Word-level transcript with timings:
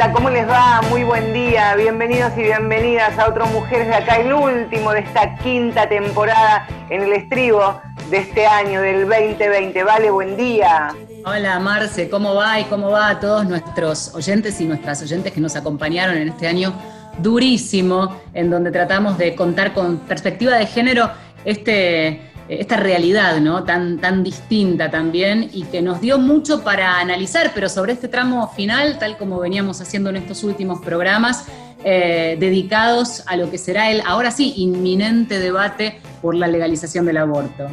Hola, 0.00 0.12
¿cómo 0.12 0.30
les 0.30 0.48
va? 0.48 0.80
Muy 0.90 1.02
buen 1.02 1.32
día. 1.32 1.74
Bienvenidos 1.74 2.30
y 2.36 2.42
bienvenidas 2.42 3.18
a 3.18 3.28
otro 3.28 3.46
Mujeres 3.46 3.88
de 3.88 3.94
Acá, 3.96 4.18
el 4.18 4.32
último 4.32 4.92
de 4.92 5.00
esta 5.00 5.34
quinta 5.38 5.88
temporada 5.88 6.68
en 6.88 7.02
el 7.02 7.14
estribo 7.14 7.80
de 8.08 8.18
este 8.18 8.46
año, 8.46 8.80
del 8.80 9.08
2020. 9.08 9.82
Vale, 9.82 10.12
buen 10.12 10.36
día. 10.36 10.94
Hola 11.24 11.58
Marce, 11.58 12.08
¿cómo 12.08 12.36
va 12.36 12.60
y 12.60 12.64
cómo 12.66 12.92
va 12.92 13.08
a 13.08 13.18
todos 13.18 13.48
nuestros 13.48 14.14
oyentes 14.14 14.60
y 14.60 14.66
nuestras 14.66 15.02
oyentes 15.02 15.32
que 15.32 15.40
nos 15.40 15.56
acompañaron 15.56 16.16
en 16.16 16.28
este 16.28 16.46
año 16.46 16.72
durísimo, 17.20 18.20
en 18.34 18.50
donde 18.50 18.70
tratamos 18.70 19.18
de 19.18 19.34
contar 19.34 19.74
con 19.74 19.96
perspectiva 19.96 20.58
de 20.58 20.66
género 20.66 21.10
este 21.44 22.22
esta 22.48 22.76
realidad 22.76 23.40
¿no? 23.40 23.64
tan, 23.64 23.98
tan 23.98 24.24
distinta 24.24 24.90
también 24.90 25.50
y 25.52 25.64
que 25.64 25.82
nos 25.82 26.00
dio 26.00 26.18
mucho 26.18 26.64
para 26.64 26.98
analizar, 26.98 27.52
pero 27.54 27.68
sobre 27.68 27.92
este 27.92 28.08
tramo 28.08 28.48
final, 28.48 28.98
tal 28.98 29.18
como 29.18 29.38
veníamos 29.38 29.80
haciendo 29.80 30.10
en 30.10 30.16
estos 30.16 30.44
últimos 30.44 30.80
programas, 30.80 31.46
eh, 31.84 32.36
dedicados 32.40 33.22
a 33.26 33.36
lo 33.36 33.50
que 33.50 33.58
será 33.58 33.90
el, 33.90 34.02
ahora 34.04 34.30
sí, 34.30 34.54
inminente 34.56 35.38
debate 35.38 36.00
por 36.20 36.34
la 36.34 36.46
legalización 36.46 37.06
del 37.06 37.18
aborto. 37.18 37.68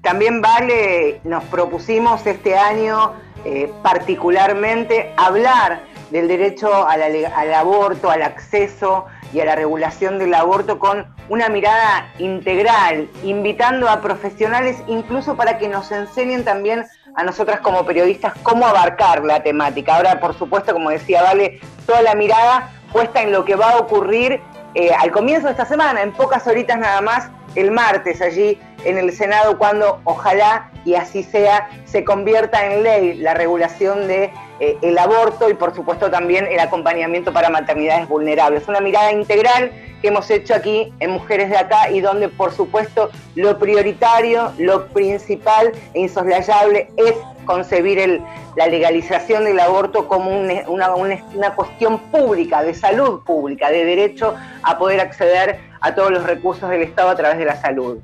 También 0.00 0.40
vale, 0.40 1.20
nos 1.22 1.44
propusimos 1.44 2.26
este 2.26 2.56
año 2.56 3.12
eh, 3.44 3.70
particularmente 3.82 5.12
hablar 5.16 5.82
del 6.10 6.28
derecho 6.28 6.86
al 6.86 7.54
aborto, 7.54 8.10
al 8.10 8.22
acceso 8.22 9.06
y 9.32 9.40
a 9.40 9.44
la 9.44 9.54
regulación 9.54 10.18
del 10.18 10.34
aborto 10.34 10.78
con 10.78 11.06
una 11.28 11.48
mirada 11.48 12.12
integral, 12.18 13.08
invitando 13.22 13.88
a 13.88 14.00
profesionales 14.00 14.82
incluso 14.86 15.36
para 15.36 15.58
que 15.58 15.68
nos 15.68 15.90
enseñen 15.92 16.44
también 16.44 16.84
a 17.14 17.24
nosotras 17.24 17.60
como 17.60 17.84
periodistas 17.84 18.34
cómo 18.42 18.66
abarcar 18.66 19.24
la 19.24 19.42
temática. 19.42 19.96
Ahora, 19.96 20.20
por 20.20 20.36
supuesto, 20.36 20.72
como 20.72 20.90
decía 20.90 21.22
Vale, 21.22 21.60
toda 21.86 22.02
la 22.02 22.14
mirada 22.14 22.70
puesta 22.92 23.22
en 23.22 23.32
lo 23.32 23.44
que 23.44 23.54
va 23.54 23.70
a 23.70 23.78
ocurrir 23.78 24.40
eh, 24.74 24.90
al 24.98 25.10
comienzo 25.10 25.46
de 25.46 25.52
esta 25.52 25.66
semana, 25.66 26.02
en 26.02 26.12
pocas 26.12 26.46
horitas 26.46 26.78
nada 26.78 27.00
más, 27.00 27.28
el 27.54 27.70
martes 27.70 28.22
allí 28.22 28.58
en 28.84 28.96
el 28.96 29.12
Senado, 29.12 29.58
cuando 29.58 30.00
ojalá 30.04 30.70
y 30.84 30.94
así 30.94 31.22
sea, 31.22 31.68
se 31.84 32.04
convierta 32.04 32.66
en 32.66 32.82
ley 32.82 33.14
la 33.14 33.34
regulación 33.34 34.08
de 34.08 34.32
eh, 34.62 34.78
el 34.80 34.96
aborto 34.96 35.50
y 35.50 35.54
por 35.54 35.74
supuesto 35.74 36.08
también 36.08 36.46
el 36.46 36.60
acompañamiento 36.60 37.32
para 37.32 37.50
maternidades 37.50 38.06
vulnerables. 38.06 38.68
Una 38.68 38.78
mirada 38.80 39.10
integral 39.10 39.72
que 40.00 40.06
hemos 40.06 40.30
hecho 40.30 40.54
aquí 40.54 40.94
en 41.00 41.10
Mujeres 41.10 41.50
de 41.50 41.56
Acá 41.56 41.90
y 41.90 42.00
donde 42.00 42.28
por 42.28 42.52
supuesto 42.52 43.10
lo 43.34 43.58
prioritario, 43.58 44.52
lo 44.58 44.86
principal 44.86 45.72
e 45.94 46.02
insoslayable 46.02 46.92
es 46.96 47.14
concebir 47.44 48.22
la 48.54 48.68
legalización 48.68 49.46
del 49.46 49.58
aborto 49.58 50.06
como 50.06 50.30
una, 50.30 50.94
una 50.94 51.54
cuestión 51.56 51.98
pública, 51.98 52.62
de 52.62 52.74
salud 52.74 53.24
pública, 53.24 53.68
de 53.68 53.84
derecho 53.84 54.36
a 54.62 54.78
poder 54.78 55.00
acceder 55.00 55.58
a 55.80 55.96
todos 55.96 56.12
los 56.12 56.22
recursos 56.22 56.70
del 56.70 56.82
Estado 56.82 57.10
a 57.10 57.16
través 57.16 57.38
de 57.38 57.46
la 57.46 57.60
salud. 57.60 57.98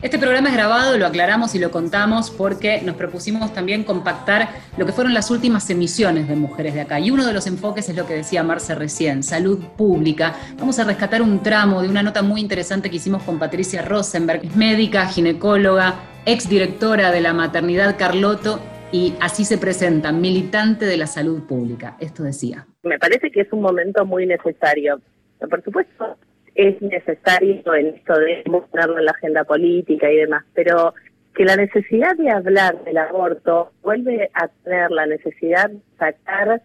Este 0.00 0.16
programa 0.16 0.50
es 0.50 0.54
grabado, 0.54 0.96
lo 0.96 1.06
aclaramos 1.06 1.56
y 1.56 1.58
lo 1.58 1.72
contamos 1.72 2.30
porque 2.30 2.80
nos 2.82 2.94
propusimos 2.94 3.52
también 3.52 3.82
compactar 3.82 4.48
lo 4.76 4.86
que 4.86 4.92
fueron 4.92 5.12
las 5.12 5.28
últimas 5.32 5.68
emisiones 5.70 6.28
de 6.28 6.36
Mujeres 6.36 6.74
de 6.74 6.82
Acá. 6.82 7.00
Y 7.00 7.10
uno 7.10 7.26
de 7.26 7.32
los 7.32 7.48
enfoques 7.48 7.88
es 7.88 7.96
lo 7.96 8.06
que 8.06 8.14
decía 8.14 8.44
Marce 8.44 8.76
recién, 8.76 9.24
salud 9.24 9.58
pública. 9.76 10.36
Vamos 10.56 10.78
a 10.78 10.84
rescatar 10.84 11.20
un 11.20 11.42
tramo 11.42 11.82
de 11.82 11.88
una 11.88 12.04
nota 12.04 12.22
muy 12.22 12.40
interesante 12.40 12.90
que 12.90 12.96
hicimos 12.96 13.24
con 13.24 13.40
Patricia 13.40 13.82
Rosenberg, 13.82 14.44
es 14.44 14.54
médica, 14.54 15.04
ginecóloga, 15.06 15.96
exdirectora 16.26 17.10
de 17.10 17.20
la 17.20 17.32
maternidad 17.32 17.98
Carloto 17.98 18.60
y 18.92 19.14
así 19.20 19.44
se 19.44 19.58
presenta, 19.58 20.12
militante 20.12 20.86
de 20.86 20.96
la 20.96 21.08
salud 21.08 21.42
pública. 21.42 21.96
Esto 21.98 22.22
decía. 22.22 22.68
Me 22.84 23.00
parece 23.00 23.32
que 23.32 23.40
es 23.40 23.52
un 23.52 23.62
momento 23.62 24.06
muy 24.06 24.26
necesario. 24.26 25.00
Por 25.40 25.60
supuesto, 25.64 26.16
es 26.58 26.82
necesario 26.82 27.72
en 27.72 27.86
esto 27.94 28.18
de 28.18 28.42
mostrarlo 28.46 28.98
en 28.98 29.04
la 29.04 29.12
agenda 29.12 29.44
política 29.44 30.10
y 30.10 30.16
demás, 30.16 30.44
pero 30.54 30.92
que 31.32 31.44
la 31.44 31.54
necesidad 31.54 32.16
de 32.16 32.30
hablar 32.30 32.82
del 32.82 32.98
aborto 32.98 33.70
vuelve 33.80 34.28
a 34.34 34.48
tener 34.64 34.90
la 34.90 35.06
necesidad 35.06 35.70
de 35.70 35.78
sacar 35.96 36.60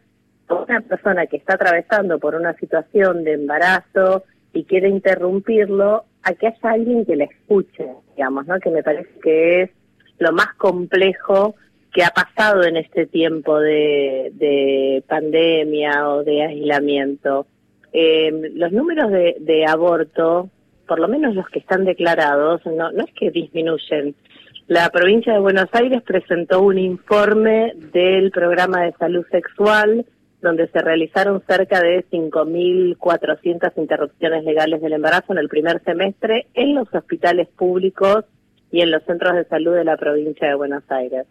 a 0.47 0.53
una 0.55 0.81
persona 0.81 1.27
que 1.27 1.37
está 1.37 1.53
atravesando 1.53 2.17
por 2.17 2.33
una 2.33 2.55
situación 2.55 3.23
de 3.23 3.33
embarazo 3.33 4.23
y 4.51 4.63
quiere 4.63 4.89
interrumpirlo, 4.89 6.05
a 6.23 6.33
que 6.33 6.47
haya 6.47 6.71
alguien 6.71 7.05
que 7.05 7.15
la 7.15 7.25
escuche, 7.25 7.85
digamos, 8.15 8.47
¿no? 8.47 8.59
Que 8.59 8.71
me 8.71 8.81
parece 8.81 9.19
que 9.21 9.61
es 9.61 9.69
lo 10.17 10.31
más 10.31 10.55
complejo 10.55 11.53
que 11.93 12.03
ha 12.03 12.09
pasado 12.09 12.63
en 12.63 12.77
este 12.77 13.05
tiempo 13.05 13.59
de, 13.59 14.31
de 14.33 15.03
pandemia 15.07 16.09
o 16.09 16.23
de 16.23 16.43
aislamiento 16.43 17.45
eh, 17.93 18.51
los 18.55 18.71
números 18.71 19.11
de, 19.11 19.65
aborto, 19.67 20.49
por 20.87 20.99
lo 20.99 21.07
menos 21.07 21.35
los 21.35 21.47
que 21.49 21.59
están 21.59 21.85
declarados, 21.85 22.65
no, 22.65 22.91
no 22.91 23.03
es 23.03 23.13
que 23.13 23.31
disminuyen. 23.31 24.15
La 24.67 24.89
provincia 24.89 25.33
de 25.33 25.39
Buenos 25.39 25.69
Aires 25.73 26.01
presentó 26.01 26.61
un 26.61 26.77
informe 26.77 27.73
del 27.93 28.31
programa 28.31 28.83
de 28.83 28.93
salud 28.93 29.25
sexual 29.29 30.05
donde 30.41 30.67
se 30.67 30.79
realizaron 30.79 31.41
cerca 31.47 31.79
de 31.79 32.05
5.400 32.11 33.71
interrupciones 33.77 34.43
legales 34.43 34.81
del 34.81 34.93
embarazo 34.93 35.31
en 35.31 35.39
el 35.39 35.47
primer 35.47 35.81
semestre 35.83 36.47
en 36.53 36.75
los 36.75 36.93
hospitales 36.93 37.47
públicos 37.47 38.25
y 38.73 38.81
en 38.81 38.89
los 38.89 39.03
centros 39.03 39.35
de 39.35 39.45
salud 39.45 39.75
de 39.75 39.83
la 39.83 39.97
provincia 39.97 40.47
de 40.47 40.55
Buenos 40.55 40.83
Aires. 40.89 41.27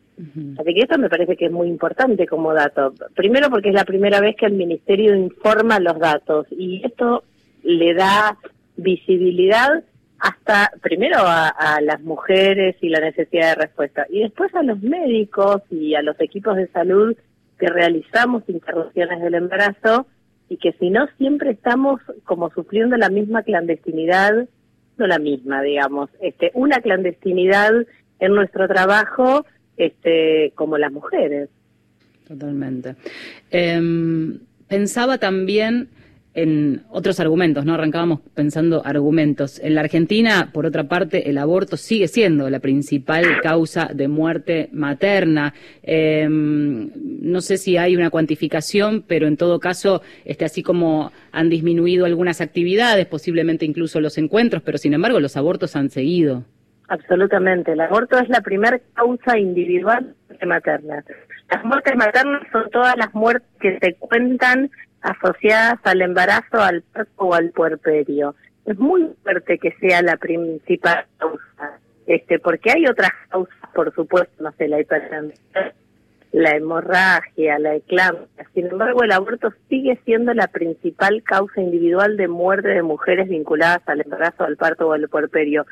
Así 0.59 0.75
que 0.75 0.83
esto 0.83 0.97
me 0.97 1.09
parece 1.09 1.37
que 1.37 1.47
es 1.47 1.53
muy 1.53 1.67
importante 1.67 2.25
como 2.29 2.55
dato. 2.55 2.95
Primero 3.17 3.51
porque 3.51 3.71
es 3.71 3.75
la 3.75 3.85
primera 3.85 4.21
vez 4.21 4.37
que 4.37 4.47
el 4.47 4.53
Ministerio 4.53 5.13
informa 5.17 5.81
los 5.81 5.99
datos 5.99 6.47
y 6.53 6.81
esto 6.87 7.25
le 7.65 7.95
da 7.95 8.39
visibilidad 8.77 9.83
hasta 10.21 10.71
primero 10.83 11.17
a, 11.19 11.81
las 11.83 12.01
mujeres 12.03 12.77
y 12.81 12.89
la 12.89 13.01
necesidad 13.01 13.57
de 13.57 13.63
respuesta 13.63 14.07
y 14.09 14.21
después 14.21 14.55
a 14.55 14.63
los 14.63 14.81
médicos 14.81 15.63
y 15.69 15.97
a 15.97 16.03
los 16.03 16.21
equipos 16.21 16.55
de 16.55 16.69
salud 16.69 17.17
que 17.59 17.67
realizamos 17.67 18.45
interrupciones 18.47 19.21
del 19.21 19.35
embarazo 19.35 20.07
y 20.49 20.59
que 20.59 20.75
si 20.75 20.91
no 20.91 21.09
siempre 21.19 21.51
estamos 21.51 22.01
como 22.23 22.51
sufriendo 22.51 22.97
la 22.97 23.09
misma 23.09 23.43
clandestinidad 23.43 24.47
la 24.99 25.19
misma, 25.19 25.63
digamos, 25.63 26.11
este, 26.21 26.51
una 26.55 26.81
clandestinidad 26.81 27.73
en 28.21 28.35
nuestro 28.35 28.69
trabajo 28.69 29.45
este, 29.77 30.53
como 30.55 30.79
las 30.79 30.93
mujeres. 30.93 31.49
Totalmente. 32.27 32.95
Em, 33.51 34.39
pensaba 34.69 35.19
también 35.19 35.89
en 36.35 36.83
otros 36.91 37.21
argumentos, 37.21 37.65
¿no? 37.65 37.75
Arrancábamos 37.75 38.21
pensando 38.35 38.83
argumentos. 38.85 39.61
En 39.63 39.75
la 39.75 39.83
Argentina, 39.83 40.51
por 40.53 40.65
otra 40.65 40.85
parte, 40.85 41.29
el 41.29 41.37
aborto 41.37 41.77
sigue 41.77 42.09
siendo 42.09 42.49
la 42.49 42.61
principal 42.61 43.41
causa 43.43 43.91
de 43.93 44.09
muerte 44.09 44.69
materna. 44.73 45.53
Em, 45.83 46.91
no 47.21 47.41
sé 47.43 47.59
si 47.59 47.77
hay 47.77 47.97
una 47.97 48.11
cuantificación, 48.11 49.05
pero 49.07 49.27
en 49.27 49.37
todo 49.37 49.61
caso, 49.61 50.03
este, 50.25 50.45
así 50.45 50.63
como 50.63 51.13
han 51.33 51.51
disminuido 51.51 52.07
algunas 52.07 52.41
actividades, 52.41 53.07
posiblemente 53.07 53.67
incluso 53.67 54.01
los 54.01 54.17
encuentros, 54.17 54.63
pero 54.63 54.79
sin 54.79 54.95
embargo 54.95 55.21
los 55.21 55.37
abortos 55.37 55.77
han 55.77 55.91
seguido. 55.91 56.45
Absolutamente. 56.89 57.73
El 57.73 57.81
aborto 57.81 58.19
es 58.19 58.29
la 58.29 58.41
primera 58.41 58.79
causa 58.95 59.39
individual 59.39 60.15
de 60.29 60.47
materna. 60.47 61.05
Las 61.51 61.65
muertes 61.65 61.95
maternas 61.97 62.43
son 62.51 62.69
todas 62.71 62.97
las 62.97 63.15
muertes 63.15 63.49
que 63.61 63.79
se 63.79 63.95
cuentan 63.95 64.71
asociadas 65.03 65.79
al 65.85 66.03
embarazo, 66.03 66.61
al 66.61 66.83
parto 66.83 67.13
o 67.25 67.35
al 67.35 67.51
puerperio. 67.51 68.35
Es 68.65 68.79
muy 68.79 69.11
fuerte 69.23 69.59
que 69.59 69.73
sea 69.81 70.03
la 70.03 70.17
principal 70.17 71.05
causa, 71.19 71.79
este, 72.07 72.39
porque 72.39 72.71
hay 72.71 72.87
otras 72.87 73.11
causas, 73.29 73.57
por 73.75 73.93
supuesto, 73.95 74.43
no 74.43 74.53
sé, 74.53 74.69
la 74.69 74.81
hipertensión, 74.81 75.73
la 76.31 76.51
hemorragia, 76.57 77.59
la 77.59 77.75
eclampsia. 77.75 78.47
Sin 78.55 78.69
embargo, 78.69 79.03
el 79.03 79.13
aborto 79.13 79.53
sigue 79.69 79.99
siendo 80.05 80.33
la 80.33 80.47
principal 80.47 81.23
causa 81.25 81.61
individual 81.61 82.17
de 82.17 82.29
muerte 82.29 82.69
de 82.69 82.83
mujeres 82.83 83.29
vinculadas 83.29 83.83
al 83.87 84.01
embarazo, 84.01 84.45
al 84.45 84.57
parto 84.57 84.89
o 84.89 84.93
al 84.93 85.09
puerperio. 85.09 85.67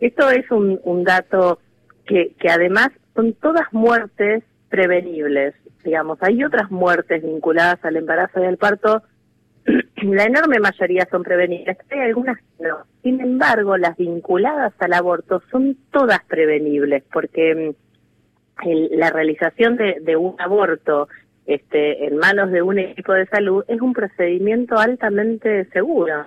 Esto 0.00 0.30
es 0.30 0.50
un, 0.50 0.80
un 0.82 1.04
dato 1.04 1.60
que, 2.06 2.34
que 2.40 2.48
además 2.48 2.88
son 3.14 3.34
todas 3.34 3.72
muertes 3.72 4.42
prevenibles 4.68 5.54
digamos, 5.82 6.18
hay 6.22 6.44
otras 6.44 6.70
muertes 6.70 7.22
vinculadas 7.22 7.84
al 7.84 7.96
embarazo 7.96 8.40
y 8.40 8.46
al 8.46 8.56
parto, 8.56 9.02
la 10.02 10.24
enorme 10.24 10.58
mayoría 10.58 11.06
son 11.10 11.22
prevenibles, 11.22 11.76
hay 11.90 12.00
algunas 12.00 12.38
no. 12.58 12.78
Sin 13.02 13.20
embargo, 13.20 13.76
las 13.76 13.96
vinculadas 13.96 14.72
al 14.78 14.92
aborto 14.92 15.42
son 15.50 15.76
todas 15.90 16.22
prevenibles, 16.24 17.02
porque 17.12 17.74
mm, 17.74 18.66
la 18.92 19.10
realización 19.10 19.76
de, 19.76 20.16
un 20.16 20.36
aborto 20.38 21.08
este, 21.46 22.06
en 22.06 22.16
manos 22.16 22.50
de 22.50 22.62
un 22.62 22.78
equipo 22.78 23.12
de 23.12 23.26
salud 23.26 23.64
es 23.68 23.80
un 23.80 23.92
procedimiento 23.92 24.78
altamente 24.78 25.64
seguro. 25.66 26.26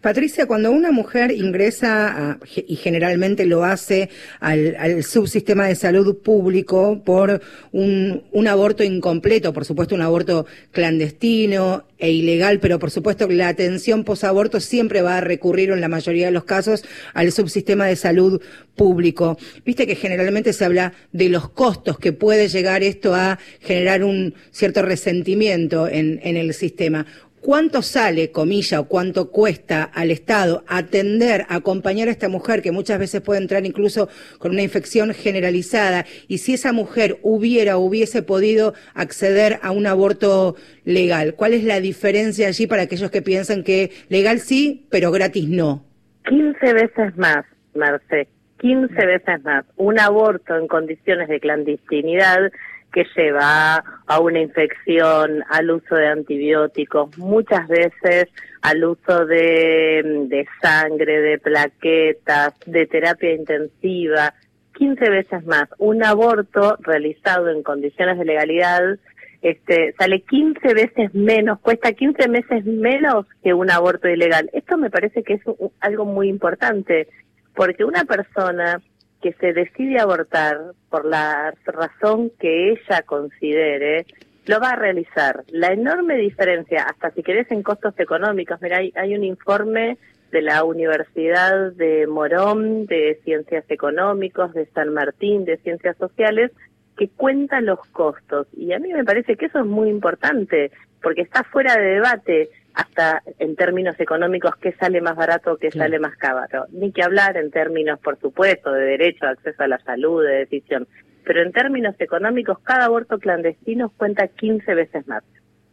Patricia, 0.00 0.46
cuando 0.46 0.70
una 0.70 0.92
mujer 0.92 1.30
ingresa, 1.30 2.38
y 2.54 2.76
generalmente 2.76 3.46
lo 3.46 3.64
hace, 3.64 4.10
al, 4.40 5.02
subsistema 5.02 5.66
de 5.66 5.74
salud 5.74 6.18
público 6.18 7.02
por 7.04 7.40
un, 7.72 8.22
aborto 8.48 8.84
incompleto, 8.84 9.52
por 9.52 9.64
supuesto 9.64 9.94
un 9.94 10.02
aborto 10.02 10.46
clandestino 10.72 11.84
e 11.98 12.12
ilegal, 12.12 12.60
pero 12.60 12.78
por 12.78 12.90
supuesto 12.90 13.26
que 13.26 13.34
la 13.34 13.48
atención 13.48 14.04
posaborto 14.04 14.60
siempre 14.60 15.02
va 15.02 15.18
a 15.18 15.20
recurrir 15.20 15.70
en 15.70 15.80
la 15.80 15.88
mayoría 15.88 16.26
de 16.26 16.32
los 16.32 16.44
casos 16.44 16.84
al 17.14 17.32
subsistema 17.32 17.86
de 17.86 17.96
salud 17.96 18.40
público. 18.76 19.38
Viste 19.64 19.86
que 19.86 19.96
generalmente 19.96 20.52
se 20.52 20.64
habla 20.64 20.92
de 21.12 21.28
los 21.28 21.48
costos 21.50 21.98
que 21.98 22.12
puede 22.12 22.48
llegar 22.48 22.82
esto 22.82 23.14
a 23.14 23.38
generar 23.60 24.04
un 24.04 24.34
cierto 24.52 24.82
resentimiento 24.82 25.88
en, 25.88 26.20
en 26.22 26.36
el 26.36 26.54
sistema 26.54 27.06
cuánto 27.48 27.80
sale, 27.80 28.30
comilla, 28.30 28.80
o 28.80 28.88
cuánto 28.88 29.30
cuesta 29.30 29.82
al 29.82 30.10
Estado 30.10 30.64
atender, 30.68 31.46
acompañar 31.48 32.08
a 32.08 32.10
esta 32.10 32.28
mujer 32.28 32.60
que 32.60 32.72
muchas 32.72 32.98
veces 32.98 33.22
puede 33.22 33.40
entrar 33.40 33.64
incluso 33.64 34.10
con 34.38 34.50
una 34.50 34.60
infección 34.60 35.14
generalizada 35.14 36.04
y 36.28 36.38
si 36.38 36.52
esa 36.52 36.74
mujer 36.74 37.16
hubiera 37.22 37.78
o 37.78 37.80
hubiese 37.80 38.22
podido 38.22 38.74
acceder 38.92 39.60
a 39.62 39.70
un 39.70 39.86
aborto 39.86 40.56
legal, 40.84 41.36
¿cuál 41.36 41.54
es 41.54 41.64
la 41.64 41.80
diferencia 41.80 42.48
allí 42.48 42.66
para 42.66 42.82
aquellos 42.82 43.10
que 43.10 43.22
piensan 43.22 43.64
que 43.64 43.92
legal 44.10 44.40
sí, 44.40 44.86
pero 44.90 45.10
gratis 45.10 45.48
no? 45.48 45.86
15 46.26 46.74
veces 46.74 47.16
más, 47.16 47.46
Marce, 47.74 48.28
15 48.58 48.94
veces 49.06 49.42
más. 49.44 49.64
Un 49.78 49.98
aborto 49.98 50.54
en 50.54 50.68
condiciones 50.68 51.28
de 51.28 51.40
clandestinidad 51.40 52.52
que 52.98 53.06
lleva 53.22 53.84
a 54.06 54.20
una 54.20 54.40
infección, 54.40 55.44
al 55.50 55.70
uso 55.70 55.94
de 55.94 56.08
antibióticos, 56.08 57.16
muchas 57.16 57.68
veces 57.68 58.26
al 58.62 58.82
uso 58.82 59.24
de, 59.24 60.26
de 60.28 60.46
sangre, 60.60 61.20
de 61.20 61.38
plaquetas, 61.38 62.54
de 62.66 62.86
terapia 62.86 63.32
intensiva, 63.32 64.34
15 64.72 65.10
veces 65.10 65.46
más. 65.46 65.68
Un 65.78 66.02
aborto 66.02 66.76
realizado 66.80 67.50
en 67.50 67.62
condiciones 67.62 68.18
de 68.18 68.24
legalidad 68.24 68.98
este, 69.42 69.94
sale 69.96 70.22
15 70.22 70.74
veces 70.74 71.14
menos, 71.14 71.60
cuesta 71.60 71.92
15 71.92 72.28
meses 72.28 72.64
menos 72.64 73.26
que 73.44 73.54
un 73.54 73.70
aborto 73.70 74.08
ilegal. 74.08 74.50
Esto 74.52 74.76
me 74.76 74.90
parece 74.90 75.22
que 75.22 75.34
es 75.34 75.42
algo 75.78 76.04
muy 76.04 76.28
importante, 76.28 77.06
porque 77.54 77.84
una 77.84 78.04
persona 78.04 78.82
que 79.22 79.32
se 79.34 79.52
decide 79.52 80.00
abortar 80.00 80.58
por 80.90 81.04
la 81.04 81.52
razón 81.64 82.30
que 82.38 82.72
ella 82.72 83.02
considere, 83.02 84.06
lo 84.46 84.60
va 84.60 84.70
a 84.70 84.76
realizar. 84.76 85.44
La 85.48 85.72
enorme 85.72 86.16
diferencia, 86.16 86.84
hasta 86.84 87.10
si 87.10 87.22
querés 87.22 87.50
en 87.50 87.62
costos 87.62 87.98
económicos, 87.98 88.60
mira, 88.62 88.78
hay, 88.78 88.92
hay 88.96 89.14
un 89.14 89.24
informe 89.24 89.98
de 90.30 90.42
la 90.42 90.64
Universidad 90.64 91.72
de 91.72 92.06
Morón, 92.06 92.86
de 92.86 93.18
Ciencias 93.24 93.64
Económicas, 93.68 94.52
de 94.52 94.66
San 94.66 94.92
Martín, 94.92 95.44
de 95.44 95.56
Ciencias 95.58 95.96
Sociales, 95.96 96.52
que 96.96 97.08
cuenta 97.08 97.60
los 97.60 97.80
costos. 97.92 98.46
Y 98.56 98.72
a 98.72 98.78
mí 98.78 98.92
me 98.92 99.04
parece 99.04 99.36
que 99.36 99.46
eso 99.46 99.60
es 99.60 99.66
muy 99.66 99.88
importante, 99.88 100.70
porque 101.02 101.22
está 101.22 101.44
fuera 101.44 101.76
de 101.76 101.94
debate 101.94 102.50
hasta 102.74 103.22
en 103.38 103.56
términos 103.56 103.98
económicos 103.98 104.56
qué 104.56 104.72
sale 104.72 105.00
más 105.00 105.16
barato, 105.16 105.56
qué 105.56 105.70
sale 105.70 105.98
más 105.98 106.16
caro. 106.16 106.66
Ni 106.70 106.92
que 106.92 107.02
hablar 107.02 107.36
en 107.36 107.50
términos, 107.50 107.98
por 108.00 108.18
supuesto, 108.20 108.72
de 108.72 108.84
derecho, 108.84 109.26
acceso 109.26 109.62
a 109.62 109.68
la 109.68 109.78
salud, 109.80 110.24
de 110.24 110.46
decisión. 110.46 110.86
Pero 111.24 111.42
en 111.42 111.52
términos 111.52 111.94
económicos, 111.98 112.58
cada 112.60 112.86
aborto 112.86 113.18
clandestino 113.18 113.90
cuenta 113.96 114.28
15 114.28 114.74
veces 114.74 115.06
más. 115.08 115.24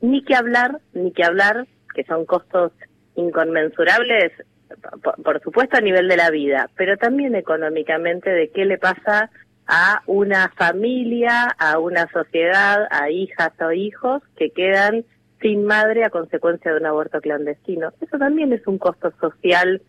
Ni 0.01 0.23
que 0.23 0.35
hablar, 0.35 0.79
ni 0.93 1.11
que 1.11 1.23
hablar, 1.23 1.67
que 1.93 2.03
son 2.03 2.25
costos 2.25 2.71
inconmensurables, 3.15 4.31
por, 5.23 5.41
supuesto 5.41 5.77
a 5.77 5.81
nivel 5.81 6.07
de 6.07 6.17
la 6.17 6.29
vida, 6.29 6.69
pero 6.75 6.97
también 6.97 7.35
económicamente 7.35 8.29
de 8.29 8.49
qué 8.49 8.65
le 8.65 8.77
pasa 8.77 9.29
a 9.67 10.01
una 10.05 10.49
familia, 10.57 11.45
a 11.57 11.79
una 11.79 12.07
sociedad, 12.11 12.87
a 12.91 13.09
hijas 13.09 13.51
o 13.61 13.71
hijos 13.71 14.21
que 14.37 14.51
quedan 14.51 15.05
sin 15.41 15.65
madre 15.65 16.03
a 16.03 16.09
consecuencia 16.09 16.71
de 16.71 16.79
un 16.79 16.85
aborto 16.85 17.21
clandestino. 17.21 17.91
Eso 18.01 18.17
también 18.17 18.53
es 18.53 18.65
un 18.67 18.77
costo 18.77 19.11
social, 19.19 19.81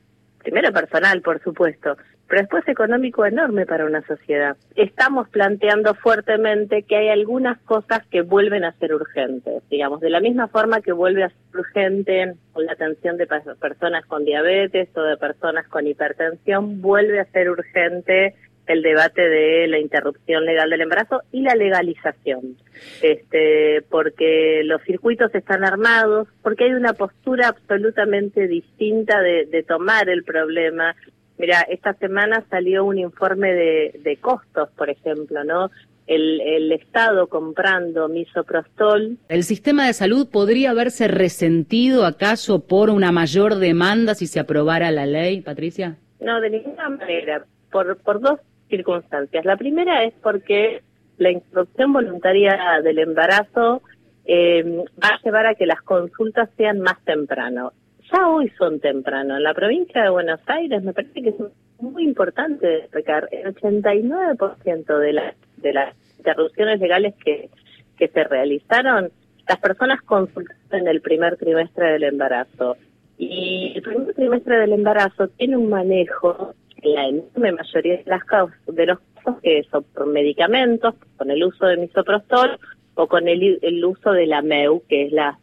primero 0.42 0.72
personal, 0.72 1.22
por 1.22 1.42
supuesto, 1.42 1.96
pero 2.28 2.42
después 2.42 2.66
económico 2.66 3.24
enorme 3.24 3.66
para 3.66 3.86
una 3.86 4.04
sociedad. 4.06 4.56
Estamos 4.74 5.28
planteando 5.28 5.94
fuertemente 5.94 6.82
que 6.82 6.96
hay 6.96 7.08
algunas 7.08 7.58
cosas 7.62 8.04
que 8.10 8.22
vuelven 8.22 8.64
a 8.64 8.72
ser 8.72 8.94
urgentes, 8.94 9.62
digamos, 9.70 10.00
de 10.00 10.10
la 10.10 10.20
misma 10.20 10.48
forma 10.48 10.80
que 10.80 10.92
vuelve 10.92 11.24
a 11.24 11.28
ser 11.28 11.60
urgente 11.60 12.34
la 12.56 12.72
atención 12.72 13.16
de 13.16 13.26
personas 13.26 14.04
con 14.06 14.24
diabetes 14.24 14.88
o 14.96 15.02
de 15.02 15.16
personas 15.16 15.68
con 15.68 15.86
hipertensión, 15.86 16.80
vuelve 16.80 17.20
a 17.20 17.26
ser 17.26 17.50
urgente 17.50 18.34
el 18.66 18.82
debate 18.82 19.28
de 19.28 19.68
la 19.68 19.78
interrupción 19.78 20.44
legal 20.44 20.70
del 20.70 20.80
embarazo 20.80 21.22
y 21.32 21.42
la 21.42 21.54
legalización, 21.54 22.56
este, 23.02 23.82
porque 23.88 24.62
los 24.64 24.82
circuitos 24.82 25.34
están 25.34 25.64
armados, 25.64 26.28
porque 26.42 26.64
hay 26.64 26.72
una 26.72 26.92
postura 26.92 27.48
absolutamente 27.48 28.48
distinta 28.48 29.20
de, 29.20 29.64
tomar 29.66 30.08
el 30.08 30.22
problema. 30.24 30.94
Mira, 31.38 31.62
esta 31.62 31.94
semana 31.94 32.44
salió 32.50 32.84
un 32.84 32.98
informe 32.98 33.52
de, 33.52 34.18
costos, 34.20 34.68
por 34.76 34.90
ejemplo, 34.90 35.44
¿no? 35.44 35.70
El, 36.06 36.40
el, 36.40 36.70
Estado 36.70 37.26
comprando 37.26 38.08
misoprostol. 38.08 39.18
¿El 39.28 39.42
sistema 39.42 39.86
de 39.88 39.92
salud 39.92 40.28
podría 40.30 40.70
haberse 40.70 41.08
resentido 41.08 42.06
acaso 42.06 42.64
por 42.64 42.90
una 42.90 43.10
mayor 43.10 43.56
demanda 43.56 44.14
si 44.14 44.28
se 44.28 44.38
aprobara 44.38 44.92
la 44.92 45.04
ley, 45.04 45.40
Patricia? 45.40 45.96
No, 46.20 46.40
de 46.40 46.50
ninguna 46.50 46.88
manera. 46.90 47.44
Por, 47.72 47.96
por 47.98 48.20
dos 48.20 48.38
circunstancias. 48.68 49.44
La 49.44 49.56
primera 49.56 50.04
es 50.04 50.14
porque 50.22 50.82
la 51.18 51.30
interrupción 51.30 51.92
voluntaria 51.92 52.58
del 52.82 52.98
embarazo 52.98 53.82
eh, 54.24 54.84
va 55.02 55.08
a 55.08 55.20
llevar 55.24 55.46
a 55.46 55.54
que 55.54 55.66
las 55.66 55.80
consultas 55.82 56.50
sean 56.56 56.80
más 56.80 57.02
temprano. 57.04 57.72
Ya 58.12 58.28
hoy 58.28 58.52
son 58.58 58.80
temprano. 58.80 59.36
En 59.36 59.42
la 59.42 59.54
provincia 59.54 60.02
de 60.02 60.10
Buenos 60.10 60.40
Aires 60.46 60.82
me 60.82 60.92
parece 60.92 61.22
que 61.22 61.28
es 61.30 61.36
muy 61.80 62.04
importante 62.04 62.66
destacar 62.66 63.28
el 63.32 63.54
89% 63.54 64.98
de, 64.98 65.12
las 65.12 65.34
de 65.56 65.72
las 65.72 65.94
interrupciones 66.18 66.80
legales 66.80 67.14
que, 67.24 67.50
que 67.96 68.08
se 68.08 68.24
realizaron, 68.24 69.10
las 69.48 69.58
personas 69.58 70.02
consultaron 70.02 70.56
en 70.72 70.88
el 70.88 71.00
primer 71.00 71.36
trimestre 71.36 71.92
del 71.92 72.04
embarazo. 72.04 72.76
Y 73.18 73.72
el 73.76 73.82
primer 73.82 74.14
trimestre 74.14 74.58
del 74.58 74.72
embarazo 74.72 75.28
tiene 75.28 75.56
un 75.56 75.70
manejo 75.70 76.54
la 76.82 77.08
enorme 77.08 77.52
mayoría 77.52 77.96
de 77.98 78.04
las 78.06 78.24
causas, 78.24 78.58
de 78.66 78.86
los 78.86 78.98
casos 79.14 79.40
que 79.42 79.64
son 79.70 79.84
por 79.84 80.06
medicamentos, 80.06 80.94
con 81.16 81.30
el 81.30 81.44
uso 81.44 81.66
de 81.66 81.76
misoprostol 81.76 82.58
o 82.94 83.06
con 83.06 83.28
el, 83.28 83.58
el 83.62 83.84
uso 83.84 84.12
de 84.12 84.26
la 84.26 84.42
MEU, 84.42 84.82
que 84.88 85.06
es 85.06 85.12
la 85.12 85.38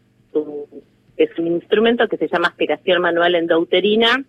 es 1.17 1.37
un 1.37 1.47
instrumento 1.47 2.07
que 2.07 2.17
se 2.17 2.27
llama 2.27 2.47
aspiración 2.47 3.01
manual 3.01 3.35
endouterina, 3.35 4.23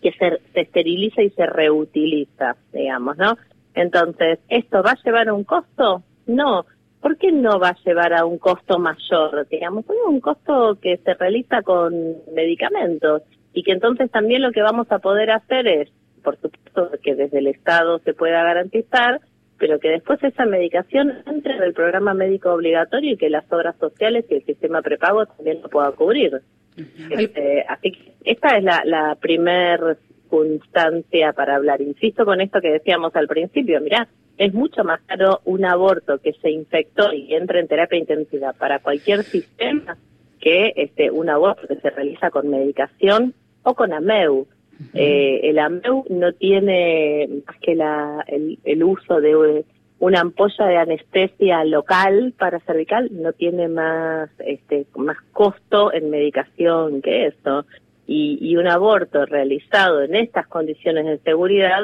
que 0.00 0.12
se, 0.12 0.40
se 0.52 0.60
esteriliza 0.60 1.22
y 1.22 1.30
se 1.30 1.46
reutiliza, 1.46 2.56
digamos, 2.72 3.18
¿no? 3.18 3.36
Entonces, 3.74 4.38
¿esto 4.48 4.82
va 4.82 4.92
a 4.92 5.02
llevar 5.04 5.28
a 5.28 5.34
un 5.34 5.44
costo? 5.44 6.02
No. 6.26 6.64
¿Por 7.00 7.18
qué 7.18 7.30
no 7.30 7.60
va 7.60 7.68
a 7.68 7.78
llevar 7.84 8.14
a 8.14 8.24
un 8.24 8.38
costo 8.38 8.78
mayor? 8.78 9.46
Digamos, 9.48 9.84
es 9.84 9.96
un 10.08 10.20
costo 10.20 10.78
que 10.80 10.96
se 10.98 11.14
realiza 11.14 11.62
con 11.62 11.94
medicamentos 12.34 13.22
y 13.52 13.62
que 13.62 13.72
entonces 13.72 14.10
también 14.10 14.42
lo 14.42 14.52
que 14.52 14.62
vamos 14.62 14.90
a 14.90 14.98
poder 14.98 15.30
hacer 15.30 15.66
es 15.66 15.90
por 16.26 16.40
supuesto 16.40 16.90
que 17.04 17.14
desde 17.14 17.38
el 17.38 17.46
Estado 17.46 18.00
se 18.00 18.12
pueda 18.12 18.42
garantizar, 18.42 19.20
pero 19.58 19.78
que 19.78 19.90
después 19.90 20.20
esa 20.24 20.44
medicación 20.44 21.22
entre 21.24 21.54
en 21.54 21.62
el 21.62 21.72
programa 21.72 22.14
médico 22.14 22.52
obligatorio 22.52 23.12
y 23.12 23.16
que 23.16 23.30
las 23.30 23.44
obras 23.52 23.76
sociales 23.78 24.24
y 24.28 24.34
el 24.34 24.44
sistema 24.44 24.82
prepago 24.82 25.24
también 25.26 25.62
lo 25.62 25.68
pueda 25.68 25.92
cubrir. 25.92 26.42
Este, 27.10 27.64
así 27.68 27.92
que 27.92 28.12
esta 28.24 28.56
es 28.58 28.64
la, 28.64 28.82
la 28.84 29.14
primer 29.14 29.98
circunstancia 30.22 31.32
para 31.32 31.54
hablar. 31.54 31.80
Insisto 31.80 32.24
con 32.24 32.40
esto 32.40 32.60
que 32.60 32.72
decíamos 32.72 33.14
al 33.14 33.28
principio, 33.28 33.80
mirá, 33.80 34.08
es 34.36 34.52
mucho 34.52 34.82
más 34.82 35.00
caro 35.06 35.42
un 35.44 35.64
aborto 35.64 36.18
que 36.18 36.32
se 36.32 36.50
infectó 36.50 37.12
y 37.12 37.36
entra 37.36 37.60
en 37.60 37.68
terapia 37.68 38.00
intensiva 38.00 38.52
para 38.52 38.80
cualquier 38.80 39.22
sistema 39.22 39.96
que 40.40 40.72
este 40.74 41.12
un 41.12 41.30
aborto 41.30 41.68
que 41.68 41.76
se 41.76 41.90
realiza 41.90 42.30
con 42.30 42.50
medicación 42.50 43.32
o 43.62 43.74
con 43.74 43.92
AMEU. 43.92 44.48
Eh, 44.94 45.40
el 45.44 45.58
AMEU 45.58 46.04
no 46.10 46.32
tiene 46.32 47.28
más 47.46 47.56
que 47.60 47.74
la, 47.74 48.24
el, 48.28 48.84
uso 48.84 49.20
de 49.20 49.64
una 49.98 50.20
ampolla 50.20 50.66
de 50.66 50.76
anestesia 50.76 51.64
local 51.64 52.34
para 52.38 52.60
cervical, 52.60 53.08
no 53.12 53.32
tiene 53.32 53.68
más, 53.68 54.30
este, 54.38 54.86
más 54.96 55.16
costo 55.32 55.92
en 55.92 56.10
medicación 56.10 57.02
que 57.02 57.26
eso. 57.26 57.64
Y, 58.06 58.38
y 58.40 58.56
un 58.56 58.68
aborto 58.68 59.26
realizado 59.26 60.02
en 60.02 60.14
estas 60.14 60.46
condiciones 60.46 61.06
de 61.06 61.18
seguridad 61.18 61.82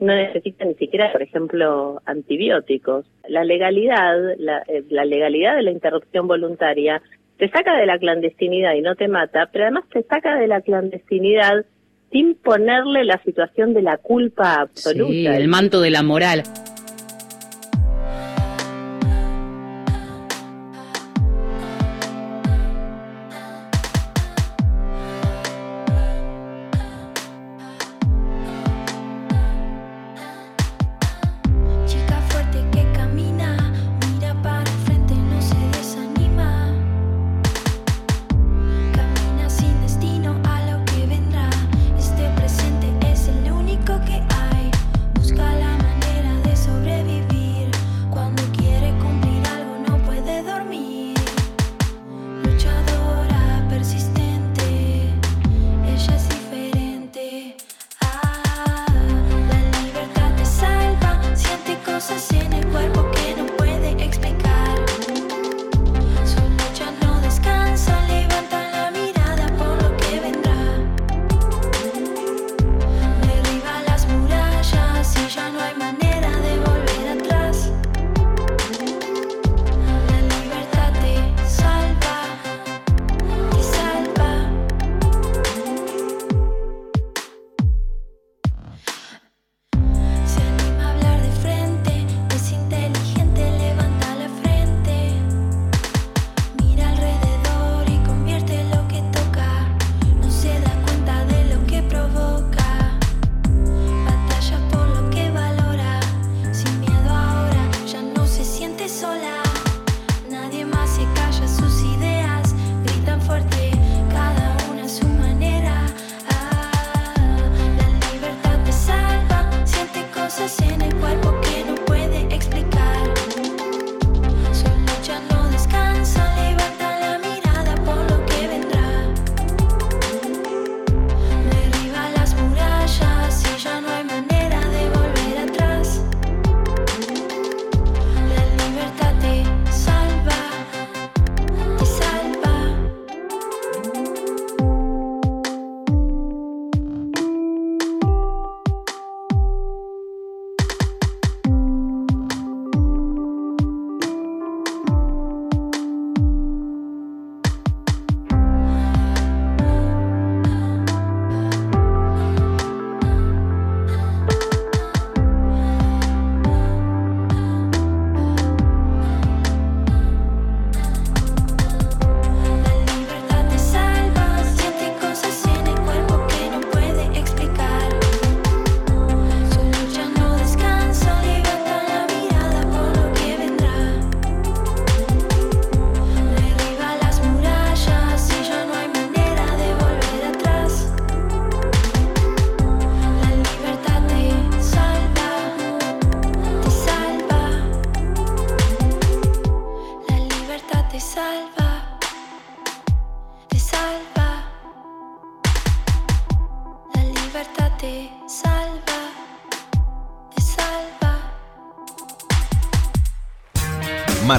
no 0.00 0.14
necesita 0.14 0.64
ni 0.64 0.74
siquiera, 0.74 1.12
por 1.12 1.22
ejemplo, 1.22 2.00
antibióticos. 2.06 3.04
La 3.28 3.44
legalidad, 3.44 4.16
la, 4.38 4.62
eh, 4.66 4.82
la 4.88 5.04
legalidad 5.04 5.56
de 5.56 5.62
la 5.62 5.70
interrupción 5.70 6.26
voluntaria 6.26 7.02
te 7.36 7.48
saca 7.50 7.76
de 7.76 7.86
la 7.86 7.98
clandestinidad 7.98 8.74
y 8.74 8.80
no 8.80 8.96
te 8.96 9.08
mata, 9.08 9.48
pero 9.52 9.64
además 9.64 9.84
te 9.90 10.02
saca 10.02 10.36
de 10.36 10.46
la 10.46 10.60
clandestinidad 10.62 11.64
sin 12.10 12.34
ponerle 12.34 13.04
la 13.04 13.22
situación 13.24 13.74
de 13.74 13.82
la 13.82 13.96
culpa 13.98 14.60
absoluta. 14.60 15.36
El 15.36 15.48
manto 15.48 15.80
de 15.80 15.90
la 15.90 16.02
moral. 16.02 16.42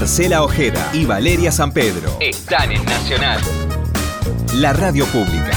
Marcela 0.02 0.42
Ojeda 0.42 0.90
y 0.92 1.04
Valeria 1.04 1.52
San 1.52 1.70
Pedro 1.72 2.16
están 2.18 2.72
en 2.72 2.84
Nacional, 2.84 3.40
la 4.56 4.72
radio 4.72 5.06
pública. 5.06 5.52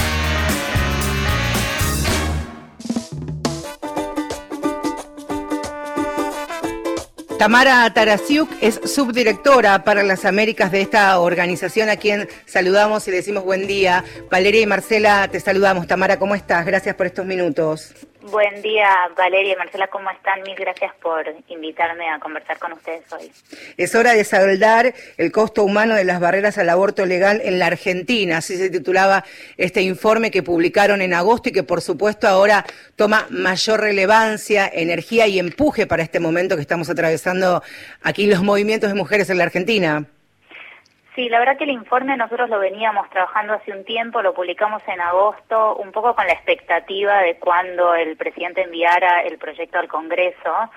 Tamara 7.39 7.91
Tarasiuk 7.91 8.47
es 8.61 8.79
subdirectora 8.85 9.83
para 9.83 10.03
las 10.03 10.25
Américas 10.25 10.71
de 10.71 10.81
esta 10.81 11.19
organización, 11.19 11.89
a 11.89 11.97
quien 11.97 12.29
saludamos 12.45 13.07
y 13.07 13.11
le 13.11 13.17
decimos 13.17 13.43
buen 13.43 13.65
día. 13.65 14.03
Valeria 14.29 14.61
y 14.61 14.67
Marcela, 14.67 15.27
te 15.27 15.39
saludamos. 15.39 15.87
Tamara, 15.87 16.19
¿cómo 16.19 16.35
estás? 16.35 16.67
Gracias 16.67 16.93
por 16.93 17.07
estos 17.07 17.25
minutos. 17.25 17.95
Buen 18.31 18.59
día, 18.63 18.89
Valeria 19.15 19.53
y 19.53 19.55
Marcela, 19.55 19.87
¿cómo 19.87 20.09
están? 20.09 20.41
Mil 20.41 20.55
gracias 20.55 20.91
por 20.99 21.25
invitarme 21.47 22.09
a 22.09 22.19
conversar 22.19 22.57
con 22.57 22.73
ustedes 22.73 23.03
hoy. 23.13 23.31
Es 23.77 23.93
hora 23.93 24.13
de 24.13 24.23
saldar 24.23 24.95
el 25.17 25.31
costo 25.31 25.63
humano 25.63 25.93
de 25.93 26.05
las 26.05 26.19
barreras 26.19 26.57
al 26.57 26.69
aborto 26.69 27.05
legal 27.05 27.39
en 27.43 27.59
la 27.59 27.67
Argentina, 27.67 28.37
así 28.37 28.57
se 28.57 28.71
titulaba 28.71 29.25
este 29.57 29.83
informe 29.83 30.31
que 30.31 30.41
publicaron 30.41 31.03
en 31.03 31.13
agosto 31.13 31.49
y 31.49 31.51
que 31.51 31.61
por 31.61 31.81
supuesto 31.81 32.27
ahora 32.27 32.65
toma 32.95 33.27
mayor 33.29 33.81
relevancia, 33.81 34.67
energía 34.73 35.27
y 35.27 35.37
empuje 35.37 35.85
para 35.85 36.01
este 36.01 36.19
momento 36.19 36.55
que 36.55 36.63
estamos 36.63 36.89
atravesando 36.89 37.61
aquí 38.01 38.25
los 38.25 38.41
movimientos 38.41 38.89
de 38.89 38.95
mujeres 38.95 39.29
en 39.29 39.37
la 39.37 39.43
Argentina. 39.43 40.07
Sí, 41.15 41.29
la 41.29 41.39
verdad 41.39 41.57
que 41.57 41.63
el 41.63 41.69
informe 41.69 42.17
nosotros 42.17 42.49
lo 42.49 42.59
veníamos 42.59 43.09
trabajando 43.09 43.53
hace 43.53 43.71
un 43.71 43.85
tiempo, 43.85 44.21
lo 44.21 44.33
publicamos 44.33 44.83
en 44.85 44.99
agosto, 44.99 45.77
un 45.77 45.93
poco 45.93 46.13
con 46.13 46.27
la 46.27 46.33
expectativa 46.33 47.19
de 47.21 47.37
cuando 47.37 47.95
el 47.95 48.17
presidente 48.17 48.63
enviara 48.63 49.21
el 49.21 49.37
proyecto 49.37 49.79
al 49.79 49.87
Congreso, 49.87 50.69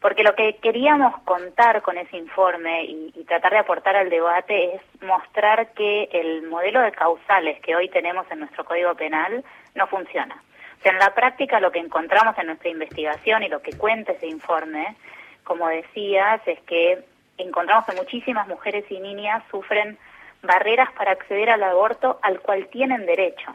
porque 0.00 0.22
lo 0.22 0.36
que 0.36 0.58
queríamos 0.58 1.20
contar 1.22 1.82
con 1.82 1.98
ese 1.98 2.16
informe 2.16 2.84
y, 2.84 3.24
tratar 3.26 3.52
de 3.52 3.58
aportar 3.58 3.96
al 3.96 4.10
debate 4.10 4.76
es 4.76 5.02
mostrar 5.02 5.72
que 5.72 6.08
el 6.12 6.42
modelo 6.42 6.80
de 6.82 6.92
causales 6.92 7.60
que 7.60 7.74
hoy 7.74 7.88
tenemos 7.88 8.30
en 8.30 8.40
nuestro 8.40 8.64
Código 8.64 8.94
Penal 8.94 9.44
no 9.74 9.86
funciona. 9.88 10.40
O 10.78 10.82
sea, 10.82 10.92
en 10.92 10.98
la 10.98 11.14
práctica 11.14 11.58
lo 11.58 11.72
que 11.72 11.80
encontramos 11.80 12.38
en 12.38 12.46
nuestra 12.46 12.70
investigación 12.70 13.42
y 13.42 13.48
lo 13.48 13.60
que 13.60 13.76
cuenta 13.76 14.12
ese 14.12 14.28
informe, 14.28 14.96
como 15.42 15.68
decías, 15.68 16.40
es 16.46 16.60
que 16.60 17.04
encontramos 17.42 17.86
que 17.86 17.96
muchísimas 17.96 18.46
mujeres 18.48 18.84
y 18.90 18.98
niñas 19.00 19.42
sufren 19.50 19.98
barreras 20.42 20.90
para 20.92 21.12
acceder 21.12 21.50
al 21.50 21.62
aborto 21.62 22.18
al 22.22 22.40
cual 22.40 22.66
tienen 22.68 23.06
derecho. 23.06 23.52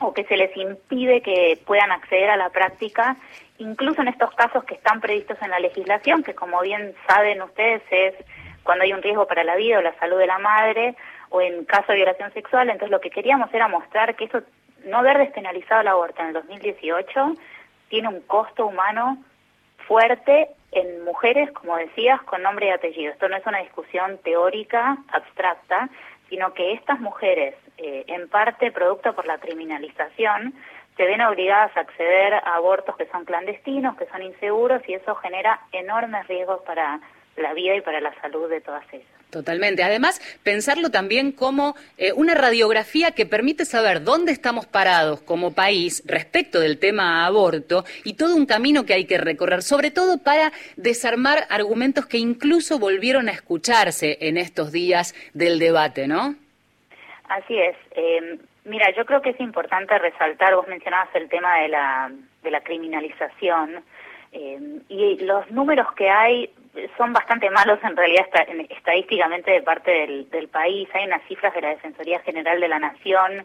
O 0.00 0.12
que 0.12 0.24
se 0.24 0.36
les 0.36 0.54
impide 0.56 1.22
que 1.22 1.58
puedan 1.64 1.90
acceder 1.90 2.28
a 2.28 2.36
la 2.36 2.50
práctica, 2.50 3.16
incluso 3.56 4.02
en 4.02 4.08
estos 4.08 4.30
casos 4.34 4.64
que 4.64 4.74
están 4.74 5.00
previstos 5.00 5.38
en 5.40 5.50
la 5.50 5.58
legislación, 5.58 6.22
que 6.22 6.34
como 6.34 6.60
bien 6.60 6.94
saben 7.08 7.40
ustedes 7.40 7.82
es 7.90 8.14
cuando 8.62 8.84
hay 8.84 8.92
un 8.92 9.02
riesgo 9.02 9.26
para 9.26 9.42
la 9.42 9.56
vida 9.56 9.78
o 9.78 9.82
la 9.82 9.98
salud 9.98 10.18
de 10.18 10.26
la 10.26 10.38
madre, 10.38 10.96
o 11.30 11.40
en 11.40 11.64
caso 11.64 11.92
de 11.92 11.96
violación 11.96 12.30
sexual. 12.34 12.68
Entonces 12.68 12.90
lo 12.90 13.00
que 13.00 13.08
queríamos 13.08 13.52
era 13.54 13.68
mostrar 13.68 14.14
que 14.16 14.26
eso, 14.26 14.42
no 14.84 14.98
haber 14.98 15.16
despenalizado 15.16 15.80
el 15.80 15.88
aborto 15.88 16.20
en 16.20 16.28
el 16.28 16.34
2018 16.34 17.34
tiene 17.88 18.08
un 18.08 18.20
costo 18.20 18.66
humano 18.66 19.16
fuerte 19.86 20.48
en 20.72 21.04
mujeres, 21.04 21.50
como 21.52 21.76
decías, 21.76 22.22
con 22.22 22.42
nombre 22.42 22.66
y 22.66 22.70
apellido. 22.70 23.12
Esto 23.12 23.28
no 23.28 23.36
es 23.36 23.46
una 23.46 23.58
discusión 23.58 24.18
teórica, 24.18 24.98
abstracta, 25.12 25.88
sino 26.28 26.54
que 26.54 26.72
estas 26.72 27.00
mujeres, 27.00 27.54
eh, 27.78 28.04
en 28.06 28.28
parte 28.28 28.70
producto 28.70 29.14
por 29.14 29.26
la 29.26 29.38
criminalización, 29.38 30.54
se 30.96 31.04
ven 31.04 31.20
obligadas 31.22 31.76
a 31.76 31.80
acceder 31.80 32.34
a 32.34 32.56
abortos 32.56 32.96
que 32.96 33.06
son 33.06 33.24
clandestinos, 33.24 33.96
que 33.96 34.06
son 34.06 34.22
inseguros, 34.22 34.82
y 34.88 34.94
eso 34.94 35.14
genera 35.16 35.60
enormes 35.72 36.26
riesgos 36.28 36.60
para 36.62 37.00
la 37.36 37.54
vida 37.54 37.74
y 37.74 37.80
para 37.80 38.00
la 38.00 38.14
salud 38.20 38.48
de 38.48 38.60
todas 38.60 38.84
ellas. 38.92 39.19
Totalmente. 39.30 39.84
Además, 39.84 40.20
pensarlo 40.42 40.90
también 40.90 41.30
como 41.30 41.76
eh, 41.98 42.12
una 42.12 42.34
radiografía 42.34 43.12
que 43.12 43.26
permite 43.26 43.64
saber 43.64 44.02
dónde 44.02 44.32
estamos 44.32 44.66
parados 44.66 45.20
como 45.22 45.54
país 45.54 46.02
respecto 46.04 46.58
del 46.58 46.78
tema 46.78 47.24
aborto 47.24 47.84
y 48.04 48.14
todo 48.14 48.34
un 48.34 48.46
camino 48.46 48.84
que 48.84 48.94
hay 48.94 49.04
que 49.06 49.18
recorrer, 49.18 49.62
sobre 49.62 49.92
todo 49.92 50.18
para 50.18 50.52
desarmar 50.76 51.46
argumentos 51.48 52.06
que 52.06 52.18
incluso 52.18 52.78
volvieron 52.78 53.28
a 53.28 53.32
escucharse 53.32 54.18
en 54.20 54.36
estos 54.36 54.72
días 54.72 55.14
del 55.32 55.58
debate, 55.60 56.08
¿no? 56.08 56.34
Así 57.28 57.56
es. 57.56 57.76
Eh, 57.92 58.38
mira, 58.64 58.90
yo 58.96 59.06
creo 59.06 59.22
que 59.22 59.30
es 59.30 59.40
importante 59.40 59.96
resaltar, 59.96 60.56
vos 60.56 60.66
mencionabas 60.66 61.14
el 61.14 61.28
tema 61.28 61.60
de 61.60 61.68
la, 61.68 62.10
de 62.42 62.50
la 62.50 62.60
criminalización. 62.62 63.84
Eh, 64.32 64.80
y 64.88 65.24
los 65.24 65.48
números 65.50 65.92
que 65.94 66.08
hay 66.08 66.50
son 66.96 67.12
bastante 67.12 67.50
malos 67.50 67.78
en 67.82 67.96
realidad 67.96 68.26
estadísticamente 68.68 69.50
de 69.50 69.62
parte 69.62 69.90
del, 70.30 70.48
país. 70.48 70.88
Hay 70.94 71.06
unas 71.06 71.22
cifras 71.24 71.54
de 71.54 71.62
la 71.62 71.68
Defensoría 71.70 72.20
General 72.20 72.60
de 72.60 72.68
la 72.68 72.78
Nación 72.78 73.44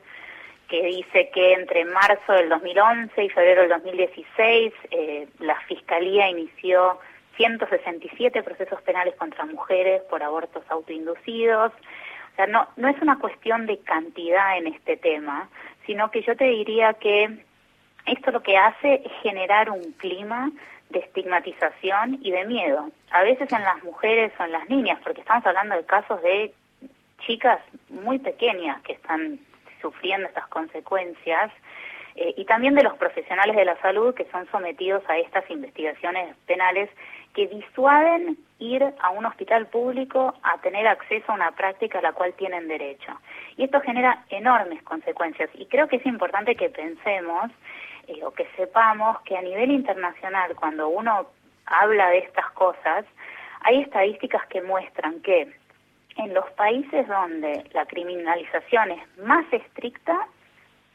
que 0.68 0.84
dice 0.84 1.30
que 1.34 1.54
entre 1.54 1.86
marzo 1.86 2.34
del 2.34 2.50
2011 2.50 3.24
y 3.24 3.30
febrero 3.30 3.62
del 3.62 3.70
2016 3.72 4.74
eh, 4.92 5.28
la 5.40 5.60
Fiscalía 5.62 6.28
inició 6.28 7.00
167 7.38 8.42
procesos 8.44 8.82
penales 8.82 9.16
contra 9.16 9.46
mujeres 9.46 10.02
por 10.04 10.24
abortos 10.24 10.64
autoinducidos. 10.70 11.72
O 11.72 12.36
sea, 12.36 12.48
no, 12.48 12.68
no 12.76 12.88
es 12.88 13.00
una 13.02 13.20
cuestión 13.20 13.66
de 13.66 13.80
cantidad 13.80 14.58
en 14.58 14.68
este 14.68 14.98
tema, 14.98 15.50
sino 15.86 16.10
que 16.10 16.22
yo 16.22 16.36
te 16.36 16.46
diría 16.46 16.94
que 16.94 17.38
esto 18.06 18.32
lo 18.32 18.42
que 18.42 18.58
hace 18.58 19.02
es 19.06 19.12
generar 19.22 19.70
un 19.70 19.94
clima 19.94 20.52
de 20.90 21.00
estigmatización 21.00 22.20
y 22.22 22.32
de 22.32 22.46
miedo. 22.46 22.90
A 23.12 23.24
veces 23.24 23.52
en 23.52 23.64
las 23.64 23.84
mujeres 23.84 24.32
o 24.40 24.44
en 24.44 24.52
las 24.52 24.70
niñas, 24.70 25.00
porque 25.04 25.22
estamos 25.22 25.46
hablando 25.46 25.76
de 25.76 25.86
casos 25.86 26.22
de 26.22 26.54
chicas 27.26 27.60
muy 27.90 28.20
pequeñas 28.20 28.82
que 28.82 28.94
están 28.94 29.40
sufriendo 29.82 30.28
estas 30.28 30.48
consecuencias, 30.48 31.52
eh, 32.16 32.34
y 32.38 32.46
también 32.46 32.76
de 32.76 32.84
los 32.84 32.96
profesionales 32.96 33.56
de 33.58 33.66
la 33.66 33.78
salud 33.82 34.14
que 34.16 34.26
son 34.32 34.48
sometidos 34.50 35.04
a 35.10 35.18
estas 35.18 35.50
investigaciones 35.50 36.34
penales 36.46 36.90
que 37.34 37.48
disuaden 37.48 38.38
ir 38.60 38.84
a 39.02 39.10
un 39.10 39.26
hospital 39.26 39.68
público 39.68 40.34
a 40.42 40.58
tener 40.60 40.88
acceso 40.88 41.30
a 41.30 41.36
una 41.36 41.52
práctica 41.52 42.00
a 42.00 42.02
la 42.02 42.14
cual 42.14 42.34
tienen 42.36 42.70
derecho. 42.70 43.12
Y 43.58 43.66
esto 43.66 43.82
genera 43.82 44.24
enormes 44.30 44.82
consecuencias 44.84 45.50
y 45.56 45.66
creo 45.66 45.90
que 45.90 45.98
es 45.98 46.06
importante 46.06 46.56
que 46.56 46.70
pensemos 46.70 47.52
eh, 48.08 48.24
o 48.24 48.32
que 48.32 48.48
sepamos 48.56 49.20
que 49.22 49.38
a 49.38 49.42
nivel 49.42 49.72
internacional, 49.72 50.56
cuando 50.56 50.90
uno 50.90 51.28
habla 51.66 52.10
de 52.10 52.20
estas 52.20 52.50
cosas, 52.52 53.06
hay 53.62 53.82
estadísticas 53.82 54.46
que 54.48 54.62
muestran 54.62 55.22
que 55.22 55.54
en 56.18 56.34
los 56.34 56.50
países 56.52 57.08
donde 57.08 57.64
la 57.74 57.86
criminalización 57.86 58.92
es 58.92 59.18
más 59.18 59.46
estricta, 59.52 60.28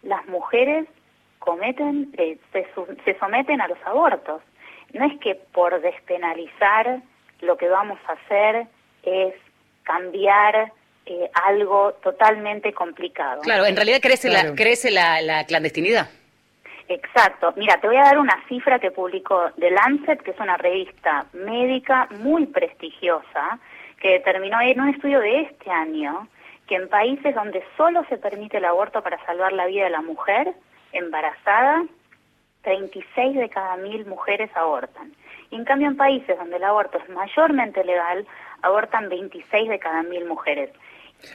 las 0.03 0.25
mujeres 0.27 0.87
cometen, 1.39 2.13
eh, 2.17 2.39
se, 2.53 3.19
someten 3.19 3.61
a 3.61 3.69
los 3.69 3.79
abortos. 3.85 4.43
No 4.93 5.05
es 5.05 5.19
que 5.21 5.35
por 5.35 5.81
despenalizar 5.81 7.01
lo 7.41 7.57
que 7.57 7.69
vamos 7.69 7.99
a 8.07 8.13
hacer 8.13 8.67
es 9.03 9.35
cambiar 9.83 10.73
eh, 11.07 11.31
algo 11.47 11.93
totalmente 12.03 12.73
complicado. 12.73 13.43
Claro, 13.43 13.67
en 13.67 13.77
realidad 13.77 13.99
crece, 14.01 14.29
La, 14.31 14.55
crece 14.55 14.91
la 14.91 15.45
clandestinidad. 15.47 16.09
Exacto. 16.91 17.55
Mira, 17.57 17.77
te 17.81 17.87
voy 17.87 17.99
a 17.99 18.03
dar 18.03 18.19
una 18.19 18.37
cifra 18.49 18.81
que 18.81 18.91
publicó 18.91 19.53
The 19.61 19.71
Lancet, 19.71 20.23
que 20.23 20.33
es 20.33 20.41
una 20.41 20.57
revista 20.57 21.25
médica 21.33 22.09
muy 22.19 22.47
prestigiosa, 22.47 23.61
que 24.01 24.15
determinó 24.15 24.61
en 24.61 24.81
un 24.81 24.89
estudio 24.89 25.21
de 25.21 25.43
este 25.43 25.71
año 25.71 26.27
que 26.67 26.75
en 26.75 26.89
países 26.89 27.33
donde 27.33 27.63
solo 27.77 28.05
se 28.09 28.17
permite 28.17 28.57
el 28.57 28.65
aborto 28.65 29.05
para 29.05 29.25
salvar 29.25 29.53
la 29.53 29.67
vida 29.67 29.85
de 29.85 29.91
la 29.91 30.03
mujer 30.03 30.53
embarazada, 30.91 31.85
36 32.63 33.37
de 33.37 33.49
cada 33.49 33.77
mil 33.77 34.05
mujeres 34.07 34.51
abortan. 34.57 35.13
Y 35.53 35.57
en 35.57 35.65
cambio 35.65 35.87
en 35.87 35.97
países 35.97 36.37
donde 36.39 36.57
el 36.57 36.65
aborto 36.65 36.99
es 36.99 37.09
mayormente 37.09 37.85
legal, 37.85 38.27
abortan 38.63 39.09
26 39.09 39.69
de 39.69 39.79
cada 39.79 40.03
mil 40.03 40.25
mujeres. 40.27 40.71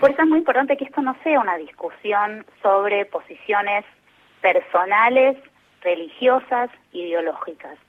Por 0.02 0.12
eso 0.12 0.22
es 0.22 0.28
muy 0.28 0.40
importante 0.40 0.76
que 0.76 0.84
esto 0.84 1.02
no 1.02 1.16
sea 1.24 1.40
una 1.40 1.56
discusión 1.56 2.46
sobre 2.62 3.06
posiciones 3.06 3.86
personales, 4.46 5.36
religiosas, 5.82 6.70
ideológicas. 6.92 7.80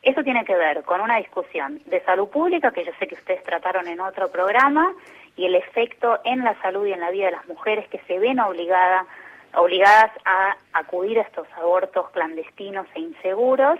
Eso 0.00 0.24
tiene 0.24 0.46
que 0.46 0.56
ver 0.56 0.82
con 0.84 1.02
una 1.02 1.18
discusión 1.18 1.82
de 1.84 2.02
salud 2.04 2.28
pública, 2.28 2.70
que 2.70 2.86
yo 2.86 2.92
sé 2.98 3.06
que 3.06 3.16
ustedes 3.16 3.42
trataron 3.42 3.86
en 3.86 4.00
otro 4.00 4.30
programa, 4.30 4.94
y 5.36 5.44
el 5.44 5.54
efecto 5.54 6.18
en 6.24 6.42
la 6.42 6.58
salud 6.62 6.86
y 6.86 6.94
en 6.94 7.00
la 7.00 7.10
vida 7.10 7.26
de 7.26 7.32
las 7.32 7.46
mujeres 7.48 7.86
que 7.88 8.00
se 8.06 8.18
ven 8.18 8.40
obligadas 8.40 9.04
obligadas 9.52 10.10
a 10.24 10.56
acudir 10.72 11.18
a 11.18 11.22
estos 11.22 11.46
abortos 11.54 12.08
clandestinos 12.12 12.86
e 12.94 13.00
inseguros. 13.00 13.78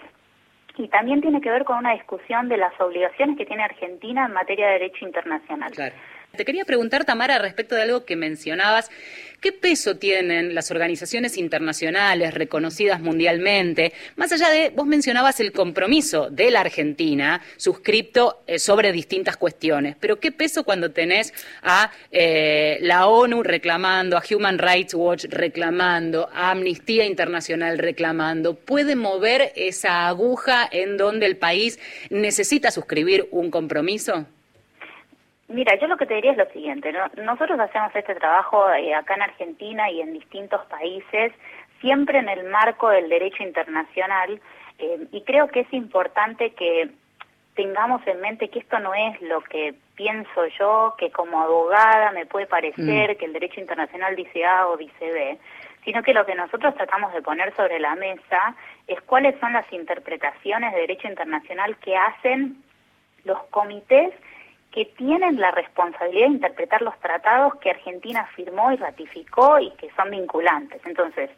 Y 0.77 0.89
también 0.89 1.23
tiene 1.23 1.41
que 1.41 1.51
ver 1.51 1.65
con 1.65 1.79
una 1.79 1.95
discusión 1.95 2.51
de 2.51 2.59
las 2.59 2.79
obligaciones 2.79 3.39
que 3.39 3.47
tiene 3.47 3.63
Argentina 3.63 4.27
en 4.27 4.33
materia 4.35 4.67
de 4.67 4.73
derecho 4.75 5.07
internacional. 5.07 5.73
Te 6.37 6.45
quería 6.45 6.65
preguntar, 6.65 7.05
Tamara, 7.05 7.39
respecto 7.39 7.75
de 7.75 7.83
algo 7.83 8.05
que 8.05 8.17
mencionabas. 8.17 8.91
¿Qué 9.41 9.53
peso 9.53 9.97
tienen 9.97 10.55
las 10.55 10.71
organizaciones 10.71 11.37
internacionales 11.37 12.33
reconocidas 12.35 13.01
mundialmente? 13.01 13.93
Más 14.17 14.33
allá 14.33 14.49
de, 14.49 14.71
vos 14.71 14.87
mencionabas 14.87 15.41
el 15.41 15.53
compromiso 15.53 16.31
de 16.31 16.51
la 16.51 16.61
Argentina 16.61 17.43
suscripto 17.57 18.43
eh, 18.47 18.59
sobre 18.59 18.93
distintas 18.93 19.37
cuestiones, 19.37 19.95
pero 20.01 20.19
¿qué 20.19 20.33
peso 20.33 20.65
cuando 20.65 20.91
tenés 20.91 21.35
a 21.63 21.93
eh, 22.11 22.79
la 22.81 23.07
ONU 23.07 23.43
reclamando, 23.43 24.17
a 24.17 24.23
Human 24.29 24.59
Rights 24.59 24.95
Watch 24.95 25.27
reclamando, 25.29 26.29
a 26.33 26.51
Amnistía 26.53 27.05
Internacional 27.05 27.79
reclamando? 27.79 28.55
¿Puede 28.55 28.97
mover 28.97 29.53
esa 29.55 30.09
aguja 30.09 30.67
en 30.73 30.97
donde 30.97 31.27
el 31.27 31.37
país 31.37 31.79
necesita 32.11 32.71
suscribir 32.71 33.29
un 33.31 33.51
compromiso? 33.51 34.27
Mira, 35.49 35.77
yo 35.77 35.87
lo 35.87 35.97
que 35.97 36.07
te 36.07 36.15
diría 36.15 36.33
es 36.33 36.39
lo 36.39 36.47
siguiente, 36.47 36.93
nosotros 37.19 37.59
hacemos 37.61 37.95
este 37.95 38.17
trabajo 38.17 38.69
eh, 38.73 38.95
acá 38.95 39.15
en 39.15 39.23
Argentina 39.23 39.89
y 39.91 40.01
en 40.01 40.13
distintos 40.13 40.65
países, 40.67 41.33
siempre 41.81 42.19
en 42.19 42.29
el 42.29 42.45
marco 42.45 42.89
del 42.89 43.09
derecho 43.09 43.45
internacional, 43.45 44.41
eh, 44.79 45.07
y 45.13 45.23
creo 45.23 45.47
que 45.49 45.61
es 45.61 45.73
importante 45.73 46.51
que 46.51 46.91
tengamos 47.55 48.05
en 48.07 48.21
mente 48.21 48.49
que 48.49 48.59
esto 48.59 48.79
no 48.81 48.93
es 48.95 49.21
lo 49.23 49.41
que 49.43 49.75
pienso 49.97 50.47
yo, 50.59 50.95
que 50.99 51.11
como 51.11 51.41
abogada 51.41 52.11
me 52.13 52.27
puede 52.27 52.47
parecer 52.47 53.15
mm. 53.15 53.19
que 53.19 53.25
el 53.25 53.33
derecho 53.33 53.61
internacional 53.61 54.15
dice 54.17 54.45
A 54.45 54.67
o 54.69 54.77
dice 54.77 55.11
B, 55.13 55.39
sino 55.85 56.03
que 56.03 56.13
lo 56.13 56.27
que 56.27 56.35
nosotros 56.35 56.75
tratamos 56.75 57.13
de 57.15 57.23
poner 57.23 57.55
sobre 57.55 57.79
la 57.79 57.95
mesa 57.95 58.55
es 58.87 59.01
cuáles 59.03 59.39
son 59.41 59.53
las 59.53 59.73
interpretaciones 59.73 60.75
de 60.75 60.81
derecho 60.81 61.09
internacional 61.09 61.77
que 61.79 61.97
hacen 61.97 62.63
los 63.25 63.43
comités 63.45 64.13
que 64.77 64.85
tienen 64.85 65.41
la 65.41 65.53
responsabilidad 65.53 66.27
de 66.27 66.35
interpretar 66.35 66.83
los 66.83 67.01
tratados 67.01 67.55
que 67.61 67.71
Argentina 67.71 68.29
firmó 68.37 68.71
y 68.73 68.77
ratificó 68.77 69.59
y 69.59 69.71
que 69.71 69.91
son 69.97 70.11
vinculantes. 70.11 70.83
Entonces, 70.85 71.31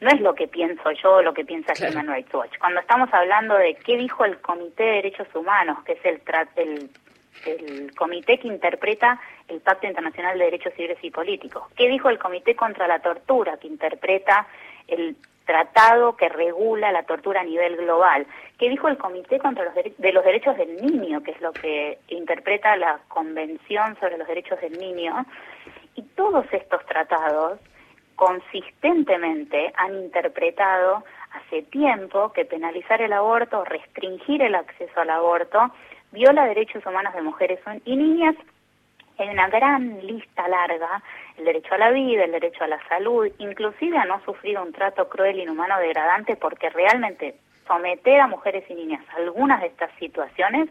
no 0.00 0.10
es 0.10 0.20
lo 0.20 0.34
que 0.34 0.48
pienso 0.48 0.90
yo, 1.02 1.22
lo 1.22 1.32
que 1.32 1.46
piensa 1.46 1.72
Human 1.80 2.08
Rights 2.08 2.34
Watch. 2.34 2.58
Cuando 2.58 2.80
estamos 2.80 3.08
hablando 3.10 3.54
de 3.54 3.74
qué 3.76 3.96
dijo 3.96 4.22
el 4.26 4.38
Comité 4.42 4.82
de 4.82 4.92
Derechos 4.96 5.28
Humanos, 5.34 5.78
que 5.86 5.92
es 5.92 6.04
el, 6.04 6.20
el, 6.56 6.90
el 7.46 7.94
comité 7.96 8.38
que 8.38 8.48
interpreta 8.48 9.18
el 9.48 9.62
Pacto 9.62 9.86
Internacional 9.86 10.38
de 10.38 10.44
Derechos 10.44 10.74
Civiles 10.74 10.98
y 11.00 11.10
Políticos, 11.10 11.62
qué 11.74 11.88
dijo 11.88 12.10
el 12.10 12.18
Comité 12.18 12.54
contra 12.54 12.86
la 12.86 12.98
Tortura, 12.98 13.56
que 13.56 13.66
interpreta 13.66 14.46
el 14.88 15.16
tratado 15.48 16.14
que 16.14 16.28
regula 16.28 16.92
la 16.92 17.04
tortura 17.04 17.40
a 17.40 17.44
nivel 17.44 17.78
global. 17.78 18.26
¿Qué 18.58 18.68
dijo 18.68 18.86
el 18.86 18.98
Comité 18.98 19.38
contra 19.38 19.64
los 19.64 19.74
de 19.74 20.12
los 20.12 20.22
Derechos 20.22 20.58
del 20.58 20.76
Niño, 20.76 21.22
que 21.22 21.30
es 21.30 21.40
lo 21.40 21.52
que 21.52 21.98
interpreta 22.08 22.76
la 22.76 23.00
Convención 23.08 23.96
sobre 23.98 24.18
los 24.18 24.28
Derechos 24.28 24.60
del 24.60 24.78
Niño? 24.78 25.24
Y 25.94 26.02
todos 26.02 26.44
estos 26.52 26.84
tratados 26.84 27.58
consistentemente 28.14 29.72
han 29.74 29.94
interpretado 29.94 31.02
hace 31.32 31.62
tiempo 31.62 32.30
que 32.34 32.44
penalizar 32.44 33.00
el 33.00 33.14
aborto, 33.14 33.64
restringir 33.64 34.42
el 34.42 34.54
acceso 34.54 35.00
al 35.00 35.08
aborto, 35.08 35.72
viola 36.12 36.44
derechos 36.44 36.84
humanos 36.84 37.14
de 37.14 37.22
mujeres 37.22 37.60
y 37.86 37.96
niñas 37.96 38.36
Hay 39.18 39.28
una 39.28 39.48
gran 39.48 40.06
lista 40.06 40.46
larga, 40.46 41.02
el 41.36 41.44
derecho 41.44 41.74
a 41.74 41.78
la 41.78 41.90
vida, 41.90 42.24
el 42.24 42.32
derecho 42.32 42.62
a 42.62 42.68
la 42.68 42.80
salud, 42.88 43.26
inclusive 43.38 43.98
a 43.98 44.04
no 44.04 44.20
sufrir 44.24 44.58
un 44.58 44.72
trato 44.72 45.08
cruel, 45.08 45.40
inhumano, 45.40 45.78
degradante, 45.80 46.36
porque 46.36 46.70
realmente 46.70 47.34
someter 47.66 48.20
a 48.20 48.28
mujeres 48.28 48.64
y 48.68 48.74
niñas 48.74 49.04
a 49.10 49.16
algunas 49.16 49.60
de 49.60 49.66
estas 49.66 49.90
situaciones 49.98 50.68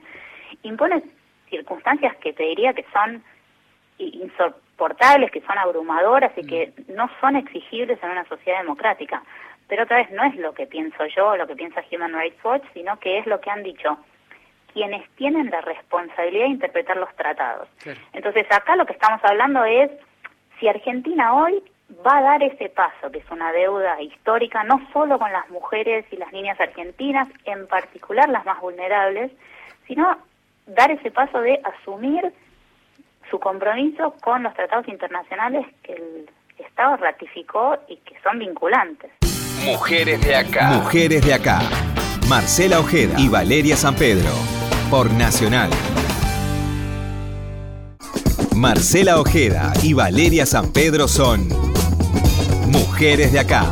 impone 0.64 1.04
circunstancias 1.50 2.16
que 2.18 2.34
te 2.34 2.44
diría 2.44 2.74
que 2.74 2.86
son 2.94 3.22
insoportables, 3.98 5.32
que 5.32 5.42
son 5.42 5.58
abrumadoras 5.58 6.32
y 6.38 6.46
que 6.46 6.74
no 6.88 7.10
son 7.20 7.36
exigibles 7.36 8.02
en 8.02 8.12
una 8.12 8.26
sociedad 8.26 8.60
democrática. 8.60 9.24
Pero 9.68 9.84
otra 9.84 9.98
vez 9.98 10.12
no 10.12 10.24
es 10.24 10.36
lo 10.36 10.54
que 10.54 10.68
pienso 10.68 11.06
yo, 11.08 11.36
lo 11.36 11.48
que 11.48 11.56
piensa 11.56 11.84
Human 11.92 12.14
Rights 12.14 12.44
Watch, 12.46 12.64
sino 12.74 12.98
que 13.00 13.18
es 13.20 13.28
lo 13.28 13.42
que 13.42 13.50
han 13.50 13.64
dicho 13.64 13.98
quienes 14.78 15.10
tienen 15.16 15.50
la 15.50 15.60
responsabilidad 15.62 16.46
de 16.46 16.52
interpretar 16.52 16.98
los 16.98 17.10
tratados. 17.16 17.68
Entonces 18.13 18.46
acá 18.52 18.76
lo 18.76 18.86
que 18.86 18.94
estamos 18.94 19.20
hablando 19.24 19.66
es 19.66 19.90
si 20.60 20.68
Argentina 20.68 21.34
hoy 21.34 21.63
va 22.06 22.20
a 22.20 22.22
dar 22.22 22.44
ese 22.44 22.70
paso, 22.70 23.10
que 23.12 23.18
es 23.18 23.32
una 23.32 23.52
deuda 23.52 24.00
histórica, 24.00 24.63
no 24.63 24.80
solo 24.94 25.18
con 25.18 25.32
las 25.32 25.50
mujeres 25.50 26.06
y 26.12 26.18
las 26.18 26.32
niñas 26.32 26.60
argentinas, 26.60 27.28
en 27.46 27.66
particular 27.66 28.30
las 28.30 28.46
más 28.46 28.62
vulnerables, 28.62 29.32
sino 29.88 30.16
dar 30.68 30.92
ese 30.92 31.10
paso 31.10 31.42
de 31.42 31.60
asumir 31.63 32.32
su 33.32 33.40
compromiso 33.40 34.13
con 34.22 34.44
los 34.44 34.54
tratados 34.54 34.88
internacionales 34.90 35.66
que 35.82 35.94
el 35.94 36.30
Estado 36.60 36.98
ratificó 36.98 37.78
y 37.88 37.98
que 37.98 38.16
son 38.22 38.38
vinculantes. 38.38 39.12
Mujeres 39.66 40.24
de 40.24 40.36
acá. 40.36 40.70
Mujeres 40.70 41.26
de 41.26 41.34
acá. 41.34 41.62
Marcela 42.30 42.80
Ojeda 42.80 43.16
y 43.18 43.28
Valeria 43.28 43.76
San 43.76 43.96
Pedro 43.96 44.30
por 44.89 45.12
Nacional. 45.12 45.69
Marcela 48.56 49.19
Ojeda 49.19 49.73
y 49.84 49.93
Valeria 49.93 50.45
San 50.45 50.71
Pedro 50.71 51.08
son 51.08 51.47
Mujeres 52.67 53.32
de 53.32 53.39
acá. 53.39 53.69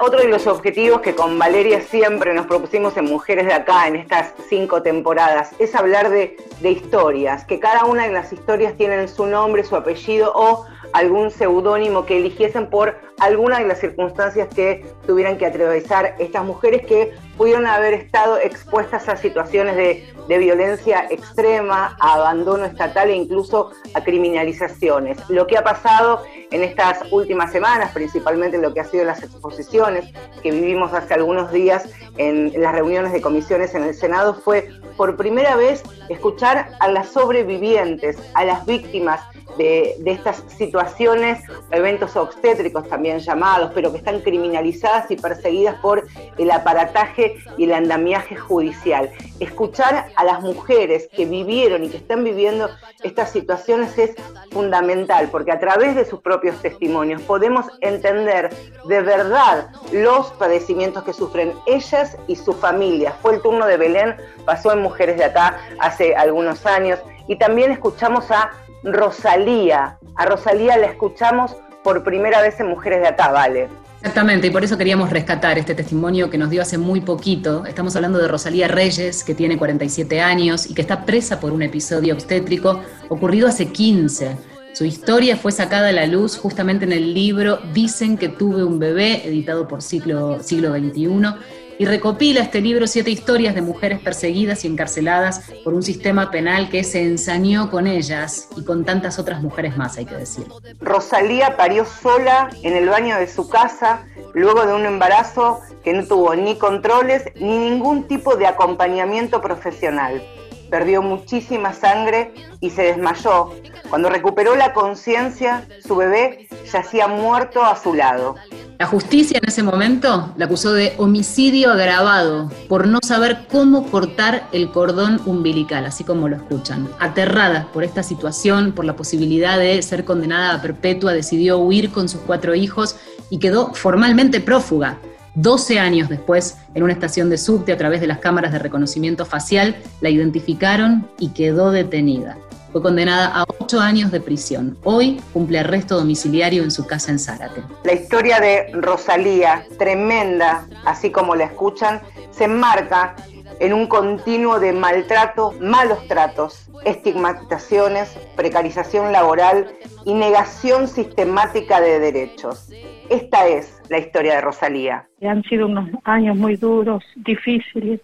Otro 0.00 0.20
de 0.20 0.28
los 0.28 0.46
objetivos 0.46 1.00
que 1.00 1.14
con 1.14 1.38
Valeria 1.38 1.80
siempre 1.80 2.34
nos 2.34 2.46
propusimos 2.46 2.96
en 2.96 3.04
Mujeres 3.04 3.46
de 3.46 3.52
Acá, 3.54 3.86
en 3.86 3.96
estas 3.96 4.34
cinco 4.48 4.82
temporadas, 4.82 5.50
es 5.58 5.74
hablar 5.74 6.10
de, 6.10 6.36
historias, 6.62 7.44
que 7.44 7.60
cada 7.60 7.84
una 7.84 8.04
de 8.04 8.12
las 8.12 8.32
historias 8.32 8.76
tienen 8.76 9.08
su 9.08 9.26
nombre, 9.26 9.62
su 9.64 9.76
apellido 9.76 10.32
o 10.34 10.66
algún 10.92 11.30
seudónimo 11.30 12.04
que 12.06 12.18
eligiesen 12.18 12.68
por 12.68 12.96
alguna 13.20 13.58
de 13.58 13.66
las 13.66 13.80
circunstancias 13.80 14.48
que 14.54 14.84
tuvieran 15.06 15.38
que 15.38 15.46
atravesar 15.46 16.14
estas 16.18 16.44
mujeres 16.44 16.86
que 16.86 17.12
pudieron 17.36 17.66
haber 17.66 17.94
estado 17.94 18.38
expuestas 18.38 19.08
a 19.08 19.16
situaciones 19.16 19.76
de, 19.76 20.12
violencia 20.38 21.06
extrema, 21.10 21.94
a 22.00 22.14
abandono 22.14 22.64
estatal 22.64 23.10
e 23.10 23.14
incluso 23.14 23.70
a 23.92 24.02
criminalizaciones. 24.02 25.18
Lo 25.28 25.46
que 25.46 25.58
ha 25.58 25.62
pasado 25.62 26.22
en 26.50 26.62
estas 26.62 27.00
últimas 27.12 27.52
semanas, 27.52 27.92
principalmente 27.92 28.56
lo 28.56 28.72
que 28.72 28.80
ha 28.80 28.84
sido 28.84 29.04
las 29.04 29.22
exposiciones 29.22 30.10
que 30.42 30.50
vivimos 30.50 30.94
hace 30.94 31.12
algunos 31.12 31.52
días 31.52 31.86
en 32.16 32.52
las 32.56 32.72
reuniones 32.72 33.12
de 33.12 33.20
comisiones 33.20 33.74
en 33.74 33.84
el 33.84 33.94
Senado, 33.94 34.32
fue 34.34 34.70
por 34.96 35.16
primera 35.16 35.54
vez 35.54 35.82
escuchar 36.08 36.70
a 36.80 36.88
las 36.88 37.08
sobrevivientes, 37.08 38.16
a 38.32 38.44
las 38.44 38.64
víctimas 38.64 39.20
de, 39.56 39.96
estas 40.06 40.42
situaciones, 40.56 41.40
eventos 41.70 42.16
obstétricos 42.16 42.88
también 42.88 43.18
llamados, 43.18 43.72
pero 43.74 43.90
que 43.90 43.98
están 43.98 44.20
criminalizadas 44.20 45.10
y 45.10 45.16
perseguidas 45.16 45.76
por 45.80 46.06
el 46.38 46.50
aparataje 46.50 47.21
y 47.56 47.64
el 47.64 47.72
andamiaje 47.72 48.36
judicial. 48.36 49.10
Escuchar 49.40 50.06
a 50.16 50.24
las 50.24 50.40
mujeres 50.40 51.08
que 51.14 51.24
vivieron 51.26 51.84
y 51.84 51.88
que 51.88 51.96
están 51.96 52.24
viviendo 52.24 52.68
estas 53.02 53.30
situaciones 53.30 53.96
es 53.98 54.14
fundamental, 54.50 55.28
porque 55.30 55.52
a 55.52 55.58
través 55.58 55.94
de 55.96 56.04
sus 56.04 56.20
propios 56.20 56.60
testimonios 56.62 57.22
podemos 57.22 57.66
entender 57.80 58.50
de 58.86 59.00
verdad 59.00 59.70
los 59.92 60.30
padecimientos 60.32 61.02
que 61.04 61.12
sufren 61.12 61.52
ellas 61.66 62.16
y 62.26 62.36
su 62.36 62.52
familia. 62.52 63.12
Fue 63.22 63.34
el 63.34 63.42
turno 63.42 63.66
de 63.66 63.76
Belén, 63.76 64.16
pasó 64.44 64.72
en 64.72 64.80
Mujeres 64.80 65.16
de 65.16 65.24
Acá 65.24 65.58
hace 65.80 66.14
algunos 66.14 66.66
años, 66.66 67.00
y 67.28 67.36
también 67.36 67.70
escuchamos 67.70 68.30
a 68.30 68.50
Rosalía. 68.82 69.98
A 70.16 70.26
Rosalía 70.26 70.76
la 70.76 70.86
escuchamos 70.86 71.56
por 71.82 72.02
primera 72.04 72.40
vez 72.42 72.58
en 72.60 72.68
Mujeres 72.68 73.00
de 73.00 73.08
Acá, 73.08 73.30
¿vale? 73.30 73.68
Exactamente, 74.02 74.48
y 74.48 74.50
por 74.50 74.64
eso 74.64 74.76
queríamos 74.76 75.10
rescatar 75.10 75.60
este 75.60 75.76
testimonio 75.76 76.28
que 76.28 76.36
nos 76.36 76.50
dio 76.50 76.60
hace 76.60 76.76
muy 76.76 77.02
poquito. 77.02 77.64
Estamos 77.66 77.94
hablando 77.94 78.18
de 78.18 78.26
Rosalía 78.26 78.66
Reyes, 78.66 79.22
que 79.22 79.32
tiene 79.32 79.56
47 79.56 80.20
años 80.20 80.68
y 80.68 80.74
que 80.74 80.82
está 80.82 81.04
presa 81.04 81.38
por 81.38 81.52
un 81.52 81.62
episodio 81.62 82.12
obstétrico 82.12 82.80
ocurrido 83.08 83.46
hace 83.46 83.66
15. 83.68 84.36
Su 84.72 84.84
historia 84.84 85.36
fue 85.36 85.52
sacada 85.52 85.90
a 85.90 85.92
la 85.92 86.06
luz 86.06 86.36
justamente 86.36 86.84
en 86.84 86.90
el 86.90 87.14
libro 87.14 87.60
Dicen 87.72 88.16
que 88.16 88.28
tuve 88.28 88.64
un 88.64 88.80
bebé, 88.80 89.24
editado 89.24 89.68
por 89.68 89.82
siglo, 89.82 90.42
siglo 90.42 90.72
XXI, 90.72 91.36
y 91.82 91.84
recopila 91.84 92.42
este 92.42 92.60
libro 92.60 92.86
siete 92.86 93.10
historias 93.10 93.56
de 93.56 93.60
mujeres 93.60 93.98
perseguidas 93.98 94.64
y 94.64 94.68
encarceladas 94.68 95.50
por 95.64 95.74
un 95.74 95.82
sistema 95.82 96.30
penal 96.30 96.68
que 96.70 96.84
se 96.84 97.02
ensañó 97.02 97.72
con 97.72 97.88
ellas 97.88 98.48
y 98.56 98.62
con 98.64 98.84
tantas 98.84 99.18
otras 99.18 99.42
mujeres 99.42 99.76
más, 99.76 99.98
hay 99.98 100.04
que 100.04 100.14
decir. 100.14 100.46
Rosalía 100.78 101.56
parió 101.56 101.84
sola 101.84 102.50
en 102.62 102.76
el 102.76 102.88
baño 102.88 103.18
de 103.18 103.26
su 103.26 103.48
casa 103.48 104.04
luego 104.32 104.64
de 104.64 104.74
un 104.74 104.86
embarazo 104.86 105.58
que 105.82 105.92
no 105.92 106.06
tuvo 106.06 106.36
ni 106.36 106.56
controles 106.56 107.24
ni 107.34 107.58
ningún 107.58 108.06
tipo 108.06 108.36
de 108.36 108.46
acompañamiento 108.46 109.40
profesional. 109.40 110.22
Perdió 110.70 111.02
muchísima 111.02 111.72
sangre 111.72 112.32
y 112.60 112.70
se 112.70 112.82
desmayó. 112.82 113.50
Cuando 113.90 114.08
recuperó 114.08 114.54
la 114.54 114.72
conciencia, 114.72 115.66
su 115.84 115.96
bebé 115.96 116.46
yacía 116.72 117.08
muerto 117.08 117.64
a 117.64 117.74
su 117.74 117.92
lado. 117.92 118.36
La 118.82 118.88
justicia 118.88 119.38
en 119.40 119.48
ese 119.48 119.62
momento 119.62 120.34
la 120.36 120.46
acusó 120.46 120.72
de 120.72 120.94
homicidio 120.96 121.70
agravado 121.70 122.50
por 122.68 122.88
no 122.88 122.98
saber 123.00 123.46
cómo 123.48 123.86
cortar 123.86 124.48
el 124.50 124.72
cordón 124.72 125.20
umbilical, 125.24 125.86
así 125.86 126.02
como 126.02 126.28
lo 126.28 126.34
escuchan. 126.34 126.88
Aterrada 126.98 127.68
por 127.72 127.84
esta 127.84 128.02
situación, 128.02 128.72
por 128.72 128.84
la 128.84 128.96
posibilidad 128.96 129.56
de 129.56 129.80
ser 129.82 130.04
condenada 130.04 130.54
a 130.54 130.62
perpetua, 130.62 131.12
decidió 131.12 131.58
huir 131.58 131.92
con 131.92 132.08
sus 132.08 132.22
cuatro 132.22 132.56
hijos 132.56 132.96
y 133.30 133.38
quedó 133.38 133.72
formalmente 133.72 134.40
prófuga. 134.40 134.98
12 135.36 135.78
años 135.78 136.08
después, 136.08 136.56
en 136.74 136.82
una 136.82 136.92
estación 136.92 137.30
de 137.30 137.38
subte 137.38 137.70
a 137.70 137.78
través 137.78 138.00
de 138.00 138.08
las 138.08 138.18
cámaras 138.18 138.50
de 138.50 138.58
reconocimiento 138.58 139.24
facial, 139.24 139.76
la 140.00 140.10
identificaron 140.10 141.08
y 141.20 141.28
quedó 141.28 141.70
detenida. 141.70 142.36
Fue 142.72 142.80
condenada 142.80 143.26
a 143.26 143.44
ocho 143.58 143.80
años 143.80 144.10
de 144.10 144.20
prisión. 144.20 144.78
Hoy 144.82 145.20
cumple 145.34 145.58
arresto 145.58 145.98
domiciliario 145.98 146.62
en 146.62 146.70
su 146.70 146.86
casa 146.86 147.12
en 147.12 147.18
Zárate. 147.18 147.62
La 147.84 147.92
historia 147.92 148.40
de 148.40 148.72
Rosalía, 148.72 149.66
tremenda, 149.78 150.66
así 150.86 151.10
como 151.10 151.36
la 151.36 151.44
escuchan, 151.44 152.00
se 152.30 152.44
enmarca 152.44 153.14
en 153.60 153.74
un 153.74 153.86
continuo 153.88 154.58
de 154.58 154.72
maltrato, 154.72 155.52
malos 155.60 156.08
tratos, 156.08 156.70
estigmatizaciones, 156.86 158.18
precarización 158.36 159.12
laboral 159.12 159.66
y 160.06 160.14
negación 160.14 160.88
sistemática 160.88 161.78
de 161.78 161.98
derechos. 161.98 162.70
Esta 163.10 163.48
es 163.48 163.82
la 163.90 163.98
historia 163.98 164.36
de 164.36 164.40
Rosalía. 164.40 165.06
Han 165.20 165.42
sido 165.42 165.66
unos 165.66 165.90
años 166.04 166.38
muy 166.38 166.56
duros, 166.56 167.04
difíciles, 167.16 168.00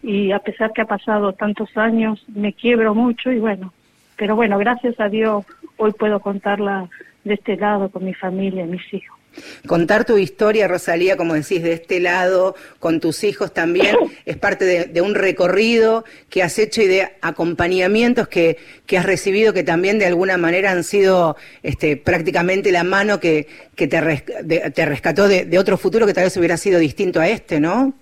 y 0.00 0.30
a 0.30 0.38
pesar 0.38 0.72
que 0.72 0.82
ha 0.82 0.86
pasado 0.86 1.32
tantos 1.32 1.76
años, 1.76 2.24
me 2.28 2.52
quiebro 2.52 2.94
mucho 2.94 3.32
y 3.32 3.40
bueno, 3.40 3.72
pero 4.22 4.36
bueno, 4.36 4.56
gracias 4.56 5.00
a 5.00 5.08
Dios 5.08 5.44
hoy 5.78 5.90
puedo 5.98 6.20
contarla 6.20 6.88
de 7.24 7.34
este 7.34 7.56
lado 7.56 7.90
con 7.90 8.04
mi 8.04 8.14
familia 8.14 8.64
mis 8.66 8.94
hijos. 8.94 9.18
Contar 9.66 10.04
tu 10.04 10.16
historia, 10.16 10.68
Rosalía, 10.68 11.16
como 11.16 11.34
decís, 11.34 11.60
de 11.60 11.72
este 11.72 11.98
lado, 11.98 12.54
con 12.78 13.00
tus 13.00 13.24
hijos 13.24 13.52
también, 13.52 13.96
es 14.24 14.36
parte 14.36 14.86
de, 14.86 15.00
un 15.00 15.16
recorrido 15.16 16.04
que 16.30 16.44
has 16.44 16.56
hecho 16.60 16.82
y 16.82 16.86
de 16.86 17.08
acompañamientos 17.20 18.28
que, 18.28 18.58
que, 18.86 18.96
has 18.96 19.06
recibido 19.06 19.52
que 19.52 19.64
también 19.64 19.98
de 19.98 20.06
alguna 20.06 20.36
manera 20.36 20.70
han 20.70 20.84
sido 20.84 21.34
este, 21.64 21.96
prácticamente 21.96 22.70
la 22.70 22.84
mano 22.84 23.18
que, 23.18 23.48
que 23.74 23.88
te, 23.88 24.70
te 24.70 24.86
rescató 24.86 25.26
de, 25.26 25.46
de 25.46 25.58
otro 25.58 25.76
futuro 25.76 26.06
que 26.06 26.14
tal 26.14 26.22
vez 26.22 26.36
hubiera 26.36 26.58
sido 26.58 26.78
distinto 26.78 27.18
a 27.18 27.26
este, 27.26 27.58
¿no? 27.58 27.92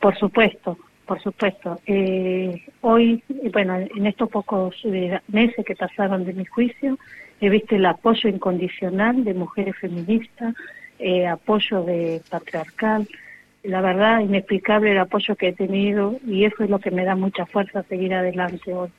Por 0.00 0.18
supuesto, 0.18 0.76
por 1.06 1.22
supuesto. 1.22 1.80
Eh, 1.86 2.62
hoy, 2.80 3.22
bueno, 3.52 3.76
en 3.76 4.06
estos 4.06 4.28
pocos 4.28 4.74
eh, 4.84 5.20
meses 5.28 5.64
que 5.64 5.76
pasaron 5.76 6.24
de 6.24 6.34
mi 6.34 6.44
juicio, 6.44 6.98
he 7.40 7.48
visto 7.48 7.76
el 7.76 7.86
apoyo 7.86 8.28
incondicional 8.28 9.24
de 9.24 9.34
mujeres 9.34 9.76
feministas, 9.76 10.54
eh, 10.98 11.26
apoyo 11.26 11.82
de 11.84 12.20
patriarcal, 12.28 13.08
la 13.62 13.80
verdad 13.80 14.20
inexplicable 14.20 14.92
el 14.92 14.98
apoyo 14.98 15.34
que 15.36 15.48
he 15.48 15.52
tenido 15.52 16.18
y 16.26 16.44
eso 16.44 16.64
es 16.64 16.70
lo 16.70 16.78
que 16.78 16.90
me 16.90 17.04
da 17.04 17.14
mucha 17.14 17.46
fuerza 17.46 17.80
a 17.80 17.84
seguir 17.84 18.14
adelante 18.14 18.72
hoy. 18.72 18.90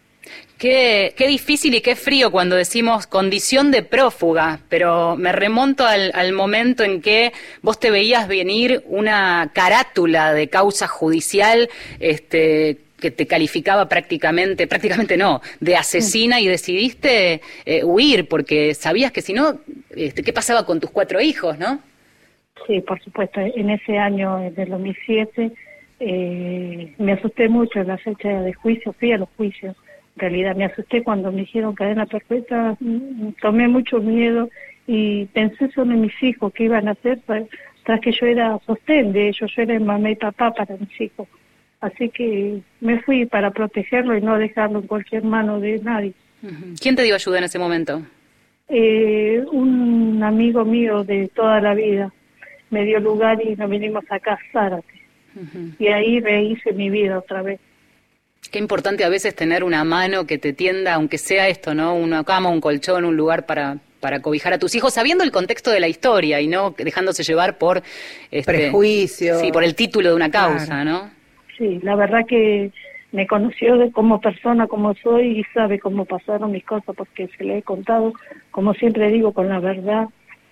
Qué, 0.57 1.13
difícil 1.27 1.75
y 1.75 1.81
qué 1.81 1.95
frío 1.95 2.31
cuando 2.31 2.55
decimos 2.55 3.05
condición 3.05 3.69
de 3.69 3.83
prófuga, 3.83 4.59
pero 4.69 5.15
me 5.15 5.31
remonto 5.31 5.85
al, 5.85 6.33
momento 6.33 6.83
en 6.83 7.01
que 7.01 7.31
vos 7.61 7.79
te 7.79 7.91
veías 7.91 8.27
venir 8.27 8.81
una 8.87 9.51
carátula 9.53 10.33
de 10.33 10.47
causa 10.47 10.87
judicial 10.87 11.69
este, 11.99 12.79
que 12.99 13.11
te 13.11 13.27
calificaba 13.27 13.87
prácticamente, 13.87 14.65
prácticamente 14.65 15.15
no, 15.15 15.41
de 15.59 15.75
asesina 15.75 16.41
y 16.41 16.47
decidiste 16.47 17.41
eh, 17.65 17.83
huir 17.83 18.27
porque 18.27 18.73
sabías 18.73 19.11
que 19.11 19.21
si 19.21 19.33
no, 19.33 19.59
este, 19.95 20.23
¿qué 20.23 20.33
pasaba 20.33 20.65
con 20.65 20.79
tus 20.79 20.89
cuatro 20.89 21.21
hijos, 21.21 21.59
no? 21.59 21.79
Sí, 22.65 22.81
por 22.81 22.99
supuesto. 23.03 23.39
En 23.39 23.69
ese 23.69 23.95
año 23.99 24.39
del 24.55 24.69
2007 24.69 25.51
eh, 25.99 26.93
me 26.97 27.13
asusté 27.13 27.47
mucho 27.47 27.79
en 27.79 27.87
la 27.87 27.97
fecha 27.99 28.41
de 28.41 28.53
juicio, 28.53 28.91
fui 28.93 29.11
a 29.11 29.17
los 29.19 29.29
juicios 29.37 29.75
realidad 30.17 30.55
me 30.55 30.65
asusté 30.65 31.03
cuando 31.03 31.31
me 31.31 31.41
dijeron 31.41 31.75
cadena 31.75 32.05
perfecta, 32.05 32.75
mm, 32.79 33.33
tomé 33.41 33.67
mucho 33.67 33.99
miedo 33.99 34.49
y 34.85 35.25
pensé 35.27 35.69
solo 35.71 35.93
en 35.93 36.01
mis 36.01 36.23
hijos, 36.23 36.53
qué 36.53 36.65
iban 36.65 36.87
a 36.87 36.91
hacer, 36.91 37.19
tras 37.83 38.01
que 38.01 38.11
yo 38.11 38.25
era 38.25 38.59
sostén 38.65 39.13
de 39.13 39.29
ellos, 39.29 39.51
yo 39.55 39.61
era 39.61 39.79
mamá 39.79 40.11
y 40.11 40.15
papá 40.15 40.51
para 40.51 40.75
mis 40.77 41.01
hijos. 41.01 41.27
Así 41.79 42.09
que 42.09 42.61
me 42.81 42.99
fui 43.01 43.25
para 43.25 43.51
protegerlo 43.51 44.17
y 44.17 44.21
no 44.21 44.37
dejarlo 44.37 44.79
en 44.79 44.87
cualquier 44.87 45.23
mano 45.23 45.59
de 45.59 45.79
nadie. 45.79 46.13
¿Quién 46.81 46.95
te 46.95 47.03
dio 47.03 47.15
ayuda 47.15 47.37
en 47.37 47.43
ese 47.43 47.59
momento? 47.59 48.01
Eh, 48.69 49.43
un 49.51 50.21
amigo 50.23 50.65
mío 50.65 51.03
de 51.03 51.29
toda 51.29 51.61
la 51.61 51.73
vida 51.73 52.11
me 52.69 52.83
dio 52.83 52.99
lugar 52.99 53.41
y 53.41 53.55
nos 53.55 53.69
vinimos 53.69 54.03
acá 54.09 54.33
a 54.33 54.51
Zárate. 54.51 54.97
Y 55.77 55.87
ahí 55.87 56.19
rehice 56.19 56.73
mi 56.73 56.89
vida 56.89 57.19
otra 57.19 57.43
vez. 57.43 57.59
Qué 58.49 58.59
importante 58.59 59.03
a 59.03 59.09
veces 59.09 59.35
tener 59.35 59.63
una 59.63 59.83
mano 59.83 60.25
que 60.25 60.37
te 60.37 60.53
tienda, 60.53 60.93
aunque 60.93 61.17
sea 61.17 61.47
esto, 61.47 61.73
¿no? 61.73 61.95
Una 61.95 62.23
cama, 62.23 62.49
un 62.49 62.61
colchón, 62.61 63.05
un 63.05 63.15
lugar 63.15 63.45
para, 63.45 63.77
para 63.99 64.21
cobijar 64.21 64.53
a 64.53 64.59
tus 64.59 64.75
hijos, 64.75 64.93
sabiendo 64.93 65.23
el 65.23 65.31
contexto 65.31 65.71
de 65.71 65.79
la 65.79 65.87
historia 65.87 66.39
y 66.41 66.47
no 66.47 66.71
dejándose 66.77 67.23
llevar 67.23 67.57
por... 67.57 67.83
Este, 68.31 68.51
Prejuicio. 68.51 69.39
Sí, 69.39 69.51
por 69.51 69.63
el 69.63 69.75
título 69.75 70.09
de 70.09 70.15
una 70.15 70.31
causa, 70.31 70.83
¿no? 70.83 71.09
Sí, 71.57 71.79
la 71.81 71.95
verdad 71.95 72.25
que 72.27 72.71
me 73.11 73.25
conoció 73.25 73.77
de 73.77 73.91
como 73.91 74.21
persona, 74.21 74.67
como 74.67 74.93
soy 74.95 75.39
y 75.39 75.43
sabe 75.53 75.79
cómo 75.79 76.05
pasaron 76.05 76.51
mis 76.51 76.63
cosas 76.63 76.95
porque 76.95 77.29
se 77.37 77.43
le 77.43 77.59
he 77.59 77.63
contado, 77.63 78.13
como 78.51 78.73
siempre 78.73 79.09
digo, 79.09 79.33
con 79.33 79.49
la 79.49 79.59
verdad. 79.59 80.07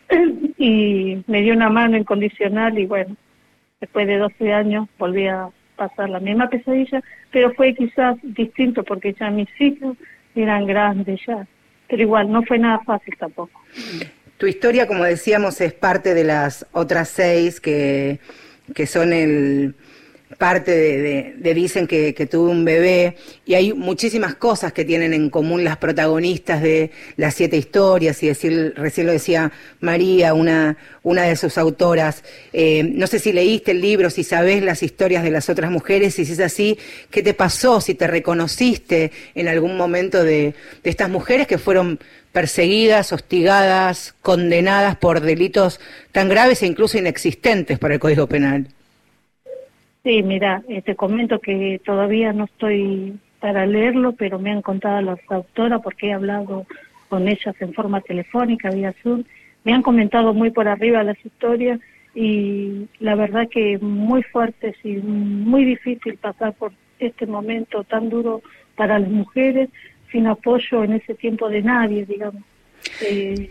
y 0.57 1.23
me 1.27 1.41
dio 1.41 1.53
una 1.53 1.69
mano 1.69 1.97
incondicional 1.97 2.77
y 2.77 2.85
bueno, 2.85 3.15
después 3.79 4.07
de 4.07 4.17
12 4.17 4.53
años 4.53 4.87
volví 4.97 5.27
a 5.27 5.49
pasar 5.75 6.09
la 6.09 6.19
misma 6.19 6.49
pesadilla, 6.49 7.01
pero 7.31 7.53
fue 7.53 7.73
quizás 7.73 8.17
distinto 8.23 8.83
porque 8.83 9.13
ya 9.13 9.29
mis 9.29 9.49
hijos 9.59 9.97
eran 10.35 10.65
grandes 10.65 11.19
ya, 11.25 11.47
pero 11.87 12.01
igual 12.01 12.31
no 12.31 12.43
fue 12.43 12.59
nada 12.59 12.79
fácil 12.85 13.13
tampoco. 13.17 13.61
Tu 14.37 14.47
historia, 14.47 14.87
como 14.87 15.03
decíamos, 15.03 15.61
es 15.61 15.73
parte 15.73 16.13
de 16.13 16.23
las 16.23 16.65
otras 16.73 17.09
seis 17.09 17.61
que, 17.61 18.19
que 18.73 18.85
son 18.85 19.13
el, 19.13 19.75
parte 20.37 20.71
de, 20.71 21.53
Dicen 21.55 21.87
que, 21.87 22.13
que 22.13 22.25
tuvo 22.25 22.49
un 22.49 22.65
bebé 22.65 23.15
y 23.45 23.53
hay 23.53 23.71
muchísimas 23.71 24.35
cosas 24.35 24.73
que 24.73 24.83
tienen 24.83 25.13
en 25.13 25.29
común 25.29 25.63
las 25.63 25.77
protagonistas 25.77 26.61
de 26.61 26.91
las 27.15 27.33
siete 27.33 27.55
historias 27.55 28.21
y 28.23 28.27
decir, 28.27 28.73
recién 28.75 29.07
lo 29.07 29.13
decía 29.13 29.53
María, 29.79 30.33
una, 30.33 30.75
una 31.03 31.23
de 31.23 31.37
sus 31.37 31.57
autoras. 31.57 32.23
Eh, 32.51 32.83
no 32.83 33.07
sé 33.07 33.19
si 33.19 33.31
leíste 33.31 33.71
el 33.71 33.79
libro, 33.79 34.09
si 34.09 34.25
sabes 34.25 34.61
las 34.63 34.83
historias 34.83 35.23
de 35.23 35.31
las 35.31 35.49
otras 35.49 35.71
mujeres 35.71 36.19
y 36.19 36.25
si 36.25 36.33
es 36.33 36.39
así, 36.41 36.77
¿qué 37.09 37.23
te 37.23 37.33
pasó? 37.33 37.79
Si 37.79 37.95
te 37.95 38.07
reconociste 38.07 39.11
en 39.33 39.47
algún 39.47 39.77
momento 39.77 40.23
de, 40.23 40.53
de 40.83 40.89
estas 40.89 41.09
mujeres 41.09 41.47
que 41.47 41.57
fueron 41.57 41.99
perseguidas, 42.33 43.13
hostigadas, 43.13 44.13
condenadas 44.21 44.97
por 44.97 45.21
delitos 45.21 45.79
tan 46.11 46.27
graves 46.27 46.63
e 46.63 46.67
incluso 46.67 46.97
inexistentes 46.97 47.79
para 47.79 47.93
el 47.93 48.01
Código 48.01 48.27
Penal. 48.27 48.67
Sí, 50.05 50.21
mira, 50.21 50.61
eh, 50.67 50.83
te 50.83 50.95
comento 50.95 51.39
que 51.39 51.81
todavía 51.83 52.31
no 52.31 52.43
estoy 52.43 53.17
para 53.39 53.65
leerlo, 53.65 54.11
pero 54.11 54.37
me 54.37 54.51
han 54.51 54.61
contado 54.61 55.01
las 55.01 55.19
autoras 55.29 55.81
porque 55.81 56.09
he 56.09 56.13
hablado 56.13 56.67
con 57.09 57.27
ellas 57.27 57.55
en 57.59 57.73
forma 57.73 58.01
telefónica, 58.01 58.69
vía 58.69 58.93
Zoom. 59.01 59.23
Me 59.63 59.73
han 59.73 59.81
comentado 59.81 60.31
muy 60.35 60.51
por 60.51 60.67
arriba 60.67 61.03
las 61.03 61.17
historias 61.25 61.79
y 62.13 62.87
la 62.99 63.15
verdad 63.15 63.49
que 63.49 63.79
muy 63.79 64.21
fuertes 64.21 64.75
y 64.83 64.97
muy 64.97 65.65
difícil 65.65 66.17
pasar 66.17 66.53
por 66.53 66.71
este 66.99 67.25
momento 67.25 67.83
tan 67.83 68.07
duro 68.09 68.43
para 68.75 68.99
las 68.99 69.09
mujeres 69.09 69.69
sin 70.11 70.27
apoyo 70.27 70.83
en 70.83 70.93
ese 70.93 71.15
tiempo 71.15 71.49
de 71.49 71.63
nadie, 71.63 72.05
digamos. 72.05 72.43
Eh, 73.01 73.49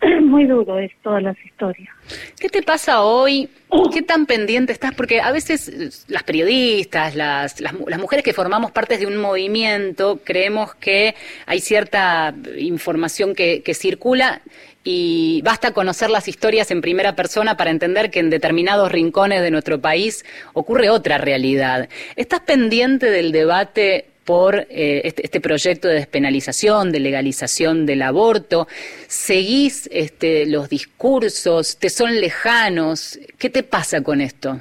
muy 0.22 0.44
duro 0.44 0.78
es 0.78 0.92
todas 1.02 1.24
las 1.24 1.44
historias. 1.44 1.97
¿Qué 2.38 2.48
te 2.48 2.62
pasa 2.62 3.02
hoy? 3.02 3.48
¿Qué 3.92 4.02
tan 4.02 4.26
pendiente 4.26 4.72
estás? 4.72 4.94
Porque 4.94 5.20
a 5.20 5.30
veces 5.30 5.68
eh, 5.68 5.90
las 6.08 6.22
periodistas, 6.22 7.14
las, 7.14 7.60
las, 7.60 7.74
mujeres 7.98 8.24
que 8.24 8.32
formamos 8.32 8.70
parte 8.70 8.96
de 8.96 9.06
un 9.06 9.16
movimiento, 9.16 10.20
creemos 10.24 10.74
que 10.74 11.14
hay 11.46 11.60
cierta 11.60 12.34
información 12.58 13.34
que, 13.34 13.62
que 13.62 13.74
circula 13.74 14.42
y 14.84 15.42
basta 15.42 15.72
conocer 15.72 16.08
las 16.08 16.28
historias 16.28 16.70
en 16.70 16.80
primera 16.80 17.14
persona 17.14 17.56
para 17.56 17.70
entender 17.70 18.10
que 18.10 18.20
en 18.20 18.30
determinados 18.30 18.90
rincones 18.90 19.42
de 19.42 19.50
nuestro 19.50 19.80
país 19.80 20.24
ocurre 20.54 20.88
otra 20.88 21.18
realidad. 21.18 21.88
¿Estás 22.16 22.40
pendiente 22.40 23.10
del 23.10 23.32
debate 23.32 24.06
por 24.28 24.56
eh, 24.68 25.00
este, 25.04 25.24
este, 25.24 25.40
proyecto 25.40 25.88
de 25.88 25.94
despenalización, 25.94 26.92
de 26.92 27.00
legalización 27.00 27.86
del 27.86 28.02
aborto. 28.02 28.66
¿Seguís 29.06 29.88
este, 29.90 30.44
los 30.44 30.68
discursos? 30.68 31.78
¿Te 31.78 31.88
son 31.88 32.14
lejanos? 32.20 33.18
¿Qué 33.38 33.48
te 33.48 33.62
pasa 33.62 34.02
con 34.02 34.20
esto? 34.20 34.60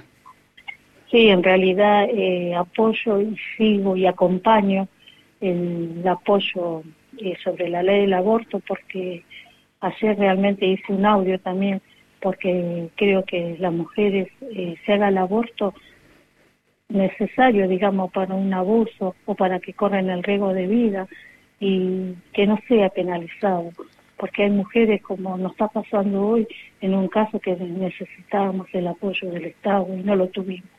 Sí, 1.12 1.28
en 1.28 1.44
realidad 1.44 2.06
eh, 2.10 2.56
apoyo 2.56 3.20
y 3.20 3.36
sigo 3.58 3.98
y 3.98 4.06
acompaño 4.06 4.88
el, 5.42 6.02
apoyo 6.08 6.84
eh, 7.18 7.36
sobre 7.44 7.68
la 7.68 7.84
ley 7.84 8.02
del 8.04 8.14
aborto 8.14 8.62
porque 8.66 9.26
ayer 9.82 10.18
realmente 10.18 10.66
hice 10.66 10.94
un 10.94 11.06
audio 11.06 11.40
también 11.40 11.82
porque 12.22 12.88
creo 12.96 13.26
que 13.26 13.58
las 13.60 13.74
mujeres 13.74 14.30
se 14.86 14.94
haga 14.94 15.10
el 15.10 15.18
aborto 15.18 15.74
necesario, 16.90 17.68
digamos, 17.68 18.12
para 18.12 18.34
un 18.34 18.54
abuso 18.54 19.16
o 19.26 19.36
para 19.36 19.60
que 19.60 19.74
corran 19.74 20.10
el 20.10 20.24
riesgo 20.24 20.54
de 20.54 20.68
vida 20.68 21.08
y 21.60 22.14
que 22.34 22.48
no 22.48 22.60
sea 22.68 22.90
penalizado, 22.90 23.72
porque 24.18 24.44
hay 24.44 24.52
mujeres 24.52 25.02
como 25.02 25.38
nos 25.38 25.52
está 25.52 25.68
pasando 25.68 26.22
hoy 26.22 26.48
en 26.82 26.94
un 26.94 27.08
caso 27.08 27.40
que 27.40 27.56
necesitábamos 27.56 28.68
el 28.74 28.88
apoyo 28.88 29.30
del 29.32 29.46
Estado 29.46 29.88
y 29.94 30.04
no 30.04 30.16
lo 30.16 30.28
tuvimos. 30.28 30.70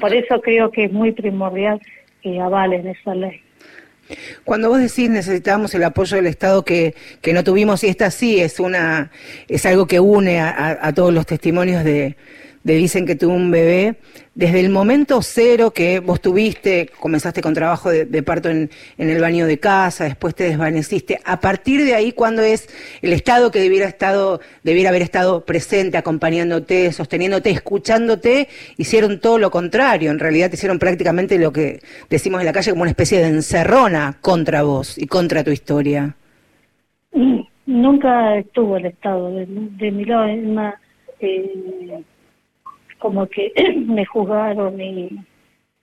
por, 0.00 0.14
eso 0.14 0.40
creo 0.40 0.70
que 0.70 0.84
es 0.84 0.92
muy 0.92 1.12
primordial 1.12 1.80
que 2.22 2.40
avalen 2.40 2.86
esa 2.88 3.14
ley. 3.14 3.40
Cuando 4.44 4.68
vos 4.68 4.78
decís 4.78 5.10
necesitamos 5.10 5.74
el 5.74 5.82
apoyo 5.82 6.16
del 6.16 6.26
Estado 6.26 6.64
que, 6.64 6.94
que 7.22 7.32
no 7.32 7.42
tuvimos, 7.42 7.82
y 7.82 7.88
esta 7.88 8.10
sí 8.10 8.40
es 8.40 8.60
una 8.60 9.10
es 9.48 9.66
algo 9.66 9.86
que 9.86 9.98
une 9.98 10.38
a 10.38 10.92
todos 10.94 11.12
los 11.12 11.26
testimonios 11.26 11.82
de, 11.82 12.16
de 12.66 12.74
Dicen 12.74 13.06
que 13.06 13.14
tuvo 13.14 13.32
un 13.32 13.52
bebé, 13.52 13.94
desde 14.34 14.58
el 14.58 14.70
momento 14.70 15.22
cero 15.22 15.70
que 15.70 16.00
vos 16.00 16.20
tuviste, 16.20 16.90
comenzaste 16.98 17.40
con 17.40 17.54
trabajo 17.54 17.90
de, 17.90 18.22
parto 18.24 18.50
en, 18.50 18.70
el 18.98 19.20
baño 19.20 19.46
de 19.46 19.60
casa, 19.60 20.02
después 20.02 20.34
te 20.34 20.44
desvaneciste, 20.44 21.20
a 21.24 21.38
partir 21.38 21.84
de 21.84 21.94
ahí, 21.94 22.10
cuando 22.10 22.42
es 22.42 22.68
el 23.02 23.12
Estado 23.12 23.52
que 23.52 23.60
debiera, 23.60 23.86
estado, 23.86 24.40
debiera 24.64 24.88
haber 24.90 25.02
estado 25.02 25.44
presente, 25.44 25.96
acompañándote, 25.96 26.90
sosteniéndote, 26.90 27.50
escuchándote, 27.50 28.48
hicieron 28.76 29.20
todo 29.20 29.38
lo 29.38 29.52
contrario, 29.52 30.10
en 30.10 30.18
realidad 30.18 30.50
te 30.50 30.56
hicieron 30.56 30.80
prácticamente 30.80 31.38
lo 31.38 31.52
que 31.52 31.78
decimos 32.10 32.40
en 32.40 32.46
la 32.46 32.52
calle 32.52 32.72
como 32.72 32.82
una 32.82 32.90
especie 32.90 33.20
de 33.20 33.28
encerrona 33.28 34.18
contra 34.20 34.64
vos 34.64 34.98
y 34.98 35.06
contra 35.06 35.44
tu 35.44 35.52
historia. 35.52 36.16
Nunca 37.66 38.38
estuvo 38.38 38.76
el 38.76 38.86
Estado 38.86 39.30
de, 39.30 39.46
mi 39.46 40.04
lado, 40.04 40.24
es 40.24 40.44
más... 40.44 40.74
Eh 41.20 42.02
como 42.98 43.26
que 43.26 43.52
me 43.86 44.04
juzgaron 44.04 44.80
y 44.80 45.10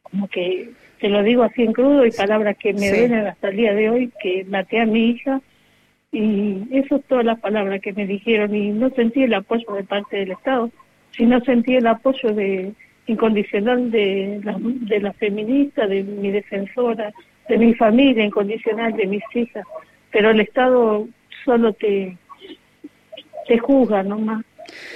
como 0.01 0.27
que 0.27 0.69
te 0.99 1.09
lo 1.09 1.23
digo 1.23 1.43
así 1.43 1.63
en 1.63 1.73
crudo 1.73 2.05
y 2.05 2.11
palabras 2.11 2.57
que 2.57 2.73
me 2.73 2.91
ven 2.91 3.13
hasta 3.13 3.49
el 3.49 3.57
día 3.57 3.73
de 3.73 3.89
hoy 3.89 4.11
que 4.21 4.45
maté 4.45 4.79
a 4.79 4.85
mi 4.85 5.09
hija. 5.09 5.41
Y 6.11 6.67
eso 6.71 6.97
es 6.97 7.05
todas 7.05 7.25
las 7.25 7.39
palabras 7.39 7.81
que 7.81 7.91
me 7.91 8.05
dijeron 8.05 8.53
y 8.55 8.69
no 8.69 8.89
sentí 8.91 9.23
el 9.23 9.33
apoyo 9.33 9.73
de 9.73 9.83
parte 9.83 10.17
del 10.17 10.31
Estado 10.31 10.69
sino 11.15 11.39
sentí 11.41 11.75
el 11.75 11.87
apoyo 11.87 12.33
de 12.33 12.73
incondicional 13.05 13.91
de 13.91 14.41
la, 14.43 14.57
de 14.59 14.99
la 14.99 15.13
feminista 15.13 15.87
de 15.87 16.03
mi 16.03 16.31
defensora 16.31 17.11
de 17.49 17.57
mi 17.57 17.73
familia 17.73 18.23
incondicional 18.23 18.93
de 18.93 19.05
mis 19.05 19.23
hijas. 19.33 19.65
Pero 20.11 20.29
el 20.29 20.39
Estado 20.39 21.07
solo 21.43 21.73
te 21.73 22.17
te 23.47 23.57
juzga 23.57 24.03
nomás 24.03 24.45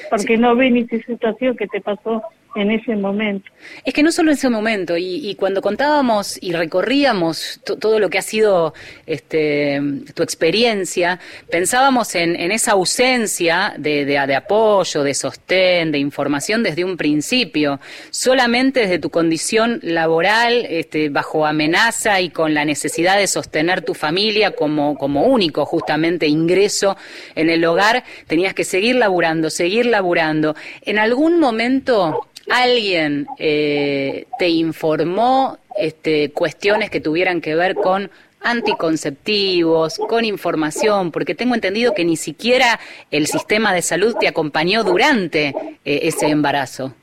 porque 0.10 0.38
no 0.38 0.56
ve 0.56 0.72
ni 0.72 0.86
tu 0.86 0.98
situación 1.00 1.56
que 1.56 1.68
te 1.68 1.82
pasó 1.82 2.24
en 2.56 2.72
ese 2.72 2.96
momento. 2.96 3.50
Es 3.84 3.94
que 3.94 4.04
no 4.04 4.12
solo 4.12 4.32
en 4.32 4.38
ese 4.38 4.50
momento, 4.50 4.98
y, 4.98 5.36
cuando 5.36 5.62
contábamos 5.62 6.38
y 6.42 6.54
recorríamos 6.54 7.60
todo 7.64 8.00
lo 8.00 8.10
que 8.10 8.18
ha 8.18 8.22
sido 8.22 8.74
este, 9.06 9.82
tu 10.14 10.24
experiencia, 10.24 11.20
pensábamos 11.50 12.16
en, 12.16 12.36
esa 12.52 12.72
ausencia 12.72 13.74
de, 13.78 14.06
de, 14.06 14.36
apoyo, 14.36 15.04
de 15.04 15.14
sostén, 15.14 15.92
de 15.92 16.00
información 16.00 16.64
desde 16.64 16.84
un 16.84 16.98
principio, 16.98 17.80
solamente 18.10 18.82
desde 18.82 19.00
tu 19.00 19.10
condición 19.10 19.80
laboral, 19.84 20.66
este, 20.70 21.10
bajo 21.10 21.46
amenaza 21.46 22.22
y 22.22 22.30
con 22.30 22.54
la 22.54 22.66
necesidad 22.66 23.18
de 23.18 23.28
sostener 23.28 23.82
tu 23.82 23.94
familia 23.94 24.52
como, 24.52 24.98
como 24.98 25.24
único 25.26 25.66
justamente 25.66 26.28
ingreso 26.28 26.98
en 27.36 27.50
el 27.50 27.64
hogar, 27.66 28.04
tenías 28.28 28.54
que 28.54 28.64
seguir 28.64 28.96
laburando, 28.96 29.50
seguir 29.50 29.86
laburando. 29.86 30.56
En 30.82 31.00
algún 31.00 31.40
momento 31.40 32.28
alguien 32.50 33.28
eh, 33.38 34.26
te 34.40 34.50
informó 34.50 35.58
este, 35.78 36.32
cuestiones 36.32 36.90
que 36.90 37.02
tuvieran 37.02 37.42
que 37.42 37.56
ver 37.56 37.76
con 37.76 38.10
anticonceptivos, 38.42 39.98
con 39.98 40.24
información, 40.24 41.12
porque 41.12 41.36
tengo 41.36 41.56
entendido 41.56 41.94
que 41.94 42.06
ni 42.06 42.16
siquiera 42.16 42.80
el 43.12 43.28
sistema 43.28 43.74
de 43.74 43.82
salud 43.82 44.16
te 44.20 44.28
acompañó 44.28 44.84
durante 44.84 45.48
eh, 45.48 46.00
ese 46.04 46.28
embarazo. 46.30 46.94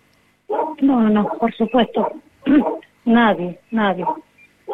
No, 0.81 1.09
no, 1.09 1.29
por 1.39 1.55
supuesto. 1.55 2.13
nadie, 3.05 3.59
nadie. 3.71 4.05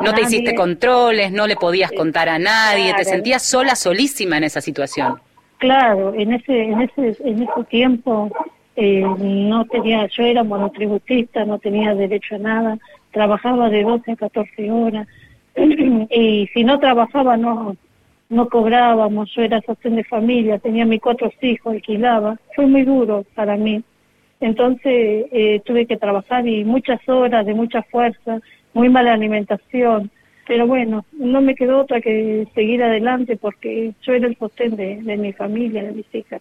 No 0.01 0.15
te 0.15 0.23
hiciste 0.23 0.55
controles, 0.55 1.33
no 1.33 1.47
le 1.47 1.57
podías 1.57 1.91
contar 1.93 2.29
a 2.29 2.39
nadie, 2.39 2.95
te 2.95 3.05
sentías 3.05 3.43
sola, 3.43 3.75
solísima 3.75 4.39
en 4.39 4.45
esa 4.45 4.61
situación. 4.61 5.21
Claro, 5.59 6.15
en 6.15 6.33
ese, 6.33 6.63
en 6.63 6.81
ese, 6.81 7.17
en 7.23 7.43
ese 7.43 7.65
tiempo 7.69 8.31
eh, 8.81 9.05
no 9.19 9.67
tenía, 9.67 10.07
yo 10.07 10.23
era 10.25 10.43
monotributista, 10.43 11.45
no 11.45 11.59
tenía 11.59 11.95
derecho 11.95 12.37
a 12.37 12.39
nada, 12.39 12.79
trabajaba 13.13 13.69
de 13.69 13.83
12 13.83 14.13
a 14.13 14.17
14 14.17 14.71
horas 14.71 15.07
y 15.57 16.49
si 16.55 16.65
no 16.65 16.79
trabajaba 16.79 17.37
no 17.37 17.77
no 18.31 18.49
cobrábamos, 18.49 19.29
yo 19.35 19.43
era 19.43 19.61
sostén 19.61 19.97
de 19.97 20.05
familia, 20.05 20.59
tenía 20.59 20.87
mis 20.87 21.01
cuatro 21.01 21.31
hijos, 21.43 21.75
alquilaba, 21.75 22.39
fue 22.55 22.65
muy 22.65 22.85
duro 22.85 23.27
para 23.35 23.57
mí. 23.57 23.83
Entonces 24.41 25.27
eh, 25.33 25.61
tuve 25.65 25.85
que 25.85 25.97
trabajar 25.97 26.47
y 26.47 26.65
muchas 26.65 27.07
horas 27.09 27.45
de 27.45 27.55
mucha 27.55 27.83
fuerza, 27.83 28.41
muy 28.73 28.89
mala 28.89 29.13
alimentación, 29.13 30.11
pero 30.47 30.67
bueno, 30.67 31.05
no 31.13 31.41
me 31.41 31.57
quedó 31.57 31.81
otra 31.81 32.01
que 32.01 32.47
seguir 32.55 32.83
adelante 32.83 33.37
porque 33.37 33.93
yo 34.03 34.15
era 34.15 34.29
el 34.29 34.39
sostén 34.39 34.77
de, 34.77 35.03
de 35.03 35.17
mi 35.17 35.33
familia, 35.33 35.83
de 35.83 35.93
mis 35.93 36.15
hijas. 36.15 36.41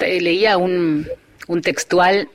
Leía 0.00 0.56
un, 0.56 1.06
un 1.48 1.62
textual 1.62 2.28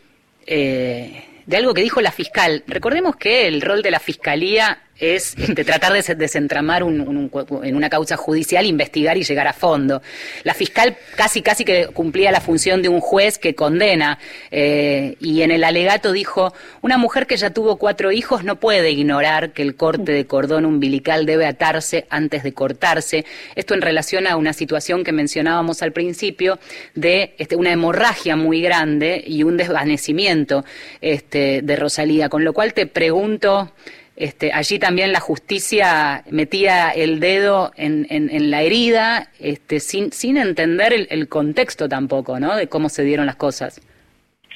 eh, 0.45 1.23
de 1.45 1.57
algo 1.57 1.73
que 1.73 1.81
dijo 1.81 2.01
la 2.01 2.11
fiscal. 2.11 2.63
Recordemos 2.67 3.15
que 3.15 3.47
el 3.47 3.61
rol 3.61 3.81
de 3.81 3.91
la 3.91 3.99
fiscalía 3.99 4.79
es 4.99 5.35
este, 5.37 5.65
tratar 5.65 5.93
de 5.93 6.15
desentramar 6.15 6.83
un, 6.83 7.31
en 7.63 7.75
una 7.75 7.89
causa 7.89 8.15
judicial, 8.17 8.65
investigar 8.65 9.17
y 9.17 9.23
llegar 9.23 9.47
a 9.47 9.53
fondo. 9.53 10.01
La 10.43 10.53
fiscal 10.53 10.97
casi 11.15 11.41
casi 11.41 11.65
que 11.65 11.87
cumplía 11.87 12.31
la 12.31 12.41
función 12.41 12.81
de 12.81 12.89
un 12.89 13.01
juez 13.01 13.37
que 13.37 13.55
condena 13.55 14.19
eh, 14.51 15.15
y 15.19 15.41
en 15.41 15.51
el 15.51 15.63
alegato 15.63 16.11
dijo, 16.11 16.53
una 16.81 16.97
mujer 16.97 17.27
que 17.27 17.37
ya 17.37 17.49
tuvo 17.49 17.77
cuatro 17.77 18.11
hijos 18.11 18.43
no 18.43 18.59
puede 18.59 18.91
ignorar 18.91 19.51
que 19.51 19.61
el 19.61 19.75
corte 19.75 20.11
de 20.11 20.25
cordón 20.25 20.65
umbilical 20.65 21.25
debe 21.25 21.45
atarse 21.45 22.05
antes 22.09 22.43
de 22.43 22.53
cortarse. 22.53 23.25
Esto 23.55 23.73
en 23.73 23.81
relación 23.81 24.27
a 24.27 24.37
una 24.37 24.53
situación 24.53 25.03
que 25.03 25.11
mencionábamos 25.11 25.81
al 25.81 25.91
principio 25.91 26.59
de 26.93 27.35
este, 27.37 27.55
una 27.55 27.71
hemorragia 27.71 28.35
muy 28.35 28.61
grande 28.61 29.23
y 29.25 29.43
un 29.43 29.57
desvanecimiento 29.57 30.63
este, 31.01 31.61
de 31.61 31.75
Rosalía, 31.75 32.29
con 32.29 32.43
lo 32.43 32.53
cual 32.53 32.73
te 32.73 32.85
pregunto... 32.85 33.71
Este, 34.15 34.53
allí 34.53 34.79
también 34.79 35.11
la 35.11 35.19
justicia 35.19 36.23
metía 36.29 36.89
el 36.89 37.19
dedo 37.19 37.71
en, 37.75 38.05
la 38.49 38.61
herida, 38.61 39.29
este, 39.39 39.81
sin, 39.81 40.13
sin 40.13 40.37
entender 40.37 40.93
el, 41.09 41.27
contexto 41.27 41.89
tampoco, 41.89 42.39
¿no? 42.39 42.55
De 42.55 42.67
cómo 42.67 42.87
se 42.87 43.03
dieron 43.03 43.25
las 43.25 43.35
cosas. 43.35 43.81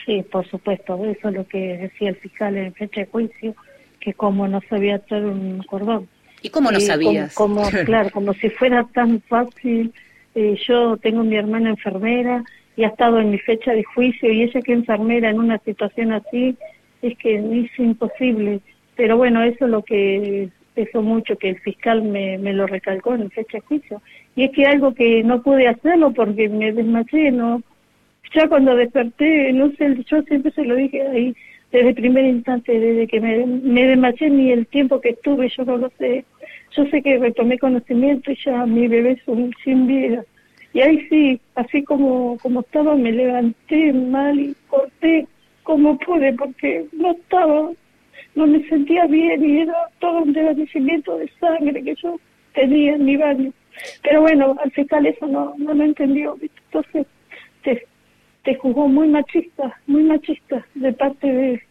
Sí, 0.06 0.24
por 0.32 0.48
supuesto, 0.48 1.06
eso 1.06 1.28
es 1.28 1.36
lo 1.36 1.46
que 1.46 1.78
decía 1.78 2.10
el 2.10 2.16
fiscal 2.16 2.56
en 2.56 2.74
fecha 2.74 3.02
de 3.02 3.08
juicio, 3.08 3.54
que 4.00 4.14
como 4.14 4.48
no 4.48 4.62
sabía 4.70 4.96
hacer 4.96 5.26
un 5.26 5.62
cordón. 5.64 6.08
¿Y 6.42 6.50
cómo 6.50 6.72
no 6.72 6.80
sabías? 6.80 7.36
Como, 7.36 7.70
claro, 7.86 8.10
como 8.12 8.34
si 8.34 8.50
fuera 8.50 8.86
tan 8.94 9.22
fácil. 9.24 9.94
Eh, 10.36 10.58
yo 10.68 10.96
tengo 10.98 11.24
mi 11.24 11.36
hermana 11.36 11.72
enfermera 11.72 12.44
y 12.78 12.86
ha 12.86 12.88
estado 12.88 13.20
en 13.20 13.32
mi 13.32 13.40
fecha 13.40 13.74
de 13.74 13.84
juicio 13.84 14.32
y 14.32 14.44
ella 14.44 14.62
que 14.62 14.72
enfermera 14.72 15.30
en 15.30 15.40
una 15.40 15.58
situación 15.60 16.14
así, 16.14 16.56
es 17.02 17.18
que 17.18 17.36
es 17.36 17.80
imposible 17.80 18.62
pero 19.00 19.16
bueno, 19.16 19.42
eso 19.44 19.64
es 19.64 19.72
lo 19.72 19.82
que 19.82 20.50
pesó 20.76 21.02
mucho, 21.02 21.38
que 21.38 21.52
el 21.52 21.60
fiscal 21.62 22.02
me, 22.02 22.38
me 22.38 22.52
lo 22.52 22.68
recalcó 22.68 23.16
en 23.16 23.32
fecha 23.32 23.60
de 23.60 23.62
juicio. 23.62 24.02
Y 24.36 24.44
es 24.44 24.52
que 24.52 24.66
algo 24.66 24.94
que 24.94 25.24
no 25.24 25.42
pude 25.42 25.70
hacerlo 25.70 26.12
porque 26.12 26.50
me 26.50 26.74
desmayé, 26.74 27.32
¿no? 27.32 27.64
Ya 28.36 28.50
cuando 28.50 28.76
desperté, 28.76 29.54
no 29.54 29.72
sé, 29.78 30.04
yo 30.04 30.22
siempre 30.24 30.52
se 30.52 30.66
lo 30.66 30.76
dije 30.76 31.02
ahí, 31.02 31.34
desde 31.72 31.88
el 31.88 31.96
primer 31.96 32.26
instante, 32.26 32.78
desde 32.78 33.08
que 33.08 33.22
me, 33.22 33.46
me 33.46 33.86
desmayé, 33.86 34.30
ni 34.30 34.52
el 34.52 34.68
tiempo 34.68 35.00
que 35.00 35.12
estuve, 35.12 35.48
yo 35.48 35.64
no 35.64 35.78
lo 35.78 35.90
sé. 35.98 36.26
Yo 36.76 36.86
sé 36.88 37.02
que 37.02 37.20
retomé 37.20 37.58
conocimiento 37.58 38.34
y 38.34 38.38
ya 38.44 38.66
mi 38.66 38.90
bebé 38.90 39.12
es 39.12 39.26
un, 39.28 39.54
sin 39.64 39.88
vida. 39.88 40.26
Y 40.74 40.82
ahí 40.82 41.08
sí, 41.08 41.40
así 41.56 41.86
como, 41.86 42.38
como 42.40 42.60
estaba, 42.60 42.96
me 42.96 43.14
levanté 43.14 43.94
mal 43.94 44.38
y 44.38 44.54
corté 44.68 45.26
como 45.64 45.98
pude, 45.98 46.34
porque 46.34 46.86
no 46.92 47.12
estaba 47.12 47.72
no 48.36 48.48
me 48.48 48.68
sentía 48.70 49.06
bien 49.08 49.44
y 49.44 49.62
era 49.62 49.74
todo 50.00 50.24
un 50.24 50.34
desvanecimiento 50.34 51.18
de 51.18 51.30
sangre 51.40 51.84
que 51.84 51.96
yo 52.02 52.20
tenía 52.54 52.96
en 52.96 53.06
mi 53.06 53.18
baño. 53.18 53.54
Pero 54.04 54.22
bueno, 54.22 54.56
al 54.64 54.72
fiscal 54.72 55.06
eso 55.06 55.28
no, 55.28 55.54
no 55.58 55.74
lo 55.74 55.84
entendió, 55.84 56.38
entonces 56.42 57.08
te, 57.64 57.86
te 58.44 58.56
juzgó 58.56 58.88
muy 58.88 59.08
machista, 59.08 59.80
muy 59.88 60.04
machista 60.04 60.66
de 60.76 60.94
parte 60.94 61.28
de... 61.28 61.64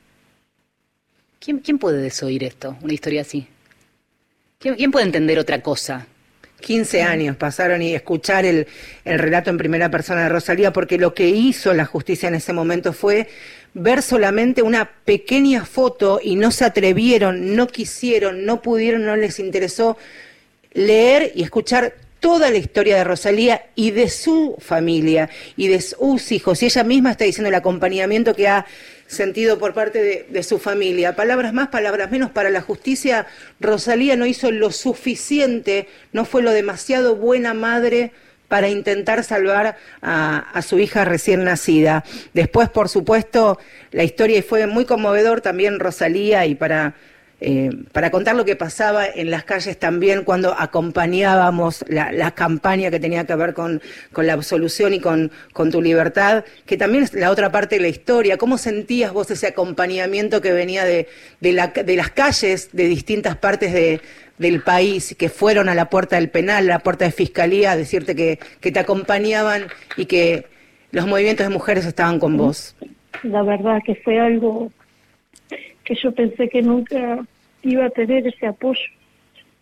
¿Quién, 1.39 1.59
quién 1.59 1.79
puede 1.79 2.03
desoír 2.03 2.45
esto, 2.45 2.77
una 2.83 2.95
historia 2.95 3.21
así? 3.21 3.47
¿Quién, 4.59 4.75
quién 4.75 4.91
puede 4.91 5.07
entender 5.07 5.39
otra 5.39 5.61
cosa? 5.63 6.07
15 6.61 7.03
años 7.03 7.37
pasaron 7.37 7.83
y 7.83 7.95
escuchar 7.95 8.45
el, 8.45 8.67
el, 9.05 9.19
relato 9.19 9.51
en 9.51 9.59
primera 9.59 9.91
persona 9.91 10.25
de 10.25 10.29
Rosalía, 10.29 10.73
porque 10.73 10.99
lo 10.99 11.15
que 11.15 11.29
hizo 11.29 11.73
la 11.73 11.85
justicia 11.85 12.29
en 12.29 12.35
ese 12.35 12.53
momento 12.53 12.93
fue 12.93 13.29
ver 13.75 14.03
solamente 14.03 14.63
una 14.63 14.91
pequeña 15.05 15.65
foto 15.65 16.21
y 16.23 16.37
no 16.37 16.51
se 16.51 16.65
atrevieron, 16.65 17.55
no 17.55 17.67
quisieron, 17.67 18.45
no 18.45 18.63
pudieron, 18.63 19.05
no 19.05 19.17
les 19.17 19.39
interesó 19.39 19.97
leer 20.73 21.33
y 21.35 21.43
escuchar 21.43 21.95
toda 22.21 22.51
la 22.51 22.57
historia 22.57 22.97
de 22.97 23.05
Rosalía 23.05 23.67
y 23.75 23.93
de 23.93 24.09
su 24.09 24.57
familia 24.59 25.31
y 25.57 25.69
de 25.69 25.81
sus 25.81 26.33
hijos. 26.33 26.63
Y 26.63 26.67
ella 26.67 26.85
misma 26.85 27.13
está 27.13 27.25
diciendo 27.25 27.49
el 27.49 27.55
acompañamiento 27.55 28.35
que 28.35 28.49
ha 28.49 28.67
sentido 29.07 29.59
por 29.59 29.73
parte 29.73 30.27
de, 30.29 30.43
su 30.43 30.59
familia. 30.59 31.17
Palabras 31.17 31.53
más, 31.53 31.69
palabras 31.69 32.11
menos 32.11 32.31
para 32.31 32.51
la 32.51 32.61
justicia. 32.61 33.27
Rosalía 33.61 34.17
no 34.17 34.27
hizo 34.27 34.51
lo 34.51 34.71
suficiente, 34.71 35.89
no 36.13 36.25
fue 36.25 36.43
lo 36.43 36.53
demasiado 36.53 37.17
buena 37.17 37.55
madre 37.55 38.13
para 38.49 38.69
intentar 38.69 39.23
salvar 39.23 39.77
a, 40.03 40.61
su 40.63 40.79
hija 40.79 41.05
recién 41.05 41.45
nacida. 41.45 42.05
Después, 42.33 42.69
por 42.69 42.89
supuesto, 42.89 43.59
la 43.93 44.05
historia 44.05 44.43
fue 44.43 44.67
muy 44.67 44.85
conmovedor 44.85 45.41
también 45.41 45.79
Rosalía 45.79 46.47
y 46.47 46.55
para 46.55 46.95
eh, 47.41 47.71
para 47.93 48.11
contar 48.11 48.35
lo 48.35 48.45
que 48.45 48.57
pasaba 48.57 49.07
en 49.07 49.31
las 49.31 49.45
calles 49.45 49.79
también 49.79 50.25
cuando 50.25 50.55
acompañábamos 50.59 51.85
la, 51.87 52.33
campaña 52.33 52.91
que 52.91 52.99
tenía 52.99 53.27
que 53.27 53.35
ver 53.37 53.55
con, 53.55 53.81
la 54.17 54.33
absolución 54.33 54.93
y 54.93 55.01
con, 55.01 55.31
tu 55.71 55.81
libertad, 55.81 56.45
que 56.67 56.77
también 56.77 57.05
es 57.05 57.15
la 57.15 57.31
otra 57.31 57.53
parte 57.53 57.77
de 57.77 57.83
la 57.83 57.89
historia. 57.89 58.39
¿Cómo 58.39 58.59
sentías 58.59 59.13
vos 59.13 59.31
ese 59.31 59.47
acompañamiento 59.47 60.41
que 60.41 60.53
venía 60.53 60.85
de, 60.85 61.07
las 61.41 62.11
calles 62.11 62.71
de 62.73 62.89
distintas 62.89 63.37
partes 63.37 64.01
del 64.39 64.63
país 64.63 65.15
que 65.17 65.29
fueron 65.29 65.69
a 65.69 65.77
la 65.77 65.91
puerta 65.91 66.17
del 66.17 66.31
penal, 66.31 66.65
a 66.65 66.75
la 66.75 66.79
puerta 66.81 67.05
de 67.05 67.13
fiscalía, 67.13 67.73
a 67.73 67.77
decirte 67.77 68.17
que, 68.17 68.41
que 68.61 68.73
te 68.73 68.81
acompañaban 68.81 69.67
y 69.97 70.07
que 70.07 70.47
los 70.91 71.07
movimientos 71.07 71.47
de 71.47 71.53
mujeres 71.53 71.87
estaban 71.87 72.19
con 72.19 72.37
vos? 72.37 72.75
La 73.23 73.43
verdad 73.43 73.79
que 73.85 73.95
fue 73.95 74.19
algo 74.19 74.73
que 75.89 75.95
yo 75.95 76.13
pensé 76.13 76.51
que 76.51 76.61
nunca 76.61 77.25
iba 77.69 77.87
a 77.87 77.91
tener 77.91 78.27
ese 78.27 78.47
apoyo. 78.47 78.81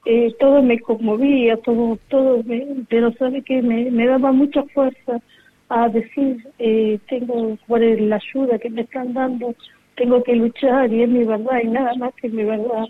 Eh, 0.05 0.35
todo 0.39 0.63
me 0.63 0.79
conmovía, 0.81 1.57
todo, 1.57 1.99
todo, 2.09 2.43
pero 2.89 3.13
sabe 3.15 3.43
que 3.43 3.61
me, 3.61 3.91
me, 3.91 4.07
daba 4.07 4.31
mucha 4.31 4.63
fuerza 4.75 5.21
a 5.69 5.89
decir, 5.89 6.47
eh, 6.61 6.99
tengo 7.09 7.59
por 7.67 7.81
la 7.81 8.17
ayuda 8.17 8.59
que 8.59 8.71
me 8.71 8.83
están 8.83 9.15
dando, 9.15 9.55
tengo 9.97 10.23
que 10.23 10.37
luchar 10.37 10.93
y 10.93 11.03
es 11.03 11.09
mi 11.09 11.25
verdad 11.25 11.61
y 11.63 11.67
nada 11.67 11.95
más 11.97 12.15
que 12.15 12.29
mi 12.29 12.45
verdad. 12.45 12.87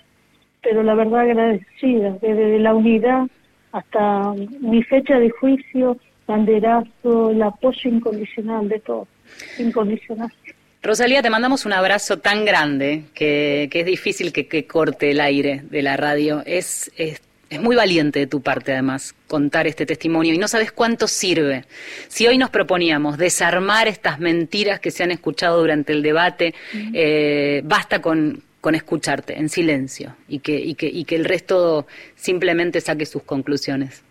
Pero 0.63 0.83
la 0.83 0.95
verdad 0.95 1.21
agradecida, 1.21 2.19
desde 2.21 2.59
la 2.59 2.75
unidad 2.75 3.29
hasta 3.73 4.35
mi 4.61 4.83
fecha 4.83 5.19
de 5.19 5.31
juicio, 5.31 5.97
banderazo, 6.27 7.31
el 7.31 7.43
apoyo 7.43 7.91
incondicional 7.91 8.69
de 8.69 8.81
todo, 8.81 9.07
incondicional. 9.59 10.31
Rosalía, 10.87 11.21
te 11.21 11.31
mandamos 11.31 11.67
un 11.67 11.73
abrazo 11.73 12.19
tan 12.19 12.45
grande 12.45 13.03
que, 13.13 13.69
es 13.73 13.87
difícil 13.87 14.33
que, 14.33 14.67
corte 14.67 15.11
el 15.11 15.21
aire 15.21 15.63
de 15.69 15.83
la 15.83 15.97
radio. 15.97 16.43
Es, 16.47 16.93
es, 16.97 17.21
muy 17.61 17.77
valiente 17.77 18.19
de 18.21 18.27
tu 18.27 18.41
parte, 18.41 18.73
además, 18.73 19.15
contar 19.29 19.67
este 19.67 19.87
testimonio 19.87 20.35
y 20.35 20.39
no 20.39 20.49
sabes 20.49 20.73
cuánto 20.73 21.07
sirve. 21.09 21.65
Si 22.09 22.27
hoy 22.27 22.39
nos 22.39 22.51
proponíamos 22.51 23.19
desarmar 23.19 23.89
estas 23.89 24.19
mentiras 24.19 24.81
que 24.81 24.91
se 24.91 25.03
han 25.03 25.11
escuchado 25.11 25.61
durante 25.61 25.93
el 25.93 26.03
debate, 26.03 26.55
eh, 26.93 27.63
basta 27.65 28.01
con, 28.01 28.43
con 28.61 28.75
escucharte 28.75 29.39
en 29.39 29.49
silencio 29.49 30.17
y 30.29 30.41
que, 30.41 30.57
y, 30.57 30.75
que, 30.75 30.87
y 30.87 31.05
que 31.05 31.17
el 31.17 31.25
resto 31.25 31.87
simplemente 32.15 32.81
saque 32.81 33.07
sus 33.07 33.23
conclusiones. 33.23 34.03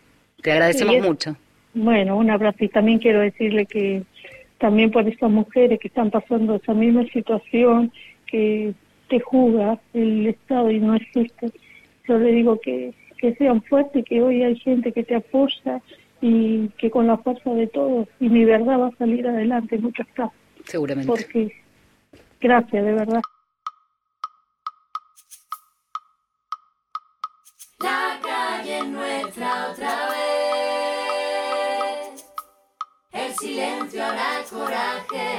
Te 0.42 0.52
agradecemos 0.52 1.02
mucho. 1.02 1.36
Bueno, 1.74 2.18
un 2.18 2.30
abrazo 2.30 2.64
y 2.64 2.70
también 2.70 3.00
quiero 3.00 3.20
decirle 3.20 3.66
que 3.66 4.04
también 4.66 4.90
por 4.90 5.08
estas 5.08 5.30
mujeres 5.30 5.80
que 5.80 5.90
están 5.90 6.10
pasando 6.10 6.56
esa 6.56 6.74
misma 6.74 7.06
situación, 7.14 7.92
que 8.26 8.74
te 9.10 9.20
juzga 9.20 9.80
el 9.94 10.26
Estado 10.26 10.72
y 10.72 10.80
no 10.80 10.96
existe. 10.96 11.52
Yo 12.08 12.18
le 12.18 12.32
digo 12.32 12.60
que, 12.60 12.92
que 13.20 13.36
sean 13.36 13.62
fuertes, 13.62 14.04
que 14.06 14.24
hoy 14.24 14.42
hay 14.42 14.56
gente 14.56 14.92
que 14.92 15.04
te 15.04 15.14
apoya 15.14 15.84
y 16.20 16.70
que 16.80 16.90
con 16.90 17.06
la 17.06 17.16
fuerza 17.18 17.52
de 17.52 17.68
todos 17.68 18.08
y 18.20 18.28
mi 18.28 18.44
verdad 18.44 18.80
va 18.80 18.88
a 18.88 18.98
salir 18.98 19.28
adelante 19.28 19.76
en 19.76 19.84
muchos 19.84 20.08
casos. 20.16 20.34
Seguramente. 20.64 21.12
Porque, 21.12 21.52
gracias, 22.42 22.84
de 22.86 22.92
verdad. 22.92 23.22
La 27.82 28.20
calle 28.24 28.88
nuestra 28.88 29.70
otra 29.70 30.10
vez 30.10 30.45
silencio 33.40 34.04
hará 34.04 34.44
coraje. 34.50 35.30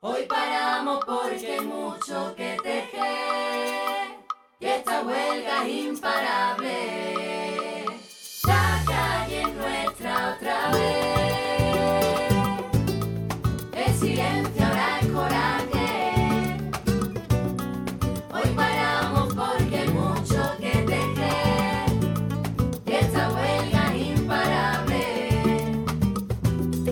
Hoy 0.00 0.22
paramos 0.26 1.04
porque 1.04 1.52
hay 1.52 1.60
mucho 1.60 2.34
que 2.36 2.56
tejer 2.62 4.16
y 4.60 4.66
esta 4.66 5.02
huelga 5.02 5.66
es 5.66 5.74
imparable. 5.74 6.76
La 8.46 8.82
calle 8.86 9.42
es 9.42 9.52
nuestra 9.54 10.34
otra 10.34 10.70
vez. 10.70 11.19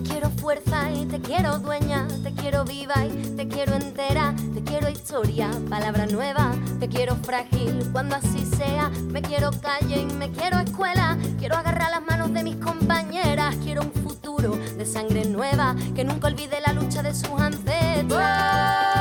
Quiero 0.02 1.58
dueña, 1.58 2.06
te 2.22 2.32
quiero 2.32 2.64
viva 2.64 2.94
y 3.04 3.36
te 3.36 3.48
quiero 3.48 3.74
entera, 3.74 4.34
te 4.54 4.62
quiero 4.62 4.88
historia, 4.88 5.50
palabra 5.68 6.06
nueva, 6.06 6.52
te 6.80 6.88
quiero 6.88 7.16
frágil 7.16 7.88
cuando 7.92 8.16
así 8.16 8.44
sea, 8.56 8.88
me 8.88 9.22
quiero 9.22 9.50
calle 9.60 10.00
y 10.00 10.06
me 10.14 10.30
quiero 10.30 10.58
escuela, 10.58 11.16
quiero 11.38 11.56
agarrar 11.56 11.90
las 11.90 12.02
manos 12.02 12.32
de 12.32 12.42
mis 12.42 12.56
compañeras, 12.56 13.56
quiero 13.62 13.82
un 13.82 13.92
futuro 13.92 14.56
de 14.56 14.86
sangre 14.86 15.24
nueva, 15.24 15.74
que 15.94 16.04
nunca 16.04 16.28
olvide 16.28 16.60
la 16.60 16.72
lucha 16.72 17.02
de 17.02 17.14
sus 17.14 17.38
ancestros. 17.40 18.97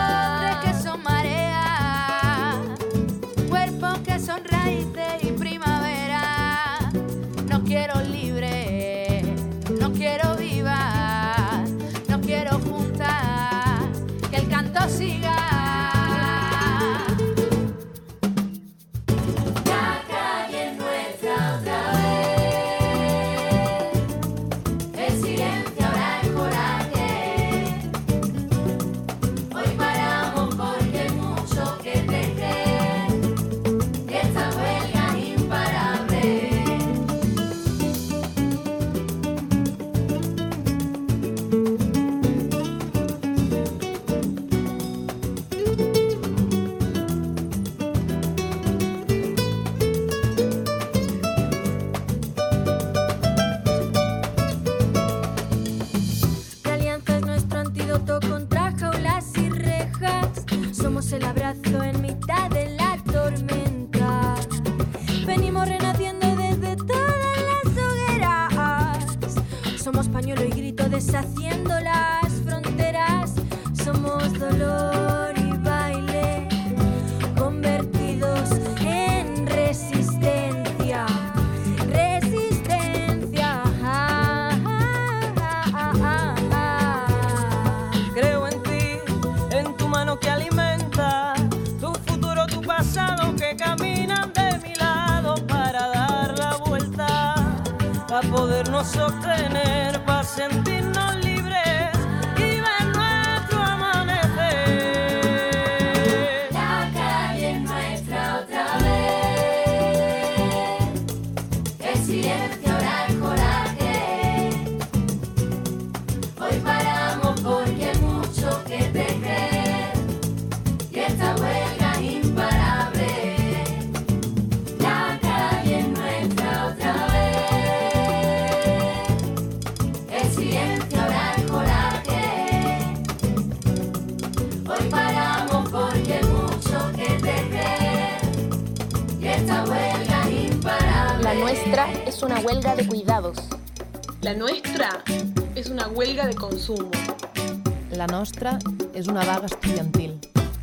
Nostra 148.38 148.60
és 148.94 149.08
una 149.08 149.24
vaga 149.26 149.48
estudiantil. 149.48 150.14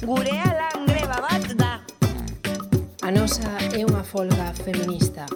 Gurea 0.02 0.46
l'angreva 0.54 1.18
bat 1.20 1.46
da. 1.58 1.80
A 3.02 3.10
nosa 3.10 3.50
é 3.74 3.82
unha 3.84 4.04
folga 4.04 4.52
feminista. 4.54 5.26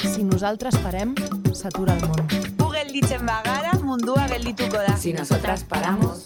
Si 0.00 0.24
nosaltres 0.24 0.76
parem, 0.80 1.12
s'atura 1.52 1.92
el 1.92 2.08
món. 2.08 2.24
Gu 2.56 2.70
gelditzen 2.72 3.26
bagara, 3.26 3.76
mundua 3.84 4.26
geldituko 4.32 4.80
da. 4.80 4.96
Si 4.96 5.12
nosotras 5.12 5.64
paramos, 5.64 6.24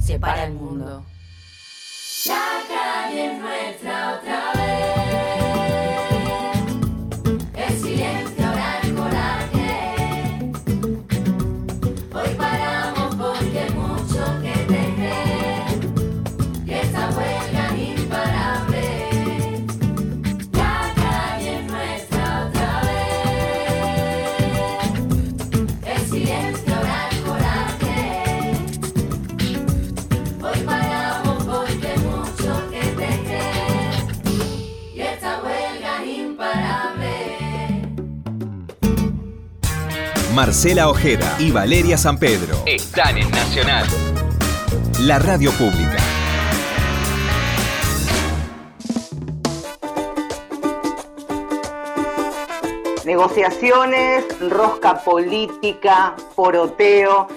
se 0.00 0.18
para 0.18 0.44
el 0.44 0.54
mundo. 0.54 1.04
Marcela 40.50 40.88
Ojeda 40.88 41.36
y 41.38 41.52
Valeria 41.52 41.96
San 41.96 42.18
Pedro 42.18 42.56
Están 42.66 43.16
en 43.16 43.30
Nacional. 43.30 43.86
la 44.98 45.20
radio 45.20 45.52
pública. 45.52 45.96
Negociaciones, 53.04 54.24
rosca 54.40 55.04
política, 55.04 56.16
poroteo, 56.34 57.28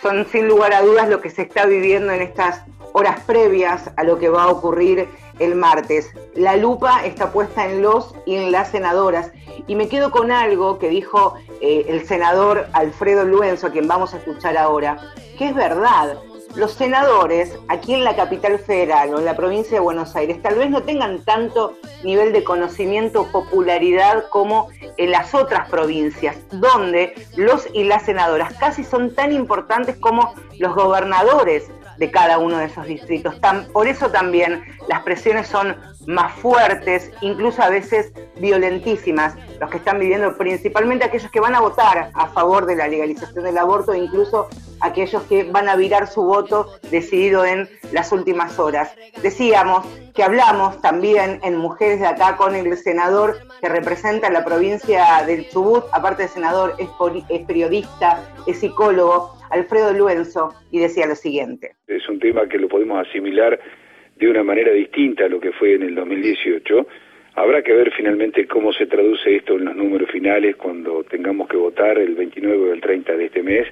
son 0.00 0.24
sin 0.30 0.46
lugar 0.46 0.72
a 0.72 0.82
dudas 0.82 1.08
lo 1.08 1.20
que 1.20 1.30
se 1.30 1.42
está 1.42 1.66
viviendo 1.66 2.12
en 2.12 2.22
estas 2.22 2.62
horas 2.92 3.18
previas 3.26 3.90
a 3.96 4.04
lo 4.04 4.16
que 4.20 4.28
va 4.28 4.44
a 4.44 4.48
ocurrir 4.48 5.08
el 5.40 5.56
martes. 5.56 6.12
La 6.34 6.56
lupa 6.56 7.04
está 7.04 7.32
puesta 7.32 7.66
en 7.66 7.82
los 7.82 8.14
y 8.26 8.36
en 8.36 8.52
las 8.52 8.70
senadoras. 8.70 9.32
Y 9.66 9.74
me 9.74 9.88
quedo 9.88 10.10
con 10.10 10.30
algo 10.30 10.78
que 10.78 10.88
dijo 10.88 11.34
eh, 11.60 11.86
el 11.88 12.06
senador 12.06 12.68
Alfredo 12.72 13.24
Luenzo, 13.24 13.66
a 13.66 13.70
quien 13.70 13.88
vamos 13.88 14.14
a 14.14 14.18
escuchar 14.18 14.56
ahora, 14.56 14.98
que 15.36 15.48
es 15.48 15.54
verdad. 15.54 16.18
Los 16.54 16.72
senadores 16.72 17.56
aquí 17.68 17.94
en 17.94 18.02
la 18.02 18.16
capital 18.16 18.58
federal 18.58 19.14
o 19.14 19.18
en 19.20 19.24
la 19.24 19.36
provincia 19.36 19.74
de 19.74 19.80
Buenos 19.80 20.16
Aires 20.16 20.42
tal 20.42 20.56
vez 20.56 20.68
no 20.68 20.82
tengan 20.82 21.24
tanto 21.24 21.74
nivel 22.02 22.32
de 22.32 22.42
conocimiento 22.42 23.20
o 23.20 23.26
popularidad 23.26 24.24
como 24.30 24.68
en 24.96 25.12
las 25.12 25.32
otras 25.32 25.70
provincias, 25.70 26.36
donde 26.50 27.14
los 27.36 27.68
y 27.72 27.84
las 27.84 28.04
senadoras 28.04 28.52
casi 28.54 28.82
son 28.82 29.14
tan 29.14 29.32
importantes 29.32 29.96
como 29.96 30.34
los 30.58 30.74
gobernadores 30.74 31.70
de 32.00 32.10
cada 32.10 32.38
uno 32.38 32.56
de 32.56 32.64
esos 32.64 32.86
distritos. 32.86 33.34
Por 33.72 33.86
eso 33.86 34.10
también 34.10 34.64
las 34.88 35.02
presiones 35.02 35.46
son 35.46 35.76
más 36.06 36.32
fuertes, 36.32 37.10
incluso 37.20 37.62
a 37.62 37.68
veces 37.68 38.10
violentísimas, 38.38 39.34
los 39.60 39.70
que 39.70 39.76
están 39.76 39.98
viviendo, 39.98 40.34
principalmente 40.38 41.04
aquellos 41.04 41.30
que 41.30 41.40
van 41.40 41.54
a 41.54 41.60
votar 41.60 42.10
a 42.14 42.26
favor 42.28 42.64
de 42.64 42.76
la 42.76 42.88
legalización 42.88 43.44
del 43.44 43.58
aborto, 43.58 43.94
incluso 43.94 44.48
aquellos 44.80 45.22
que 45.24 45.44
van 45.44 45.68
a 45.68 45.76
virar 45.76 46.08
su 46.08 46.22
voto 46.22 46.68
decidido 46.90 47.44
en 47.44 47.68
las 47.92 48.12
últimas 48.12 48.58
horas. 48.58 48.92
Decíamos 49.22 49.86
que 50.14 50.24
hablamos 50.24 50.80
también 50.80 51.38
en 51.42 51.56
Mujeres 51.56 52.00
de 52.00 52.06
Acá 52.06 52.38
con 52.38 52.54
el 52.54 52.78
senador 52.78 53.38
que 53.60 53.68
representa 53.68 54.30
la 54.30 54.42
provincia 54.42 55.22
del 55.26 55.46
Chubut, 55.50 55.84
aparte 55.92 56.22
de 56.22 56.28
senador, 56.28 56.76
es 56.78 56.88
periodista, 57.46 58.22
es 58.46 58.58
psicólogo, 58.60 59.38
Alfredo 59.50 59.92
Luenzo, 59.92 60.54
y 60.70 60.78
decía 60.78 61.06
lo 61.06 61.14
siguiente. 61.14 61.72
es 61.86 62.08
un 62.08 62.18
tema 62.18 62.48
que 62.48 62.58
lo 62.58 62.68
podemos 62.68 63.06
asimilar 63.06 63.58
de 64.16 64.28
una 64.28 64.42
manera 64.42 64.72
distinta 64.72 65.24
a 65.24 65.28
lo 65.28 65.40
que 65.40 65.52
fue 65.52 65.74
en 65.74 65.82
el 65.82 65.94
2018. 65.94 66.86
Habrá 67.34 67.62
que 67.62 67.72
ver 67.72 67.92
finalmente 67.96 68.46
cómo 68.46 68.72
se 68.72 68.86
traduce 68.86 69.36
esto 69.36 69.54
en 69.54 69.64
los 69.64 69.76
números 69.76 70.10
finales 70.10 70.56
cuando 70.56 71.04
tengamos 71.04 71.48
que 71.48 71.56
votar 71.56 71.98
el 71.98 72.14
29 72.14 72.70
o 72.70 72.72
el 72.72 72.80
30 72.80 73.16
de 73.16 73.24
este 73.26 73.42
mes 73.42 73.66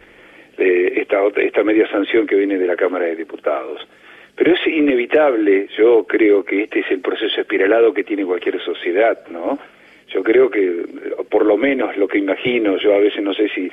eh, 0.59 0.93
esta, 0.97 1.25
esta 1.37 1.63
media 1.63 1.89
sanción 1.89 2.27
que 2.27 2.35
viene 2.35 2.59
de 2.59 2.67
la 2.67 2.75
Cámara 2.75 3.05
de 3.07 3.15
Diputados. 3.15 3.87
Pero 4.35 4.55
es 4.55 4.67
inevitable, 4.67 5.69
yo 5.77 6.05
creo 6.05 6.45
que 6.45 6.65
este 6.65 6.81
es 6.81 6.91
el 6.91 7.01
proceso 7.01 7.41
espiralado 7.41 7.95
que 7.95 8.03
tiene 8.03 8.25
cualquier 8.25 8.61
sociedad, 8.63 9.19
¿no? 9.31 9.59
Yo 10.09 10.23
creo 10.23 10.51
que, 10.51 10.85
por 11.31 11.45
lo 11.45 11.57
menos 11.57 11.97
lo 11.97 12.09
que 12.09 12.19
imagino, 12.19 12.77
yo 12.79 12.95
a 12.95 12.99
veces 12.99 13.23
no 13.23 13.35
sé 13.35 13.49
si 13.51 13.71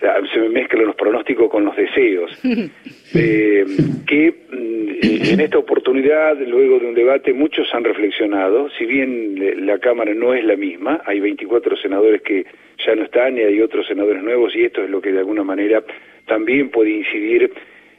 se 0.00 0.40
me 0.40 0.48
mezclan 0.48 0.86
los 0.86 0.96
pronósticos 0.96 1.50
con 1.50 1.64
los 1.64 1.76
deseos, 1.76 2.30
eh, 3.14 3.64
que 4.06 4.34
mm, 4.50 5.32
en 5.32 5.40
esta 5.40 5.58
oportunidad, 5.58 6.38
luego 6.38 6.78
de 6.78 6.86
un 6.86 6.94
debate, 6.94 7.32
muchos 7.32 7.72
han 7.74 7.84
reflexionado, 7.84 8.68
si 8.78 8.84
bien 8.84 9.66
la 9.66 9.78
Cámara 9.78 10.12
no 10.14 10.34
es 10.34 10.44
la 10.44 10.56
misma, 10.56 11.00
hay 11.04 11.20
24 11.20 11.76
senadores 11.76 12.22
que 12.22 12.46
ya 12.84 12.94
no 12.94 13.04
están 13.04 13.36
y 13.38 13.42
hay 13.42 13.60
otros 13.60 13.86
senadores 13.86 14.22
nuevos 14.22 14.54
y 14.54 14.64
esto 14.64 14.82
es 14.82 14.90
lo 14.90 15.00
que 15.00 15.12
de 15.12 15.20
alguna 15.20 15.44
manera 15.44 15.82
también 16.26 16.70
puede 16.70 16.90
incidir 16.90 17.52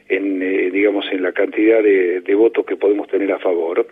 en, 0.08 0.42
eh, 0.42 0.70
digamos, 0.70 1.06
en 1.12 1.22
la 1.22 1.32
cantidad 1.32 1.82
de, 1.82 2.20
de 2.20 2.34
votos 2.34 2.64
que 2.64 2.76
podemos 2.76 3.08
tener 3.08 3.30
a 3.32 3.38
favor. 3.38 3.86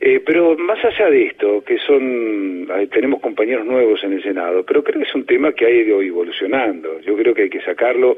Eh, 0.00 0.20
pero 0.24 0.56
más 0.56 0.82
allá 0.84 1.10
de 1.10 1.26
esto, 1.26 1.62
que 1.64 1.76
son, 1.78 2.68
eh, 2.70 2.86
tenemos 2.92 3.20
compañeros 3.20 3.66
nuevos 3.66 4.02
en 4.04 4.12
el 4.12 4.22
Senado, 4.22 4.64
pero 4.64 4.84
creo 4.84 5.00
que 5.02 5.08
es 5.08 5.14
un 5.14 5.26
tema 5.26 5.52
que 5.52 5.66
ha 5.66 5.70
ido 5.70 6.00
evolucionando. 6.00 7.00
Yo 7.00 7.16
creo 7.16 7.34
que 7.34 7.42
hay 7.42 7.50
que 7.50 7.60
sacarlo. 7.62 8.16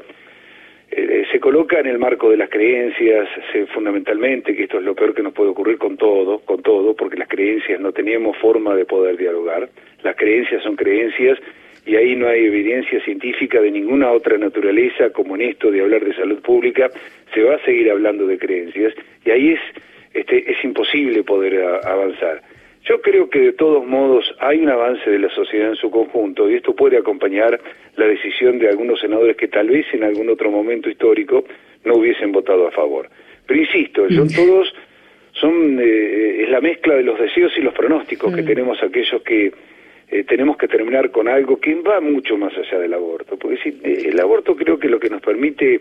Eh, 0.91 1.23
se 1.31 1.39
coloca 1.39 1.79
en 1.79 1.87
el 1.87 1.97
marco 1.97 2.29
de 2.29 2.37
las 2.37 2.49
creencias, 2.49 3.27
se- 3.51 3.65
fundamentalmente, 3.67 4.53
que 4.55 4.63
esto 4.63 4.77
es 4.77 4.83
lo 4.83 4.93
peor 4.93 5.13
que 5.15 5.23
nos 5.23 5.33
puede 5.33 5.49
ocurrir 5.49 5.77
con 5.77 5.97
todo, 5.97 6.39
con 6.39 6.61
todo, 6.61 6.95
porque 6.95 7.17
las 7.17 7.29
creencias 7.29 7.79
no 7.79 7.91
teníamos 7.93 8.37
forma 8.37 8.75
de 8.75 8.85
poder 8.85 9.17
dialogar. 9.17 9.69
Las 10.03 10.15
creencias 10.17 10.61
son 10.63 10.75
creencias 10.75 11.39
y 11.85 11.95
ahí 11.95 12.15
no 12.15 12.27
hay 12.27 12.45
evidencia 12.45 13.01
científica 13.05 13.59
de 13.61 13.71
ninguna 13.71 14.11
otra 14.11 14.37
naturaleza 14.37 15.09
como 15.11 15.35
en 15.35 15.41
esto 15.43 15.71
de 15.71 15.81
hablar 15.81 16.03
de 16.05 16.13
salud 16.13 16.41
pública. 16.41 16.89
Se 17.33 17.41
va 17.41 17.55
a 17.55 17.65
seguir 17.65 17.89
hablando 17.89 18.27
de 18.27 18.37
creencias 18.37 18.93
y 19.25 19.31
ahí 19.31 19.49
es 19.53 19.59
este, 20.13 20.51
es 20.51 20.63
imposible 20.63 21.23
poder 21.23 21.61
a- 21.63 21.77
avanzar. 21.91 22.41
Yo 22.83 22.99
creo 23.01 23.29
que 23.29 23.39
de 23.39 23.53
todos 23.53 23.85
modos 23.85 24.25
hay 24.39 24.59
un 24.59 24.69
avance 24.69 25.07
de 25.09 25.19
la 25.19 25.29
sociedad 25.29 25.69
en 25.69 25.75
su 25.75 25.91
conjunto 25.91 26.49
y 26.49 26.55
esto 26.55 26.75
puede 26.75 26.97
acompañar 26.97 27.59
la 27.95 28.07
decisión 28.07 28.57
de 28.57 28.69
algunos 28.69 28.99
senadores 28.99 29.37
que 29.37 29.47
tal 29.47 29.69
vez 29.69 29.85
en 29.93 30.03
algún 30.03 30.29
otro 30.29 30.49
momento 30.49 30.89
histórico 30.89 31.43
no 31.85 31.95
hubiesen 31.95 32.31
votado 32.31 32.67
a 32.67 32.71
favor. 32.71 33.07
Pero 33.45 33.59
insisto, 33.59 34.07
son 34.09 34.27
todos 34.33 34.73
son 35.33 35.79
eh, 35.79 36.43
es 36.43 36.49
la 36.49 36.59
mezcla 36.59 36.95
de 36.95 37.03
los 37.03 37.19
deseos 37.19 37.51
y 37.57 37.61
los 37.61 37.73
pronósticos 37.73 38.33
que 38.35 38.41
tenemos 38.43 38.81
aquellos 38.83 39.21
que 39.21 39.51
eh, 40.09 40.23
tenemos 40.25 40.57
que 40.57 40.67
terminar 40.67 41.09
con 41.11 41.27
algo 41.29 41.57
que 41.59 41.73
va 41.75 42.01
mucho 42.01 42.35
más 42.35 42.51
allá 42.57 42.79
del 42.79 42.93
aborto, 42.93 43.37
porque 43.37 43.57
si, 43.63 43.69
eh, 43.83 44.09
el 44.09 44.19
aborto 44.19 44.55
creo 44.55 44.77
que 44.77 44.89
lo 44.89 44.99
que 44.99 45.09
nos 45.09 45.21
permite 45.21 45.79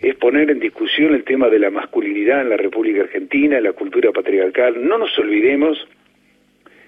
es 0.00 0.14
poner 0.16 0.50
en 0.50 0.60
discusión 0.60 1.14
el 1.14 1.24
tema 1.24 1.48
de 1.48 1.58
la 1.58 1.70
masculinidad 1.70 2.42
en 2.42 2.50
la 2.50 2.56
República 2.56 3.02
Argentina, 3.02 3.60
la 3.60 3.72
cultura 3.72 4.12
patriarcal. 4.12 4.86
No 4.86 4.98
nos 4.98 5.18
olvidemos 5.18 5.78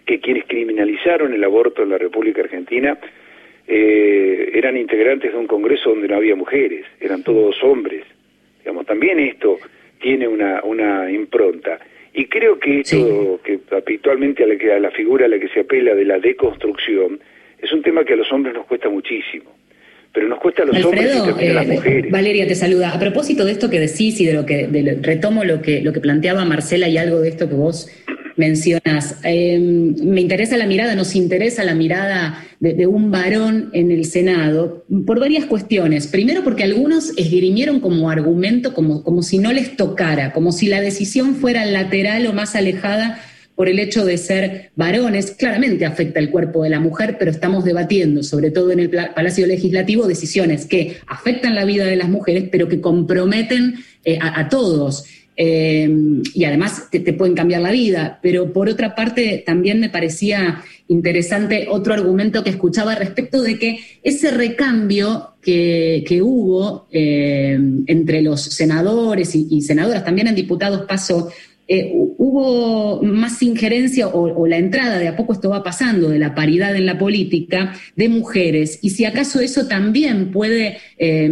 que 0.06 0.20
quienes 0.20 0.44
criminalizaron 0.46 1.32
el 1.32 1.42
aborto 1.42 1.82
en 1.82 1.90
la 1.90 1.98
República 1.98 2.42
Argentina 2.42 2.98
eh, 3.66 4.50
eran 4.54 4.76
integrantes 4.76 5.32
de 5.32 5.38
un 5.38 5.46
Congreso 5.46 5.90
donde 5.90 6.08
no 6.08 6.16
había 6.16 6.36
mujeres, 6.36 6.86
eran 7.00 7.22
todos 7.22 7.62
hombres. 7.62 8.04
Digamos, 8.58 8.86
también 8.86 9.18
esto 9.18 9.58
tiene 10.00 10.28
una, 10.28 10.62
una 10.62 11.10
impronta. 11.10 11.78
Y 12.12 12.26
creo 12.26 12.58
que 12.58 12.80
esto, 12.80 13.40
que 13.44 13.60
habitualmente 13.70 14.42
a 14.42 14.46
la, 14.46 14.56
que, 14.56 14.72
a 14.72 14.80
la 14.80 14.90
figura 14.90 15.26
a 15.26 15.28
la 15.28 15.38
que 15.38 15.48
se 15.48 15.60
apela 15.60 15.94
de 15.94 16.04
la 16.04 16.18
deconstrucción, 16.18 17.20
es 17.58 17.72
un 17.72 17.82
tema 17.82 18.04
que 18.04 18.14
a 18.14 18.16
los 18.16 18.30
hombres 18.32 18.54
nos 18.54 18.66
cuesta 18.66 18.88
muchísimo. 18.88 19.50
Pero 20.12 20.28
nos 20.28 20.40
cuesta 20.40 20.62
a 20.62 20.66
los 20.66 20.84
hombres 20.84 21.04
y 21.04 21.08
Alfredo, 21.18 21.24
a 21.36 21.54
las 21.54 21.66
eh, 21.66 21.72
mujeres. 21.72 22.10
Valeria 22.10 22.46
te 22.46 22.54
saluda. 22.54 22.90
A 22.90 22.98
propósito 22.98 23.44
de 23.44 23.52
esto 23.52 23.70
que 23.70 23.78
decís 23.78 24.20
y 24.20 24.26
de 24.26 24.32
lo 24.34 24.44
que 24.46 24.66
de 24.66 24.82
lo- 24.82 25.02
retomo 25.02 25.44
lo 25.44 25.62
que 25.62 25.80
lo 25.82 25.92
que 25.92 26.00
planteaba 26.00 26.44
Marcela 26.44 26.88
y 26.88 26.98
algo 26.98 27.20
de 27.20 27.28
esto 27.28 27.48
que 27.48 27.54
vos 27.54 27.88
mencionas. 28.36 29.18
eh, 29.24 29.58
me 29.58 30.20
interesa 30.20 30.56
la 30.56 30.66
mirada, 30.66 30.94
nos 30.94 31.14
interesa 31.14 31.62
la 31.62 31.74
mirada 31.74 32.42
de, 32.58 32.72
de 32.74 32.86
un 32.86 33.10
varón 33.10 33.70
en 33.74 33.90
el 33.90 34.04
Senado 34.06 34.84
por 35.06 35.20
varias 35.20 35.44
cuestiones. 35.44 36.06
Primero 36.06 36.42
porque 36.42 36.64
algunos 36.64 37.10
esgrimieron 37.18 37.80
como 37.80 38.08
argumento 38.10 38.72
como, 38.72 39.02
como 39.04 39.22
si 39.22 39.38
no 39.38 39.52
les 39.52 39.76
tocara, 39.76 40.32
como 40.32 40.52
si 40.52 40.66
la 40.68 40.80
decisión 40.80 41.34
fuera 41.34 41.66
lateral 41.66 42.26
o 42.26 42.32
más 42.32 42.56
alejada 42.56 43.20
por 43.60 43.68
el 43.68 43.78
hecho 43.78 44.06
de 44.06 44.16
ser 44.16 44.70
varones, 44.74 45.32
claramente 45.32 45.84
afecta 45.84 46.18
el 46.18 46.30
cuerpo 46.30 46.62
de 46.62 46.70
la 46.70 46.80
mujer, 46.80 47.16
pero 47.18 47.30
estamos 47.30 47.62
debatiendo, 47.62 48.22
sobre 48.22 48.50
todo 48.50 48.70
en 48.70 48.80
el 48.80 48.88
Palacio 48.88 49.46
Legislativo, 49.46 50.06
decisiones 50.06 50.64
que 50.64 50.96
afectan 51.06 51.54
la 51.54 51.66
vida 51.66 51.84
de 51.84 51.96
las 51.96 52.08
mujeres, 52.08 52.48
pero 52.50 52.68
que 52.68 52.80
comprometen 52.80 53.74
eh, 54.02 54.18
a, 54.18 54.48
todos. 54.48 55.04
Eh, 55.36 55.90
y 56.32 56.44
además 56.44 56.88
te, 56.90 57.00
pueden 57.12 57.34
cambiar 57.34 57.60
la 57.60 57.70
vida. 57.70 58.18
Pero 58.22 58.50
por 58.50 58.70
otra 58.70 58.94
parte, 58.94 59.42
también 59.44 59.78
me 59.78 59.90
parecía 59.90 60.64
interesante 60.88 61.66
otro 61.68 61.92
argumento 61.92 62.42
que 62.42 62.48
escuchaba 62.48 62.94
respecto 62.94 63.42
de 63.42 63.58
que 63.58 63.78
ese 64.02 64.30
recambio 64.30 65.34
que, 65.42 66.02
que 66.08 66.22
hubo 66.22 66.88
eh, 66.90 67.58
entre 67.86 68.22
los 68.22 68.40
senadores 68.40 69.34
y, 69.34 69.48
y 69.50 69.60
senadoras, 69.60 70.02
también 70.02 70.28
en 70.28 70.34
diputados 70.34 70.86
pasó, 70.88 71.30
eh, 71.72 71.92
hu- 71.94 72.14
hubo 72.18 73.00
más 73.02 73.40
injerencia 73.42 74.08
o, 74.08 74.46
la 74.46 74.58
entrada, 74.58 74.98
de 74.98 75.06
a 75.06 75.16
poco 75.16 75.32
esto 75.32 75.48
va 75.50 75.62
pasando, 75.62 76.08
de 76.10 76.18
la 76.18 76.34
paridad 76.34 76.74
en 76.74 76.84
la 76.84 76.98
política 76.98 77.72
de 77.94 78.08
mujeres. 78.08 78.80
Y 78.82 78.90
si 78.90 79.04
acaso 79.04 79.40
eso 79.40 79.68
también 79.68 80.32
puede 80.32 80.78
eh, 80.98 81.30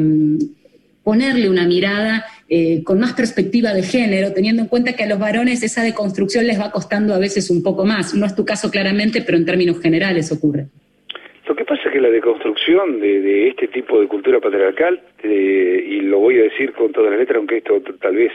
ponerle 1.03 1.51
una 1.51 1.66
mirada 1.66 2.24
eh, 2.49 2.84
con 2.84 3.01
más 3.01 3.14
perspectiva 3.14 3.74
de 3.74 3.82
género, 3.82 4.32
teniendo 4.32 4.62
en 4.62 4.68
cuenta 4.68 4.93
que 4.93 5.05
a 5.05 5.09
los 5.09 5.18
varones 5.18 5.62
esa 5.62 5.82
deconstrucción 5.82 6.47
les 6.47 6.61
va 6.61 6.70
costando 6.70 7.14
a 7.14 7.18
veces 7.18 7.51
un 7.51 7.62
poco 7.62 7.84
más. 7.84 8.14
No 8.14 8.24
es 8.24 8.36
tu 8.36 8.45
caso 8.45 8.70
claramente, 8.70 9.22
pero 9.22 9.39
en 9.39 9.45
términos 9.45 9.80
generales 9.80 10.30
ocurre. 10.30 10.66
Lo 11.49 11.57
que 11.57 11.64
pasa 11.64 11.82
es 11.86 11.93
que 11.93 12.01
la 12.01 12.11
deconstrucción 12.11 13.01
de, 13.01 13.49
este 13.49 13.66
tipo 13.68 14.01
de 14.01 14.07
cultura 14.07 14.39
patriarcal, 14.39 15.01
eh, 15.24 15.84
y 15.95 16.01
lo 16.03 16.20
voy 16.20 16.39
a 16.39 16.43
decir 16.43 16.72
con 16.74 16.93
toda 16.93 17.11
la 17.11 17.16
letra, 17.16 17.39
aunque 17.39 17.57
esto 17.57 17.82
tal 18.01 18.14
vez 18.14 18.30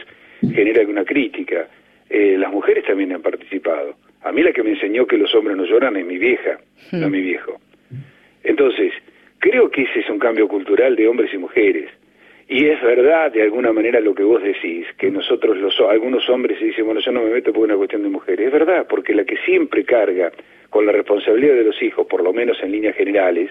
genera 0.52 0.80
alguna 0.80 1.04
crítica, 1.04 1.68
eh, 2.10 2.36
las 2.38 2.52
mujeres 2.52 2.84
también 2.84 3.12
han 3.12 3.22
participado. 3.22 3.96
A 4.22 4.32
mí 4.32 4.42
la 4.42 4.52
que 4.52 4.62
me 4.62 4.70
enseñó 4.70 5.06
que 5.06 5.18
los 5.18 5.34
hombres 5.34 5.56
no 5.56 5.64
lloran 5.64 5.96
es 5.96 6.06
mi 6.06 6.18
vieja, 6.18 6.58
no 6.92 7.10
mi 7.10 7.20
viejo. 7.20 7.60
Entonces, 8.42 8.92
creo 9.38 9.70
que 9.70 9.82
ese 9.82 10.00
es 10.00 10.10
un 10.10 10.18
cambio 10.18 10.48
cultural 10.48 10.96
de 10.96 11.06
hombres 11.08 11.32
y 11.34 11.38
mujeres. 11.38 11.90
Y 12.48 12.66
es 12.66 12.80
verdad, 12.82 13.32
de 13.32 13.42
alguna 13.42 13.72
manera, 13.72 14.00
lo 14.00 14.14
que 14.14 14.22
vos 14.22 14.42
decís, 14.42 14.86
que 14.98 15.10
nosotros, 15.10 15.56
los, 15.56 15.78
algunos 15.80 16.28
hombres 16.28 16.58
se 16.58 16.66
dicen, 16.66 16.84
bueno, 16.84 17.00
yo 17.00 17.10
no 17.10 17.22
me 17.22 17.30
meto 17.30 17.52
por 17.52 17.64
una 17.64 17.76
cuestión 17.76 18.02
de 18.02 18.10
mujeres. 18.10 18.46
Es 18.46 18.52
verdad, 18.52 18.86
porque 18.88 19.14
la 19.14 19.24
que 19.24 19.38
siempre 19.38 19.84
carga 19.84 20.30
con 20.68 20.84
la 20.84 20.92
responsabilidad 20.92 21.54
de 21.54 21.64
los 21.64 21.82
hijos, 21.82 22.06
por 22.06 22.22
lo 22.22 22.32
menos 22.32 22.62
en 22.62 22.72
líneas 22.72 22.96
generales, 22.96 23.50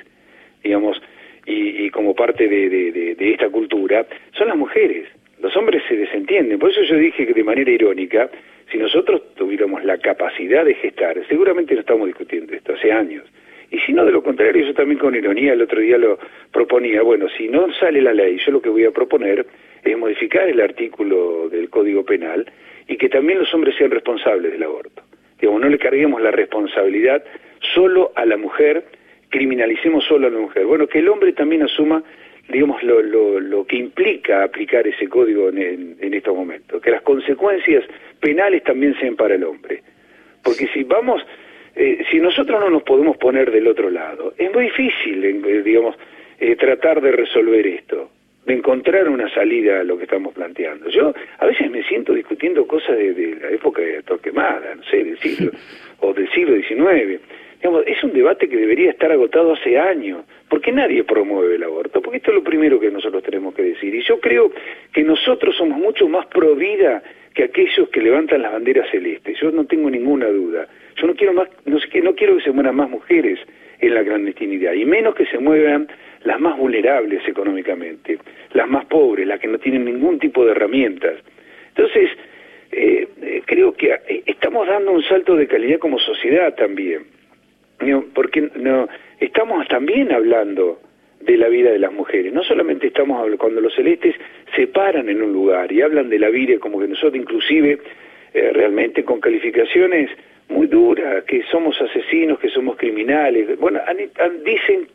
digamos, 0.64 1.02
y, 1.46 1.90
como 1.90 2.16
parte 2.16 2.48
de, 2.48 3.16
esta 3.20 3.50
cultura, 3.50 4.06
son 4.38 4.48
las 4.48 4.58
mujeres. 4.58 5.08
Los 5.44 5.58
hombres 5.58 5.84
se 5.90 5.98
desentienden. 5.98 6.58
Por 6.58 6.72
eso 6.72 6.84
yo 6.84 6.96
dije 6.96 7.28
que 7.28 7.34
de 7.34 7.44
manera 7.44 7.70
irónica, 7.70 8.30
si 8.72 8.78
nosotros 8.78 9.36
tuviéramos 9.36 9.84
la 9.84 9.98
capacidad 9.98 10.64
de 10.64 10.74
gestar, 10.76 11.22
seguramente 11.28 11.74
no 11.74 11.82
estamos 11.82 12.08
discutiendo 12.08 12.54
esto 12.54 12.74
hace 12.74 12.94
años. 12.94 13.26
Y 13.70 13.78
si 13.80 13.92
no, 13.92 14.06
de 14.06 14.14
lo 14.14 14.24
contrario, 14.24 14.66
yo 14.66 14.74
también 14.74 15.00
con 15.00 15.14
ironía 15.14 15.52
el 15.52 15.62
otro 15.62 15.82
día 15.82 15.98
lo 15.98 16.18
proponía, 16.54 17.02
bueno, 17.02 17.28
si 17.38 17.50
no 17.50 17.68
sale 17.74 18.02
la 18.02 18.14
ley, 18.14 18.38
yo 18.46 18.54
lo 18.54 18.62
que 18.62 18.70
voy 18.70 18.86
a 18.86 18.92
proponer 18.92 19.46
es 19.84 19.98
modificar 19.98 20.48
el 20.48 20.62
artículo 20.62 21.50
del 21.50 21.70
Código 21.70 22.06
Penal 22.06 22.50
y 22.88 22.96
que 22.96 23.10
también 23.10 23.40
los 23.40 23.54
hombres 23.54 23.76
sean 23.76 23.92
responsables 23.92 24.50
del 24.50 24.64
aborto. 24.64 25.04
Digamos, 25.42 25.60
no 25.60 25.68
le 25.68 25.78
carguemos 25.78 26.22
la 26.22 26.32
responsabilidad 26.32 27.22
solo 27.74 28.14
a 28.16 28.26
la 28.26 28.38
mujer, 28.38 28.86
criminalicemos 29.28 30.06
solo 30.06 30.28
a 30.28 30.30
la 30.30 30.40
mujer. 30.40 30.66
Bueno, 30.66 30.88
que 30.88 31.00
el 31.00 31.10
hombre 31.10 31.34
también 31.34 31.64
asuma, 31.64 32.02
digamos, 32.50 32.84
lo, 32.84 33.02
lo, 33.02 33.40
lo 33.40 33.66
que 33.66 33.78
implica 33.78 34.44
aplicar 34.44 34.86
ese 34.88 35.08
código 35.08 35.50
en, 35.50 35.96
en, 36.00 36.14
estos 36.14 36.36
momentos, 36.36 36.82
que 36.82 36.92
las 36.92 37.02
consecuencias 37.02 37.84
penales 38.20 38.64
también 38.64 38.96
sean 39.00 39.16
para 39.16 39.36
el 39.36 39.44
hombre. 39.44 39.82
Porque 40.44 40.68
si 40.74 40.84
vamos, 40.84 41.22
eh, 41.76 42.04
si 42.12 42.20
nosotros 42.20 42.60
no 42.60 42.70
nos 42.70 42.84
podemos 42.84 43.18
poner 43.18 43.50
del 43.52 43.68
otro 43.68 43.90
lado, 43.90 44.34
es 44.38 44.54
muy 44.54 44.66
difícil, 44.66 45.24
eh, 45.24 45.62
digamos, 45.64 45.96
eh, 46.40 46.56
tratar 46.58 47.02
de 47.02 47.14
resolver 47.14 47.66
esto, 47.66 48.10
de 48.46 48.54
encontrar 48.54 49.08
una 49.08 49.34
salida 49.34 49.80
a 49.80 49.84
lo 49.84 49.98
que 49.98 50.04
estamos 50.04 50.34
planteando. 50.34 50.90
Yo 50.90 51.14
a 51.40 51.46
veces 51.46 51.72
me 51.72 51.82
siento 51.84 52.14
discutiendo 52.14 52.68
cosas 52.68 52.98
de, 52.98 53.14
de 53.14 53.36
la 53.38 53.50
época 53.52 53.82
de 53.82 54.04
Torquemada, 54.04 54.76
no 54.76 54.84
sé, 54.84 55.04
del 55.04 55.18
siglo, 55.20 55.52
o 56.02 56.14
del 56.14 56.30
siglo 56.32 56.58
XIX 56.58 57.22
es 57.86 58.04
un 58.04 58.14
debate 58.14 58.50
que 58.50 58.58
debería 58.58 58.92
estar 58.92 59.12
agotado 59.12 59.54
hace 59.54 59.78
años. 59.78 60.26
Porque 60.54 60.72
nadie 60.72 61.04
promueve 61.04 61.56
el 61.56 61.64
aborto? 61.64 62.00
Porque 62.00 62.18
esto 62.18 62.30
es 62.30 62.36
lo 62.36 62.44
primero 62.44 62.80
que 62.80 62.92
nosotros 62.92 63.24
tenemos 63.24 63.56
que 63.56 63.64
decir. 63.64 63.96
Y 63.96 64.04
yo 64.04 64.20
creo 64.20 64.52
que 64.94 65.04
nosotros 65.04 65.56
somos 65.58 65.80
mucho 65.80 66.08
más 66.08 66.28
pro 66.28 66.54
vida 66.54 67.02
que 67.34 67.46
aquellos 67.46 67.90
que 67.90 68.00
levantan 68.00 68.44
las 68.44 68.52
banderas 68.52 68.88
celestes. 68.92 69.36
Yo 69.42 69.50
no 69.50 69.66
tengo 69.66 69.90
ninguna 69.90 70.28
duda. 70.28 70.68
Yo 70.96 71.08
no 71.08 71.16
quiero 71.16 71.34
más, 71.34 71.50
no, 71.66 71.80
no 72.04 72.14
quiero 72.14 72.38
que 72.38 72.44
se 72.44 72.52
mueran 72.52 72.76
más 72.76 72.88
mujeres 72.88 73.40
en 73.80 73.96
la 73.96 74.04
clandestinidad, 74.04 74.74
y 74.74 74.86
menos 74.86 75.16
que 75.16 75.26
se 75.26 75.40
muevan 75.40 75.88
las 76.24 76.40
más 76.40 76.56
vulnerables 76.56 77.28
económicamente, 77.28 78.20
las 78.54 78.70
más 78.70 78.86
pobres, 78.86 79.26
las 79.26 79.40
que 79.40 79.48
no 79.48 79.58
tienen 79.58 79.86
ningún 79.86 80.20
tipo 80.20 80.46
de 80.46 80.52
herramientas. 80.52 81.16
Entonces, 81.70 82.12
eh, 82.72 83.08
eh, 83.24 83.42
creo 83.44 83.74
que 83.74 83.92
eh, 83.92 84.22
estamos 84.28 84.68
dando 84.68 84.92
un 84.92 85.02
salto 85.02 85.36
de 85.36 85.48
calidad 85.48 85.80
como 85.80 85.98
sociedad 85.98 86.54
también 86.54 87.08
porque 88.14 88.50
no 88.56 88.88
estamos 89.26 89.68
también 89.68 90.12
hablando 90.12 90.80
de 91.22 91.38
la 91.38 91.48
vida 91.48 91.72
de 91.72 91.80
las 91.80 91.94
mujeres. 91.94 92.34
No 92.34 92.44
solamente 92.44 92.88
estamos 92.88 93.18
hablando, 93.18 93.38
cuando 93.38 93.62
los 93.62 93.74
celestes 93.74 94.16
se 94.56 94.68
paran 94.68 95.10
en 95.10 95.22
un 95.22 95.32
lugar 95.32 95.72
y 95.72 95.82
hablan 95.82 96.10
de 96.10 96.20
la 96.20 96.30
vida 96.30 96.60
como 96.60 96.80
que 96.80 96.88
nosotros 96.88 97.16
inclusive 97.16 97.80
eh, 98.34 98.52
realmente 98.54 99.04
con 99.04 99.22
calificaciones 99.22 100.10
muy 100.50 100.68
duras, 100.68 101.24
que 101.24 101.44
somos 101.44 101.80
asesinos, 101.82 102.40
que 102.40 102.50
somos 102.50 102.76
criminales. 102.76 103.58
Bueno, 103.60 103.80
dicen 104.44 104.88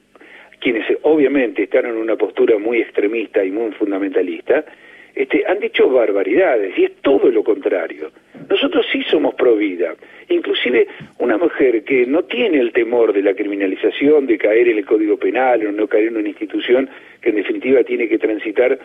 quienes 0.61 0.85
obviamente 1.03 1.63
están 1.63 1.87
en 1.87 1.97
una 1.97 2.17
postura 2.17 2.59
muy 2.59 2.83
extremista 2.83 3.43
y 3.45 3.51
muy 3.51 3.73
fundamentalista, 3.73 4.65
este, 5.19 5.45
han 5.49 5.59
dicho 5.59 5.91
barbaridades 5.91 6.79
y 6.79 6.85
es 6.85 6.93
todo 7.03 7.29
lo 7.31 7.43
contrario. 7.43 8.13
Nosotros 8.49 8.87
sí 8.93 9.03
somos 9.11 9.35
pro 9.35 9.57
vida. 9.57 9.97
Inclusive 10.29 10.87
una 11.19 11.37
mujer 11.37 11.83
que 11.83 12.07
no 12.07 12.23
tiene 12.23 12.61
el 12.61 12.73
temor 12.73 13.13
de 13.13 13.23
la 13.23 13.35
criminalización, 13.35 14.29
de 14.29 14.39
caer 14.39 14.69
en 14.69 14.79
el 14.79 14.87
Código 14.87 15.17
Penal 15.17 15.67
o 15.67 15.73
no 15.73 15.89
caer 15.89 16.05
en 16.05 16.19
una 16.19 16.29
institución 16.29 16.89
que 17.21 17.31
en 17.31 17.35
definitiva 17.35 17.83
tiene 17.83 18.09
que 18.09 18.19
transitar 18.19 18.79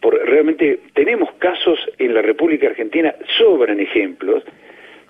por 0.00 0.14
realmente 0.14 0.78
tenemos 0.92 1.32
casos 1.38 1.78
en 1.98 2.12
la 2.12 2.20
República 2.20 2.68
Argentina 2.68 3.14
sobran 3.38 3.80
ejemplos 3.80 4.44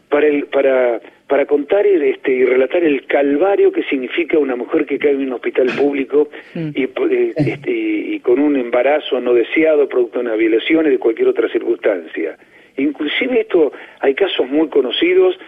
para 0.09 0.29
el, 0.29 0.45
para 0.47 1.01
para 1.29 1.45
contar 1.47 1.87
y, 1.87 2.11
este, 2.11 2.33
y 2.33 2.45
relatar 2.45 2.83
el 2.83 3.07
calvario 3.07 3.71
que 3.71 3.83
significa 3.85 4.39
una 4.39 4.57
mujer 4.57 4.87
que 4.87 4.99
cae 4.99 5.13
en 5.13 5.27
un 5.27 5.35
hospital 5.35 5.69
público 5.79 6.31
mm. 6.55 6.69
y, 6.75 6.85
eh, 6.85 7.33
este, 7.37 7.71
y 7.71 8.19
con 8.21 8.41
un 8.41 8.57
embarazo 8.57 9.21
no 9.21 9.35
deseado 9.35 9.89
producto 9.89 10.19
de 10.19 10.27
una 10.27 10.37
violación 10.37 10.87
y 10.87 10.91
de 10.91 10.99
cualquier 10.99 11.29
otra 11.29 11.49
circunstancia. 11.51 12.37
Inclusive 12.79 13.41
esto, 13.41 13.73
hay 14.01 14.15
casos 14.15 14.49
muy 14.49 14.69
conocidos 14.69 15.39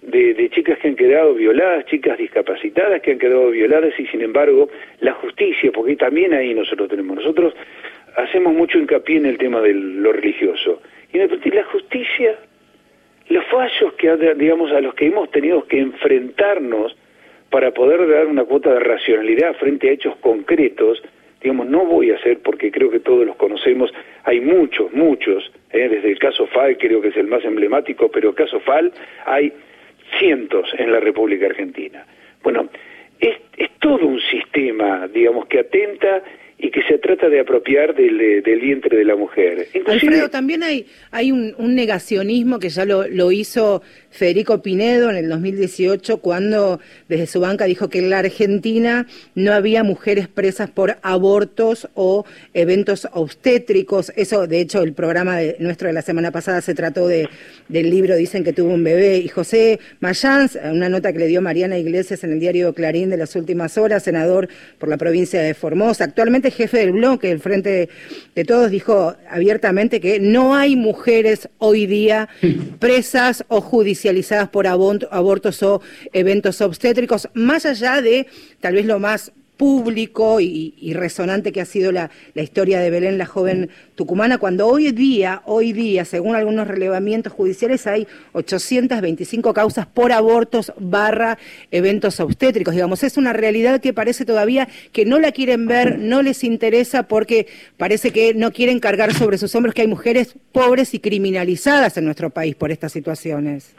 de, 0.00 0.34
de, 0.34 0.48
chicas 0.50 0.78
que 0.78 0.88
han 0.88 0.96
quedado 0.96 1.34
violadas, 1.34 1.84
chicas 1.86 2.16
discapacitadas 2.16 3.02
que 3.02 3.12
han 3.12 3.18
quedado 3.18 3.50
violadas 3.50 3.92
y 3.98 4.06
sin 4.06 4.22
embargo 4.22 4.70
la 5.00 5.12
justicia, 5.14 5.70
porque 5.72 5.96
también 5.96 6.32
ahí 6.32 6.54
nosotros 6.54 6.88
tenemos, 6.88 7.16
nosotros 7.16 7.54
hacemos 8.16 8.54
mucho 8.54 8.78
hincapié 8.78 9.16
en 9.18 9.26
el 9.26 9.38
tema 9.38 9.60
de 9.60 9.74
lo 9.74 10.12
religioso. 10.12 10.80
Y 11.12 11.18
la 11.18 11.64
justicia 11.64 12.38
los 13.28 13.44
fallos 13.46 13.92
que 13.94 14.34
digamos 14.34 14.70
a 14.72 14.80
los 14.80 14.94
que 14.94 15.06
hemos 15.06 15.30
tenido 15.30 15.66
que 15.66 15.78
enfrentarnos 15.78 16.96
para 17.50 17.72
poder 17.72 18.08
dar 18.08 18.26
una 18.26 18.44
cuota 18.44 18.72
de 18.72 18.80
racionalidad 18.80 19.54
frente 19.56 19.88
a 19.88 19.92
hechos 19.92 20.16
concretos, 20.16 21.02
digamos, 21.40 21.66
no 21.66 21.84
voy 21.84 22.10
a 22.10 22.16
hacer 22.16 22.40
porque 22.42 22.70
creo 22.70 22.90
que 22.90 23.00
todos 23.00 23.26
los 23.26 23.36
conocemos, 23.36 23.92
hay 24.24 24.40
muchos, 24.40 24.92
muchos, 24.92 25.50
¿eh? 25.70 25.88
desde 25.88 26.10
el 26.10 26.18
caso 26.18 26.46
FAL 26.48 26.76
creo 26.76 27.00
que 27.00 27.08
es 27.08 27.16
el 27.16 27.26
más 27.26 27.44
emblemático, 27.44 28.10
pero 28.10 28.30
el 28.30 28.34
caso 28.34 28.60
FAL 28.60 28.92
hay 29.24 29.52
cientos 30.18 30.68
en 30.78 30.92
la 30.92 31.00
República 31.00 31.46
Argentina. 31.46 32.04
Bueno, 32.42 32.68
es, 33.20 33.36
es 33.56 33.70
todo 33.78 34.06
un 34.06 34.20
sistema, 34.20 35.08
digamos, 35.08 35.46
que 35.46 35.60
atenta 35.60 36.22
y 36.58 36.70
que 36.70 36.82
se 36.88 36.98
trata 36.98 37.28
de 37.28 37.40
apropiar 37.40 37.94
del, 37.94 38.20
eh, 38.20 38.40
del 38.40 38.60
vientre 38.60 38.96
de 38.96 39.04
la 39.04 39.14
mujer. 39.14 39.66
Alfredo, 39.86 40.30
también 40.30 40.62
hay, 40.62 40.86
hay 41.10 41.30
un, 41.30 41.54
un 41.58 41.74
negacionismo 41.74 42.58
que 42.58 42.70
ya 42.70 42.84
lo, 42.84 43.06
lo, 43.08 43.30
hizo 43.30 43.82
Federico 44.16 44.62
Pinedo 44.62 45.10
en 45.10 45.16
el 45.16 45.28
2018 45.28 46.18
cuando 46.18 46.80
desde 47.08 47.26
su 47.26 47.40
banca 47.40 47.66
dijo 47.66 47.88
que 47.88 47.98
en 47.98 48.10
la 48.10 48.20
Argentina 48.20 49.06
no 49.34 49.52
había 49.52 49.84
mujeres 49.84 50.26
presas 50.26 50.70
por 50.70 50.96
abortos 51.02 51.88
o 51.94 52.24
eventos 52.54 53.06
obstétricos. 53.12 54.12
Eso, 54.16 54.46
de 54.46 54.60
hecho, 54.60 54.82
el 54.82 54.94
programa 54.94 55.36
de, 55.36 55.56
nuestro 55.60 55.88
de 55.88 55.94
la 55.94 56.02
semana 56.02 56.30
pasada 56.30 56.62
se 56.62 56.74
trató 56.74 57.06
de, 57.06 57.28
del 57.68 57.90
libro 57.90 58.16
Dicen 58.16 58.42
que 58.42 58.52
tuvo 58.52 58.72
un 58.72 58.84
bebé. 58.84 59.18
Y 59.18 59.28
José 59.28 59.80
Mayans, 60.00 60.58
una 60.64 60.88
nota 60.88 61.12
que 61.12 61.18
le 61.18 61.26
dio 61.26 61.42
Mariana 61.42 61.78
Iglesias 61.78 62.24
en 62.24 62.32
el 62.32 62.40
diario 62.40 62.72
Clarín 62.72 63.10
de 63.10 63.18
las 63.18 63.36
últimas 63.36 63.76
horas, 63.76 64.02
senador 64.04 64.48
por 64.78 64.88
la 64.88 64.96
provincia 64.96 65.42
de 65.42 65.52
Formosa, 65.54 66.04
actualmente 66.04 66.50
jefe 66.50 66.78
del 66.78 66.92
bloque, 66.92 67.30
el 67.30 67.40
Frente 67.40 67.88
de 68.34 68.44
Todos, 68.44 68.70
dijo 68.70 69.14
abiertamente 69.28 70.00
que 70.00 70.20
no 70.20 70.54
hay 70.54 70.74
mujeres 70.76 71.48
hoy 71.58 71.86
día 71.86 72.28
presas 72.78 73.44
o 73.48 73.60
judicializadas 74.06 74.48
por 74.50 74.66
abortos 74.66 75.62
o 75.62 75.82
eventos 76.12 76.60
obstétricos, 76.60 77.28
más 77.34 77.66
allá 77.66 78.00
de 78.00 78.26
tal 78.60 78.74
vez 78.74 78.86
lo 78.86 78.98
más 78.98 79.32
público 79.56 80.40
y, 80.40 80.92
resonante 80.94 81.52
que 81.52 81.60
ha 81.60 81.64
sido 81.64 81.92
la, 81.92 82.10
historia 82.34 82.80
de 82.80 82.90
Belén, 82.90 83.18
la 83.18 83.26
joven 83.26 83.70
tucumana, 83.94 84.38
cuando 84.38 84.66
hoy 84.66 84.92
día, 84.92 85.42
hoy 85.44 85.72
día, 85.72 86.04
según 86.04 86.36
algunos 86.36 86.68
relevamientos 86.68 87.32
judiciales, 87.32 87.86
hay 87.86 88.06
825 88.32 89.52
causas 89.54 89.86
por 89.86 90.12
abortos 90.12 90.72
barra 90.78 91.38
eventos 91.70 92.20
obstétricos. 92.20 92.74
Digamos, 92.74 93.02
es 93.02 93.16
una 93.16 93.32
realidad 93.32 93.80
que 93.80 93.92
parece 93.92 94.24
todavía 94.24 94.68
que 94.92 95.04
no 95.04 95.18
la 95.18 95.32
quieren 95.32 95.66
ver, 95.66 95.98
no 95.98 96.22
les 96.22 96.44
interesa 96.44 97.04
porque 97.04 97.46
parece 97.76 98.10
que 98.10 98.34
no 98.34 98.52
quieren 98.52 98.80
cargar 98.80 99.12
sobre 99.14 99.38
sus 99.38 99.54
hombros 99.54 99.74
que 99.74 99.82
hay 99.82 99.88
mujeres 99.88 100.34
pobres 100.52 100.94
y 100.94 101.00
criminalizadas 101.00 101.96
en 101.96 102.04
nuestro 102.04 102.30
país 102.30 102.54
por 102.54 102.70
estas 102.70 102.92
situaciones. 102.92 103.74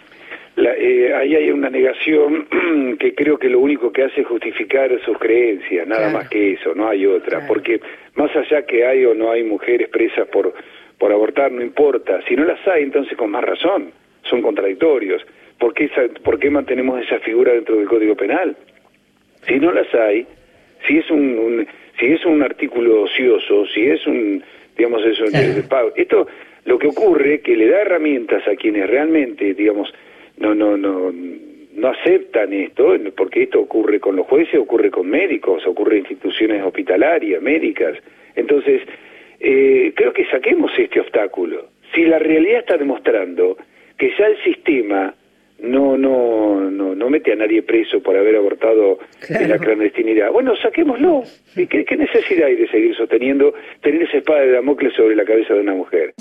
Eh, 0.60 1.14
ahí 1.14 1.36
hay 1.36 1.51
una 1.51 1.70
negación 1.70 2.47
que 2.99 3.14
creo 3.14 3.38
que 3.38 3.47
lo 3.47 3.60
único 3.60 3.91
que 3.91 4.03
hace 4.03 4.22
es 4.22 4.28
justificar 4.28 4.89
sus 5.05 5.18
creencias, 5.20 5.88
nada 5.88 6.10
más 6.10 6.30
que 6.30 6.53
eso, 6.53 6.74
no 6.74 6.88
hay 6.88 7.05
otra, 7.05 7.45
porque 7.45 7.80
más 8.16 8.36
allá 8.36 8.66
que 8.66 8.84
hay 8.84 9.05
o 9.05 9.14
no 9.14 9.30
hay 9.32 9.43
mujeres 9.43 9.88
presas 9.89 10.28
por, 10.30 10.51
por 10.97 11.12
abortar, 11.12 11.51
no 11.51 11.62
importa, 11.62 12.22
si 12.28 12.36
no 12.36 12.43
las 12.43 12.68
hay, 12.68 12.84
entonces 12.84 13.16
con 13.16 13.30
más 13.30 13.43
razón, 13.43 13.91
son 14.24 14.41
contradictorios. 14.41 15.24
¿Por 15.60 15.76
qué, 15.76 15.89
¿Por 16.24 16.39
qué 16.39 16.49
mantenemos 16.49 17.01
esa 17.01 17.20
figura 17.20 17.53
dentro 17.53 17.76
del 17.76 17.88
Código 17.88 18.16
Penal? 18.16 18.55
Si 19.47 19.60
no 19.60 19.72
las 19.72 19.93
hay, 19.93 20.26
si 20.88 20.97
es 20.97 21.10
un, 21.12 21.68
si 21.99 22.14
es 22.14 22.26
un 22.26 22.41
artículo 22.41 23.03
ocioso, 23.03 23.66
si 23.68 23.86
es 23.86 24.05
un, 24.08 24.43
digamos, 24.76 25.05
eso, 25.05 25.26
esto 25.95 26.28
lo 26.66 26.78
que 26.78 26.88
ocurre 26.88 27.41
que 27.41 27.55
le 27.55 27.68
da 27.68 27.82
herramientas 27.82 28.45
a 28.47 28.55
quienes 28.55 28.89
realmente, 28.89 29.53
digamos, 29.53 29.93
no, 30.38 30.55
no, 30.55 30.77
no, 30.77 31.11
no 31.11 31.88
aceptan 31.88 32.53
esto, 32.53 32.95
porque 33.15 33.43
esto 33.43 33.59
ocurre 33.59 33.99
con 33.99 34.15
los 34.15 34.27
jueces, 34.27 34.59
ocurre 34.59 34.89
con 34.89 35.07
médicos, 35.07 35.65
ocurre 35.67 35.97
en 35.97 35.99
instituciones 35.99 36.63
hospitalarias, 36.63 37.41
médicas. 37.41 37.97
Entonces, 38.35 38.81
eh, 39.39 39.93
creo 39.95 40.13
que 40.13 40.25
saquemos 40.25 40.71
este 40.77 40.99
obstáculo. 40.99 41.69
Si 41.93 42.03
la 42.03 42.19
realidad 42.19 42.59
está 42.59 42.77
demostrando 42.77 43.57
que 43.97 44.11
ya 44.17 44.27
el 44.27 44.38
sistema 44.43 45.13
no 45.59 45.97
no 45.97 46.69
no 46.69 46.93
no 46.93 47.09
mete 47.09 47.33
a 47.33 47.35
nadie 47.35 47.63
preso 47.63 48.01
por 48.01 48.15
haber 48.15 48.35
abortado 48.35 48.99
en 49.27 49.49
la 49.49 49.57
clandestinidad. 49.57 50.31
Bueno, 50.31 50.55
saquémoslo. 50.55 51.23
¿Y 51.55 51.65
qué, 51.67 51.83
qué 51.85 51.97
necesidad 51.97 52.47
hay 52.47 52.55
de 52.55 52.67
seguir 52.67 52.95
sosteniendo, 52.95 53.53
tener 53.81 54.03
esa 54.03 54.17
espada 54.17 54.41
de 54.41 54.51
Damocles 54.51 54.93
sobre 54.93 55.15
la 55.15 55.25
cabeza 55.25 55.53
de 55.55 55.61
una 55.61 55.73
mujer? 55.73 56.13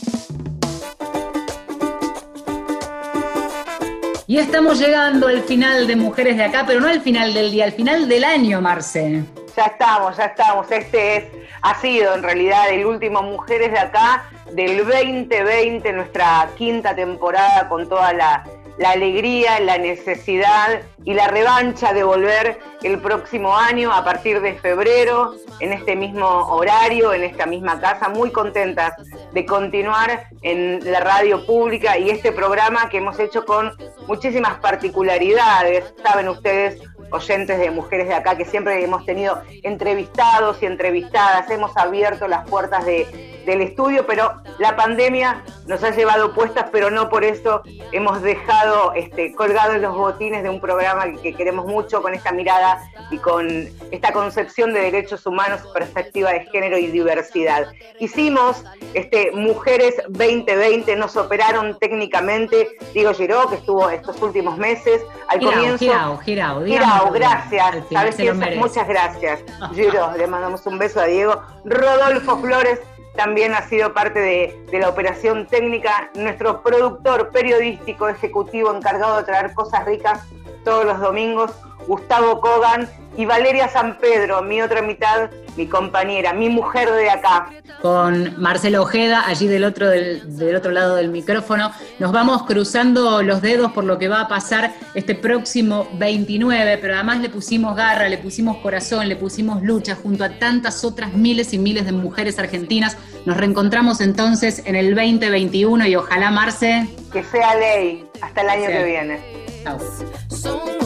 Y 4.29 4.39
estamos 4.39 4.81
llegando 4.81 5.29
al 5.29 5.43
final 5.43 5.87
de 5.87 5.95
Mujeres 5.95 6.37
de 6.37 6.43
Acá, 6.43 6.64
pero 6.66 6.81
no 6.81 6.89
al 6.89 7.01
final 7.01 7.33
del 7.33 7.53
día, 7.53 7.64
al 7.64 7.70
final 7.70 8.09
del 8.09 8.24
año, 8.24 8.61
Marce. 8.61 9.22
Ya 9.57 9.66
estamos, 9.66 10.16
ya 10.16 10.24
estamos. 10.24 10.68
Este 10.68 11.16
es, 11.16 11.24
ha 11.62 11.81
sido 11.81 12.12
en 12.16 12.24
realidad 12.24 12.68
el 12.70 12.87
último 12.87 13.22
Mujeres 13.22 13.70
de 13.70 13.79
Acá 13.79 14.24
del 14.51 14.79
2020, 14.79 15.93
nuestra 15.93 16.49
quinta 16.57 16.93
temporada 16.93 17.68
con 17.68 17.89
toda 17.89 18.12
la, 18.14 18.45
la 18.79 18.91
alegría, 18.91 19.59
la 19.61 19.79
necesidad 19.79 20.83
y 21.05 21.14
la 21.14 21.29
revancha 21.29 21.93
de 21.93 22.03
volver 22.03 22.59
el 22.83 23.01
próximo 23.01 23.57
año 23.57 23.93
a 23.93 24.05
partir 24.05 24.41
de 24.41 24.55
febrero 24.55 25.35
en 25.61 25.72
este 25.72 25.97
mismo 25.97 26.27
horario, 26.27 27.12
en 27.12 27.24
esta 27.24 27.47
misma 27.47 27.81
casa, 27.81 28.09
muy 28.09 28.31
contentas 28.31 28.95
de 29.33 29.47
continuar 29.47 30.29
en 30.43 30.81
la 30.93 31.01
radio 31.01 31.47
pública 31.47 31.99
y 31.99 32.11
este 32.11 32.33
programa 32.33 32.89
que 32.91 32.99
hemos 32.99 33.18
hecho 33.18 33.45
con 33.45 33.72
muchísimas 34.07 34.59
particularidades, 34.59 35.95
saben 36.03 36.29
ustedes, 36.29 36.81
oyentes 37.11 37.59
de 37.59 37.70
mujeres 37.70 38.09
de 38.09 38.14
acá, 38.14 38.37
que 38.37 38.45
siempre 38.45 38.83
hemos 38.83 39.07
tenido 39.07 39.41
entrevistados 39.62 40.62
y 40.62 40.66
entrevistadas, 40.66 41.49
hemos 41.51 41.77
abierto 41.77 42.29
las 42.29 42.49
puertas 42.49 42.85
de, 42.85 43.36
del 43.47 43.62
estudio, 43.62 44.05
pero 44.07 44.42
la 44.59 44.76
pandemia 44.76 45.42
nos 45.66 45.82
ha 45.84 45.90
llevado 45.90 46.34
puestas, 46.34 46.66
pero 46.72 46.90
no 46.90 47.09
por 47.09 47.24
eso 47.24 47.62
hemos 47.92 48.20
dejado 48.20 48.92
este, 48.94 49.32
colgados 49.34 49.80
los 49.80 49.97
botines 49.97 50.42
de 50.42 50.51
un 50.51 50.61
programa 50.61 51.05
que, 51.22 51.32
queremos 51.32 51.66
mucho 51.66 52.03
con 52.03 52.12
esta 52.12 52.32
mirada 52.32 52.80
y 53.11 53.18
con 53.18 53.68
esta 53.90 54.12
concepción 54.12 54.74
de 54.74 54.80
derechos 54.80 55.24
humanos, 55.26 55.61
perspectiva 55.72 56.32
de 56.32 56.47
género 56.47 56.76
y 56.76 56.88
diversidad. 56.88 57.68
Hicimos 58.01 58.64
este, 58.94 59.30
Mujeres 59.32 59.94
2020, 60.09 60.97
nos 60.97 61.16
operaron 61.16 61.78
técnicamente 61.78 62.68
Diego 62.92 63.14
Giró, 63.14 63.49
que 63.49 63.57
estuvo 63.57 63.88
estos 63.90 64.20
últimos 64.22 64.59
meses. 64.59 65.03
Al 65.28 65.40
comienzo. 65.40 65.78
Girao, 65.78 66.18
Girao, 66.18 66.64
Girao, 66.64 67.11
gracias. 67.12 67.84
Sabes 67.92 68.16
muchas 68.57 68.88
gracias. 68.88 69.40
Giró, 69.74 70.11
le 70.16 70.26
mandamos 70.26 70.66
un 70.66 70.78
beso 70.78 71.01
a 71.01 71.05
Diego. 71.05 71.40
Rodolfo 71.64 72.38
Flores 72.38 72.80
también 73.16 73.54
ha 73.54 73.66
sido 73.68 73.92
parte 73.92 74.20
de, 74.20 74.78
la 74.78 74.88
operación 74.88 75.46
técnica, 75.46 76.10
nuestro 76.14 76.62
productor 76.62 77.30
periodístico 77.30 78.08
ejecutivo 78.08 78.74
encargado 78.74 79.18
de 79.18 79.24
traer 79.24 79.54
cosas 79.54 79.84
ricas 79.86 80.26
todos 80.64 80.84
los 80.84 81.00
domingos, 81.00 81.52
Gustavo 81.86 82.40
Kogan 82.40 82.88
y 83.16 83.24
Valeria 83.24 83.68
San 83.68 83.98
Pedro, 83.98 84.42
mi 84.42 84.60
otra 84.60 84.82
mitad, 84.82 85.30
mi 85.56 85.66
compañera, 85.66 86.32
mi 86.32 86.48
mujer 86.48 86.90
de 86.92 87.10
acá. 87.10 87.50
Con 87.80 88.40
Marcelo 88.40 88.82
Ojeda, 88.82 89.24
allí 89.26 89.46
del 89.46 89.64
otro, 89.64 89.88
del, 89.88 90.36
del, 90.36 90.56
otro 90.56 90.70
lado 90.70 90.96
del 90.96 91.08
micrófono, 91.08 91.72
nos 91.98 92.12
vamos 92.12 92.42
cruzando 92.44 93.22
los 93.22 93.42
dedos 93.42 93.72
por 93.72 93.84
lo 93.84 93.98
que 93.98 94.08
va 94.08 94.22
a 94.22 94.28
pasar 94.28 94.72
este 94.94 95.14
próximo 95.14 95.88
29, 95.94 96.78
pero 96.78 96.94
además 96.94 97.20
le 97.20 97.28
pusimos 97.28 97.76
garra, 97.76 98.08
le 98.08 98.18
pusimos 98.18 98.58
corazón, 98.58 99.08
le 99.08 99.16
pusimos 99.16 99.62
lucha 99.62 99.94
junto 99.94 100.24
a 100.24 100.30
tantas 100.30 100.84
otras 100.84 101.12
miles 101.12 101.52
y 101.52 101.58
miles 101.58 101.86
de 101.86 101.92
mujeres 101.92 102.38
argentinas. 102.38 102.96
Nos 103.24 103.36
reencontramos 103.36 104.00
entonces 104.00 104.62
en 104.66 104.76
el 104.76 104.94
2021 104.94 105.86
y 105.86 105.96
ojalá, 105.96 106.30
Marce... 106.30 106.86
Que 107.12 107.22
sea 107.24 107.54
ley 107.56 108.04
hasta 108.20 108.42
el 108.42 108.48
año 108.48 108.68
que 108.68 108.84
viene. 108.84 109.20
Chao. 109.64 110.86